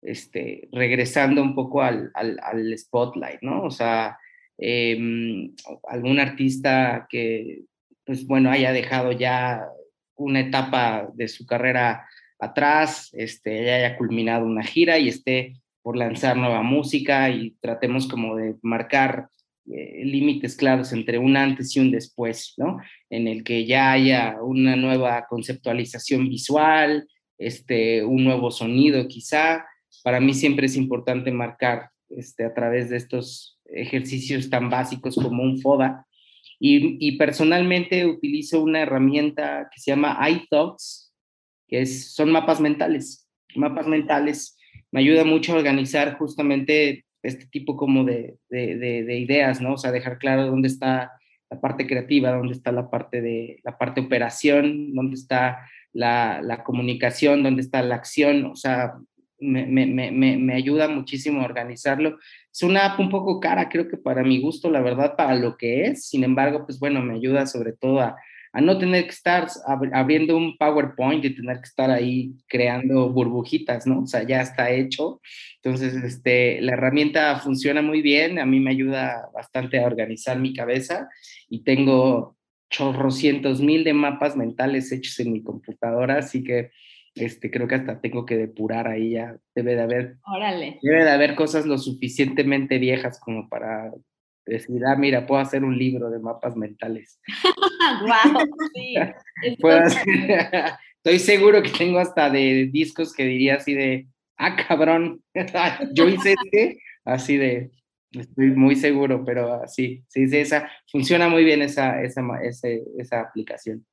este, 0.01 0.67
regresando 0.71 1.43
un 1.43 1.53
poco 1.53 1.81
al, 1.81 2.11
al, 2.15 2.77
spotlight, 2.77 3.41
¿no? 3.41 3.63
O 3.63 3.69
sea, 3.71 4.17
em, 4.57 5.53
algún 5.87 6.19
artista 6.19 7.05
que, 7.09 7.65
pues 8.05 8.25
bueno, 8.25 8.49
haya 8.49 8.71
dejado 8.71 9.11
ya 9.11 9.63
una 10.15 10.39
etapa 10.39 11.09
de 11.13 11.27
su 11.27 11.45
carrera 11.45 12.07
atrás, 12.39 13.09
este, 13.13 13.63
ya 13.63 13.75
haya 13.75 13.97
culminado 13.97 14.45
una 14.45 14.63
gira 14.63 14.97
y 14.97 15.09
esté 15.09 15.61
por 15.81 15.97
lanzar 15.97 16.37
nueva 16.37 16.61
música 16.61 17.29
y 17.29 17.55
tratemos 17.59 18.07
como 18.07 18.35
de 18.35 18.55
marcar 18.61 19.29
eh, 19.69 20.03
límites 20.03 20.55
claros 20.55 20.91
entre 20.91 21.17
un 21.17 21.37
antes 21.37 21.75
y 21.75 21.79
un 21.79 21.91
después, 21.91 22.55
¿no? 22.57 22.79
En 23.09 23.27
el 23.27 23.43
que 23.43 23.65
ya 23.65 23.91
haya 23.91 24.37
una 24.41 24.75
nueva 24.75 25.25
conceptualización 25.29 26.27
visual, 26.27 27.07
este, 27.37 28.03
un 28.03 28.23
nuevo 28.23 28.51
sonido 28.51 29.07
quizá. 29.07 29.65
Para 30.03 30.19
mí 30.19 30.33
siempre 30.33 30.65
es 30.65 30.75
importante 30.75 31.31
marcar 31.31 31.89
este, 32.09 32.43
a 32.45 32.53
través 32.53 32.89
de 32.89 32.97
estos 32.97 33.59
ejercicios 33.65 34.49
tan 34.49 34.69
básicos 34.69 35.15
como 35.15 35.43
un 35.43 35.59
FODA. 35.59 36.05
Y, 36.63 37.17
personalmente 37.17 38.05
utilizo 38.05 38.61
una 38.61 38.81
herramienta 38.81 39.67
que 39.73 39.79
se 39.79 39.91
llama 39.91 40.19
iThoughts, 40.29 41.11
que 41.67 41.81
es, 41.81 42.13
son 42.13 42.31
mapas 42.31 42.59
mentales. 42.59 43.27
Mapas 43.55 43.87
mentales 43.87 44.57
me 44.91 44.99
ayuda 44.99 45.23
mucho 45.23 45.53
a 45.53 45.57
organizar 45.57 46.17
justamente 46.17 47.05
este 47.23 47.45
tipo 47.45 47.75
como 47.75 48.03
de, 48.03 48.37
de, 48.49 49.19
ideas, 49.19 49.61
¿no? 49.61 49.73
O 49.73 49.77
sea, 49.77 49.91
dejar 49.91 50.17
claro 50.17 50.47
dónde 50.47 50.67
está 50.67 51.11
la 51.49 51.61
parte 51.61 51.85
creativa, 51.87 52.31
dónde 52.31 52.53
está 52.53 52.71
la 52.71 52.89
parte 52.89 53.21
de 53.21 53.59
la 53.63 53.77
parte 53.77 54.01
operación, 54.01 54.93
dónde 54.93 55.15
está 55.15 55.67
la, 55.93 56.41
la 56.41 56.63
comunicación, 56.63 57.43
dónde 57.43 57.61
está 57.61 57.81
la 57.83 57.95
acción, 57.95 58.45
o 58.45 58.55
sea, 58.55 58.93
me, 59.39 59.65
me, 59.65 59.85
me, 59.87 60.11
me, 60.11 60.53
ayuda 60.53 60.87
muchísimo 60.87 61.41
a 61.41 61.45
organizarlo. 61.45 62.19
Es 62.51 62.61
una 62.61 62.85
app 62.85 62.99
un 62.99 63.09
poco 63.09 63.39
cara, 63.39 63.69
creo 63.69 63.87
que 63.87 63.97
para 63.97 64.23
mi 64.23 64.39
gusto, 64.39 64.69
la 64.69 64.81
verdad, 64.81 65.15
para 65.15 65.35
lo 65.35 65.57
que 65.57 65.85
es. 65.87 66.07
Sin 66.07 66.23
embargo, 66.23 66.63
pues 66.65 66.79
bueno, 66.79 67.01
me 67.01 67.15
ayuda 67.15 67.47
sobre 67.47 67.73
todo 67.73 68.01
a, 68.01 68.15
a 68.53 68.61
no 68.61 68.77
tener 68.77 69.05
que 69.05 69.11
estar 69.11 69.47
abriendo 69.93 70.35
un 70.35 70.57
PowerPoint 70.57 71.23
y 71.23 71.35
tener 71.35 71.57
que 71.57 71.67
estar 71.67 71.89
ahí 71.89 72.33
creando 72.47 73.09
burbujitas, 73.09 73.87
¿no? 73.87 74.01
O 74.01 74.07
sea, 74.07 74.23
ya 74.23 74.41
está 74.41 74.71
hecho. 74.71 75.21
Entonces, 75.63 75.95
este, 76.03 76.59
la 76.61 76.73
herramienta 76.73 77.39
funciona 77.39 77.81
muy 77.81 78.01
bien, 78.01 78.39
a 78.39 78.45
mí 78.45 78.59
me 78.59 78.71
ayuda 78.71 79.29
bastante 79.33 79.79
a 79.79 79.85
organizar 79.85 80.37
mi 80.39 80.53
cabeza 80.53 81.07
y 81.49 81.63
tengo 81.63 82.35
chorrocientos 82.69 83.61
mil 83.61 83.83
de 83.83 83.93
mapas 83.93 84.35
mentales 84.35 84.91
hechos 84.91 85.19
en 85.19 85.33
mi 85.33 85.43
computadora, 85.43 86.17
así 86.19 86.43
que 86.43 86.71
este, 87.15 87.51
creo 87.51 87.67
que 87.67 87.75
hasta 87.75 87.99
tengo 87.99 88.25
que 88.25 88.37
depurar 88.37 88.87
ahí 88.87 89.11
ya, 89.11 89.37
debe 89.53 89.75
de 89.75 89.81
haber, 89.81 90.15
Órale. 90.25 90.79
debe 90.81 91.03
de 91.03 91.11
haber 91.11 91.35
cosas 91.35 91.65
lo 91.65 91.77
suficientemente 91.77 92.77
viejas 92.79 93.19
como 93.19 93.49
para 93.49 93.91
decir, 94.45 94.81
ah, 94.85 94.95
mira, 94.95 95.25
puedo 95.25 95.41
hacer 95.41 95.63
un 95.63 95.77
libro 95.77 96.09
de 96.09 96.19
mapas 96.19 96.55
mentales. 96.55 97.19
wow, 98.01 98.43
sí. 98.73 98.95
Estoy 101.03 101.19
seguro 101.19 101.63
que 101.63 101.69
tengo 101.69 101.99
hasta 101.99 102.29
de 102.29 102.69
discos 102.71 103.13
que 103.13 103.23
diría 103.23 103.55
así 103.55 103.73
de, 103.73 104.07
ah, 104.37 104.55
cabrón, 104.55 105.23
yo 105.93 106.07
hice 106.07 106.35
este, 106.43 106.81
así 107.05 107.37
de, 107.37 107.71
estoy 108.11 108.51
muy 108.51 108.75
seguro, 108.75 109.23
pero 109.25 109.61
sí, 109.67 110.03
sí, 110.07 110.27
sí, 110.27 110.37
esa, 110.37 110.69
funciona 110.91 111.27
muy 111.27 111.43
bien 111.43 111.61
esa, 111.63 112.03
esa, 112.03 112.21
esa, 112.43 112.67
esa 112.99 113.21
aplicación. 113.21 113.85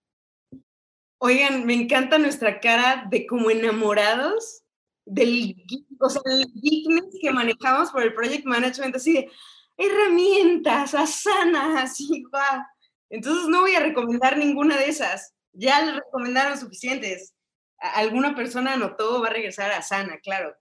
Oigan, 1.20 1.66
me 1.66 1.74
encanta 1.74 2.18
nuestra 2.18 2.60
cara 2.60 3.06
de 3.10 3.26
como 3.26 3.50
enamorados 3.50 4.62
del, 5.04 5.56
o 6.00 6.10
sea, 6.10 6.22
del 6.26 6.46
geekness 6.60 7.18
que 7.20 7.30
manejamos 7.32 7.90
por 7.90 8.02
el 8.02 8.12
project 8.12 8.44
management, 8.44 8.94
así 8.94 9.14
de, 9.14 9.30
herramientas, 9.78 10.94
asanas, 10.94 11.82
así, 11.82 12.24
guau. 12.30 12.62
Entonces 13.08 13.48
no 13.48 13.62
voy 13.62 13.74
a 13.74 13.80
recomendar 13.80 14.36
ninguna 14.36 14.76
de 14.76 14.88
esas. 14.88 15.34
Ya 15.52 15.82
le 15.82 15.92
recomendaron 15.92 16.58
suficientes. 16.58 17.34
Alguna 17.78 18.34
persona 18.34 18.74
anotó, 18.74 19.22
va 19.22 19.28
a 19.28 19.32
regresar 19.32 19.70
a 19.70 19.82
Sana, 19.82 20.18
claro. 20.18 20.54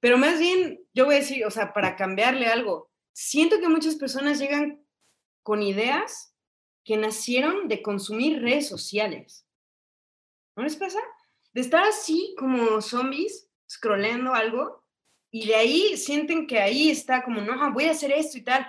Pero 0.00 0.18
más 0.18 0.38
bien, 0.38 0.84
yo 0.92 1.06
voy 1.06 1.14
a 1.14 1.18
decir, 1.20 1.46
o 1.46 1.50
sea, 1.50 1.72
para 1.72 1.94
cambiarle 1.96 2.46
algo, 2.46 2.90
siento 3.12 3.60
que 3.60 3.68
muchas 3.68 3.94
personas 3.94 4.40
llegan 4.40 4.84
con 5.44 5.62
ideas 5.62 6.34
que 6.84 6.96
nacieron 6.96 7.68
de 7.68 7.82
consumir 7.82 8.42
redes 8.42 8.68
sociales. 8.68 9.46
¿No 10.56 10.64
les 10.64 10.76
pasa? 10.76 10.98
De 11.52 11.60
estar 11.60 11.84
así 11.84 12.34
como 12.36 12.80
zombies, 12.80 13.48
scrolleando 13.70 14.34
algo, 14.34 14.81
y 15.34 15.46
de 15.46 15.56
ahí 15.56 15.96
sienten 15.96 16.46
que 16.46 16.60
ahí 16.60 16.90
está 16.90 17.24
como, 17.24 17.40
no, 17.40 17.72
voy 17.72 17.84
a 17.84 17.92
hacer 17.92 18.12
esto 18.12 18.36
y 18.36 18.42
tal. 18.42 18.66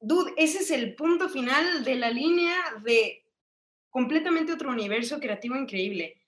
Dude, 0.00 0.34
ese 0.36 0.58
es 0.58 0.70
el 0.72 0.96
punto 0.96 1.28
final 1.28 1.84
de 1.84 1.94
la 1.94 2.10
línea 2.10 2.56
de 2.82 3.24
completamente 3.88 4.52
otro 4.52 4.70
universo 4.70 5.20
creativo 5.20 5.54
increíble. 5.54 6.20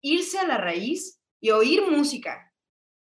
Irse 0.00 0.36
a 0.40 0.46
la 0.48 0.58
raíz 0.58 1.20
y 1.40 1.50
oír 1.50 1.82
música 1.88 2.52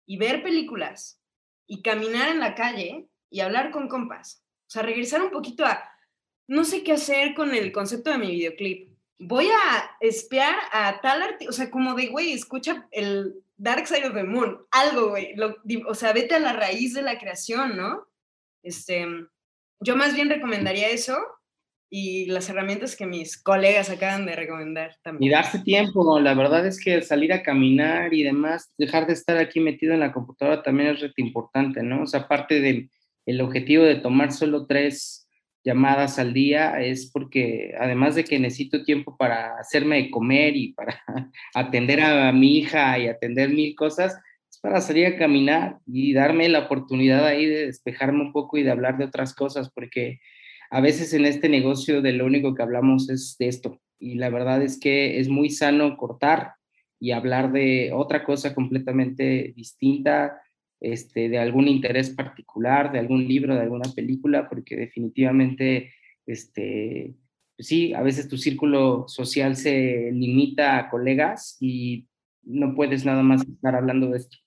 y 0.05 0.15
ver 0.15 0.41
películas 0.41 1.21
y 1.67 1.81
caminar 1.81 2.29
en 2.29 2.39
la 2.39 2.55
calle 2.55 3.09
y 3.29 3.41
hablar 3.41 3.71
con 3.71 3.89
compas. 3.89 4.45
O 4.67 4.69
sea, 4.69 4.83
regresar 4.83 5.21
un 5.21 5.31
poquito 5.31 5.65
a, 5.65 5.83
no 6.47 6.63
sé 6.63 6.81
qué 6.81 6.93
hacer 6.93 7.35
con 7.35 7.53
el 7.53 7.73
concepto 7.73 8.09
de 8.09 8.19
mi 8.19 8.31
videoclip. 8.31 8.89
Voy 9.19 9.49
a 9.49 9.97
espiar 9.99 10.55
a 10.71 11.01
tal 11.01 11.23
artista, 11.23 11.49
o 11.49 11.53
sea, 11.53 11.69
como 11.69 11.93
de, 11.93 12.07
güey, 12.07 12.31
escucha 12.31 12.87
el 12.91 13.43
Dark 13.57 13.87
Side 13.87 14.07
of 14.07 14.13
the 14.13 14.23
Moon, 14.23 14.57
algo, 14.71 15.09
güey. 15.09 15.35
O 15.87 15.95
sea, 15.95 16.13
vete 16.13 16.35
a 16.35 16.39
la 16.39 16.53
raíz 16.53 16.93
de 16.93 17.01
la 17.01 17.17
creación, 17.17 17.75
¿no? 17.75 18.07
Este, 18.63 19.05
yo 19.79 19.95
más 19.95 20.15
bien 20.15 20.29
recomendaría 20.29 20.89
eso 20.89 21.17
y 21.89 22.25
las 22.25 22.49
herramientas 22.49 22.95
que 22.95 23.05
mis 23.05 23.41
colegas 23.41 23.89
acaban 23.89 24.25
de 24.25 24.35
recomendar 24.35 24.95
también. 25.03 25.31
Y 25.31 25.33
darse 25.33 25.59
tiempo, 25.59 26.19
la 26.19 26.33
verdad 26.33 26.65
es 26.65 26.83
que 26.83 27.01
salir 27.01 27.33
a 27.33 27.43
caminar 27.43 28.13
y 28.13 28.23
demás, 28.23 28.73
dejar 28.77 29.07
de 29.07 29.13
estar 29.13 29.37
aquí 29.37 29.59
metido 29.59 29.93
en 29.93 30.01
la 30.01 30.11
computadora 30.11 30.63
también 30.63 30.89
es 30.89 31.11
importante, 31.17 31.81
¿no? 31.83 32.03
O 32.03 32.07
sea, 32.07 32.21
aparte 32.21 32.59
del 32.59 32.89
el 33.25 33.41
objetivo 33.41 33.83
de 33.83 33.95
tomar 33.95 34.31
solo 34.31 34.65
tres 34.65 35.26
llamadas 35.63 36.19
al 36.19 36.33
día 36.33 36.81
es 36.81 37.09
porque 37.11 37.73
además 37.79 38.15
de 38.15 38.23
que 38.23 38.39
necesito 38.39 38.83
tiempo 38.83 39.17
para 39.17 39.57
hacerme 39.57 40.09
comer 40.09 40.55
y 40.55 40.73
para 40.73 41.03
atender 41.53 42.01
a 42.01 42.31
mi 42.31 42.57
hija 42.57 42.97
y 42.99 43.07
atender 43.07 43.49
mil 43.49 43.75
cosas, 43.75 44.17
es 44.49 44.59
para 44.59 44.81
salir 44.81 45.07
a 45.07 45.17
caminar 45.17 45.77
y 45.85 46.13
darme 46.13 46.47
la 46.49 46.59
oportunidad 46.59 47.25
ahí 47.25 47.45
de 47.45 47.65
despejarme 47.65 48.21
un 48.21 48.31
poco 48.31 48.57
y 48.57 48.63
de 48.63 48.71
hablar 48.71 48.97
de 48.97 49.05
otras 49.05 49.33
cosas, 49.33 49.69
porque 49.69 50.19
a 50.69 50.81
veces 50.81 51.13
en 51.13 51.25
este 51.25 51.49
negocio 51.49 52.01
de 52.01 52.13
lo 52.13 52.25
único 52.25 52.53
que 52.55 52.63
hablamos 52.63 53.09
es 53.09 53.35
de 53.39 53.47
esto. 53.47 53.81
Y 53.99 54.15
la 54.15 54.29
verdad 54.29 54.61
es 54.61 54.79
que 54.79 55.19
es 55.19 55.29
muy 55.29 55.49
sano 55.49 55.97
cortar 55.97 56.53
y 56.99 57.11
hablar 57.11 57.51
de 57.51 57.91
otra 57.93 58.23
cosa 58.23 58.53
completamente 58.53 59.53
distinta, 59.55 60.41
este, 60.79 61.29
de 61.29 61.39
algún 61.39 61.67
interés 61.67 62.09
particular, 62.11 62.91
de 62.91 62.99
algún 62.99 63.27
libro, 63.27 63.55
de 63.55 63.61
alguna 63.61 63.91
película, 63.95 64.47
porque 64.47 64.75
definitivamente, 64.75 65.93
este, 66.25 67.15
pues 67.55 67.67
sí, 67.67 67.93
a 67.93 68.01
veces 68.01 68.27
tu 68.27 68.37
círculo 68.37 69.05
social 69.07 69.55
se 69.55 70.11
limita 70.11 70.77
a 70.77 70.89
colegas 70.89 71.57
y 71.59 72.07
no 72.43 72.75
puedes 72.75 73.05
nada 73.05 73.23
más 73.23 73.41
estar 73.47 73.75
hablando 73.75 74.09
de 74.09 74.17
esto. 74.17 74.37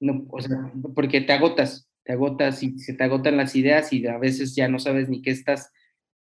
No, 0.00 0.26
o 0.28 0.40
sea, 0.40 0.72
porque 0.94 1.20
te 1.20 1.32
agotas, 1.32 1.88
te 2.04 2.12
agotas 2.12 2.62
y 2.62 2.78
se 2.78 2.94
te 2.94 3.04
agotan 3.04 3.36
las 3.36 3.56
ideas 3.56 3.92
y 3.92 4.06
a 4.06 4.18
veces 4.18 4.54
ya 4.54 4.68
no 4.68 4.78
sabes 4.78 5.08
ni 5.08 5.22
qué 5.22 5.30
estás, 5.30 5.72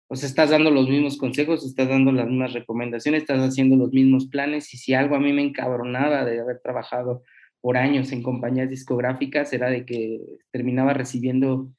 o 0.09 0.17
sea, 0.17 0.29
estás 0.29 0.51
dando 0.51 0.71
los 0.71 0.89
mismos 0.89 1.17
consejos, 1.17 1.65
estás 1.65 1.89
dando 1.89 2.13
las 2.13 2.27
mismas 2.27 2.53
recomendaciones, 2.53 3.23
estás 3.23 3.39
haciendo 3.39 3.77
los 3.77 3.93
mismos 3.93 4.27
planes 4.27 4.75
y 4.75 4.77
si 4.77 4.93
algo 4.93 5.15
a 5.15 5.21
mí 5.21 5.33
me 5.33 5.43
encabronaba 5.43 6.25
de 6.25 6.41
haber 6.41 6.61
trabajado 6.61 7.23
por 7.61 7.77
años 7.77 8.13
en 8.13 8.23
compañías 8.23 8.71
discográficas 8.71 9.53
era 9.53 9.71
de 9.71 9.85
que 9.85 10.21
terminaba 10.51 10.95
recibiendo 10.95 11.71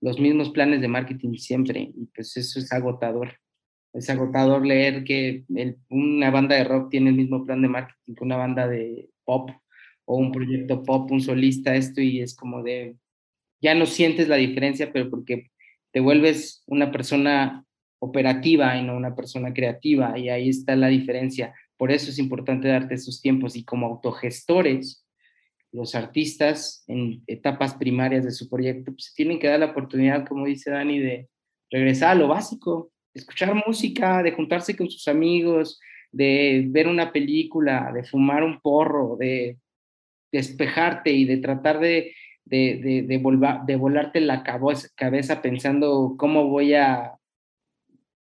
los 0.00 0.18
mismos 0.18 0.50
planes 0.50 0.80
de 0.80 0.88
marketing 0.88 1.34
siempre 1.34 1.90
y 1.94 2.06
pues 2.14 2.36
eso 2.36 2.58
es 2.58 2.72
agotador. 2.72 3.34
Es 3.92 4.10
agotador 4.10 4.66
leer 4.66 5.04
que 5.04 5.44
una 5.88 6.30
banda 6.30 6.56
de 6.56 6.64
rock 6.64 6.90
tiene 6.90 7.10
el 7.10 7.16
mismo 7.16 7.44
plan 7.46 7.62
de 7.62 7.68
marketing 7.68 8.14
que 8.14 8.24
una 8.24 8.36
banda 8.36 8.68
de 8.68 9.08
pop 9.24 9.50
o 10.04 10.16
un 10.18 10.32
proyecto 10.32 10.82
pop, 10.82 11.10
un 11.10 11.20
solista, 11.20 11.74
esto 11.74 12.00
y 12.00 12.20
es 12.20 12.36
como 12.36 12.62
de, 12.62 12.96
ya 13.60 13.74
no 13.74 13.86
sientes 13.86 14.28
la 14.28 14.36
diferencia, 14.36 14.92
pero 14.92 15.10
porque 15.10 15.50
te 15.92 16.00
vuelves 16.00 16.62
una 16.66 16.92
persona 16.92 17.64
operativa 17.98 18.76
y 18.76 18.84
no 18.84 18.96
una 18.96 19.16
persona 19.16 19.54
creativa 19.54 20.18
y 20.18 20.28
ahí 20.28 20.50
está 20.50 20.76
la 20.76 20.88
diferencia. 20.88 21.54
Por 21.76 21.90
eso 21.90 22.10
es 22.10 22.18
importante 22.18 22.68
darte 22.68 22.94
esos 22.94 23.20
tiempos 23.22 23.56
y 23.56 23.64
como 23.64 23.86
autogestores, 23.86 25.05
los 25.76 25.94
artistas 25.94 26.84
en 26.88 27.22
etapas 27.26 27.74
primarias 27.74 28.24
de 28.24 28.30
su 28.30 28.48
proyecto 28.48 28.92
pues, 28.92 29.12
tienen 29.14 29.38
que 29.38 29.46
dar 29.46 29.60
la 29.60 29.66
oportunidad, 29.66 30.26
como 30.26 30.46
dice 30.46 30.70
Dani, 30.70 30.98
de 30.98 31.28
regresar 31.70 32.12
a 32.12 32.14
lo 32.14 32.28
básico, 32.28 32.90
escuchar 33.12 33.54
música, 33.66 34.22
de 34.22 34.32
juntarse 34.32 34.74
con 34.74 34.88
sus 34.88 35.06
amigos, 35.06 35.78
de 36.10 36.64
ver 36.68 36.88
una 36.88 37.12
película, 37.12 37.92
de 37.94 38.04
fumar 38.04 38.42
un 38.42 38.58
porro, 38.60 39.16
de 39.18 39.58
despejarte 40.32 41.12
y 41.12 41.26
de 41.26 41.36
tratar 41.36 41.78
de, 41.78 42.14
de, 42.46 43.04
de, 43.06 43.18
de 43.66 43.76
volarte 43.76 44.20
la 44.20 44.42
cabeza 44.42 45.42
pensando 45.42 46.14
cómo 46.16 46.48
voy 46.48 46.72
a 46.72 47.12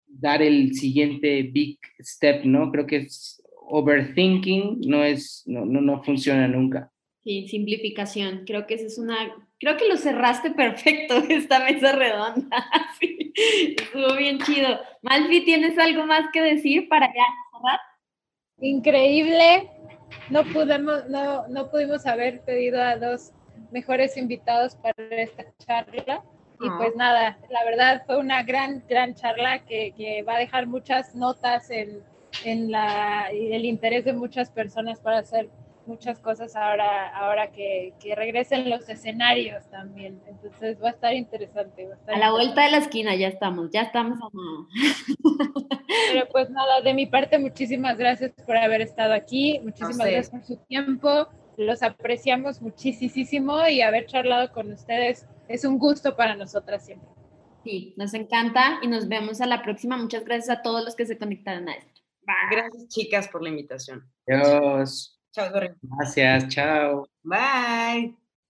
dar 0.08 0.42
el 0.42 0.74
siguiente 0.74 1.44
big 1.44 1.80
step, 2.00 2.44
¿no? 2.44 2.70
Creo 2.72 2.86
que 2.86 2.98
es 2.98 3.42
overthinking, 3.68 4.82
no, 4.82 5.06
es, 5.06 5.44
no, 5.46 5.66
no, 5.66 5.80
no 5.80 6.04
funciona 6.04 6.50
nunca 6.50 6.92
Sí, 7.26 7.48
simplificación. 7.48 8.44
Creo 8.46 8.68
que 8.68 8.76
esa 8.76 8.86
es 8.86 9.00
una, 9.00 9.18
creo 9.60 9.78
que 9.78 9.88
lo 9.88 9.98
cerraste 9.98 10.52
perfecto, 10.56 11.16
esta 11.28 11.60
mesa 11.60 11.92
redonda. 11.92 12.66
Sí, 13.00 13.34
estuvo 13.36 14.16
bien 14.16 14.40
chido. 14.40 14.80
Malfi, 15.02 15.44
¿tienes 15.44 15.78
algo 15.78 16.06
más 16.06 16.30
que 16.32 16.42
decir 16.42 16.88
para 16.88 17.08
ya 17.08 17.24
cerrar? 17.52 17.80
Increíble. 18.62 19.70
No 20.30 20.44
pudimos, 20.46 21.10
no, 21.10 21.48
no 21.48 21.70
pudimos 21.70 22.06
haber 22.06 22.42
pedido 22.42 22.82
a 22.82 22.96
dos 22.96 23.34
mejores 23.72 24.16
invitados 24.16 24.76
para 24.76 24.96
esta 25.10 25.44
charla. 25.58 26.24
Y 26.62 26.70
pues 26.78 26.96
nada, 26.96 27.38
la 27.50 27.66
verdad 27.66 28.04
fue 28.06 28.18
una 28.18 28.44
gran, 28.44 28.82
gran 28.88 29.16
charla 29.16 29.66
que, 29.66 29.94
que 29.98 30.24
va 30.24 30.36
a 30.36 30.40
dejar 30.40 30.68
muchas 30.68 31.14
notas 31.16 31.70
en, 31.70 32.02
en 32.46 32.72
la, 32.72 33.30
el 33.32 33.66
interés 33.66 34.06
de 34.06 34.14
muchas 34.14 34.52
personas 34.52 35.02
para 35.02 35.18
hacer 35.18 35.50
muchas 35.88 36.20
cosas 36.20 36.56
ahora, 36.56 37.10
ahora 37.16 37.52
que, 37.52 37.94
que, 38.00 38.16
regresen 38.16 38.70
los 38.70 38.88
escenarios 38.90 39.70
también. 39.70 40.22
Entonces 40.28 40.82
va 40.82 40.90
a 40.90 40.92
estar 40.92 41.14
interesante. 41.14 41.88
a 42.08 42.18
la 42.18 42.32
vuelta 42.32 42.64
de 42.64 42.72
la 42.72 42.78
esquina 42.78 43.16
ya 43.16 43.28
estamos, 43.28 43.70
ya 43.72 43.82
estamos 43.82 44.20
a 44.22 44.28
Pero 46.12 46.28
pues 46.32 46.50
nada, 46.50 46.82
de 46.82 46.94
mi 46.94 47.06
parte, 47.06 47.40
muchísimas 47.40 47.98
gracias 47.98 48.32
por 48.46 48.58
haber 48.58 48.82
estado 48.82 49.14
aquí, 49.14 49.60
muchísimas 49.64 50.08
gracias 50.08 50.30
por 50.30 50.44
su 50.44 50.58
tiempo, 50.66 51.28
los 51.58 51.84
apreciamos 51.84 52.62
muchísimo 52.62 53.68
y 53.68 53.82
haber 53.82 54.06
charlado 54.06 54.52
con 54.52 54.72
ustedes 54.72 55.28
es 55.48 55.66
un 55.66 55.78
gusto 55.78 56.16
para 56.16 56.36
nosotras 56.36 56.86
siempre. 56.86 57.10
Sí, 57.64 57.94
nos 57.98 58.14
encanta 58.14 58.80
y 58.82 58.88
nos 58.88 59.08
vemos 59.08 59.42
a 59.42 59.48
la 59.48 59.64
próxima. 59.64 59.98
Muchas 59.98 60.24
gracias 60.24 60.56
a 60.56 60.62
todos 60.62 60.84
los 60.84 60.96
que 60.96 61.06
se 61.06 61.18
conectaron 61.18 61.68
a 61.68 61.74
esto. 61.74 62.02
Gracias, 62.52 62.88
chicas, 62.90 63.28
por 63.28 63.42
la 63.42 63.50
invitación. 63.50 64.12
Adiós. 64.28 65.15
Chao, 65.36 65.52
Gracias, 65.84 66.48
chao. 66.50 67.08
Bye. 67.24 68.16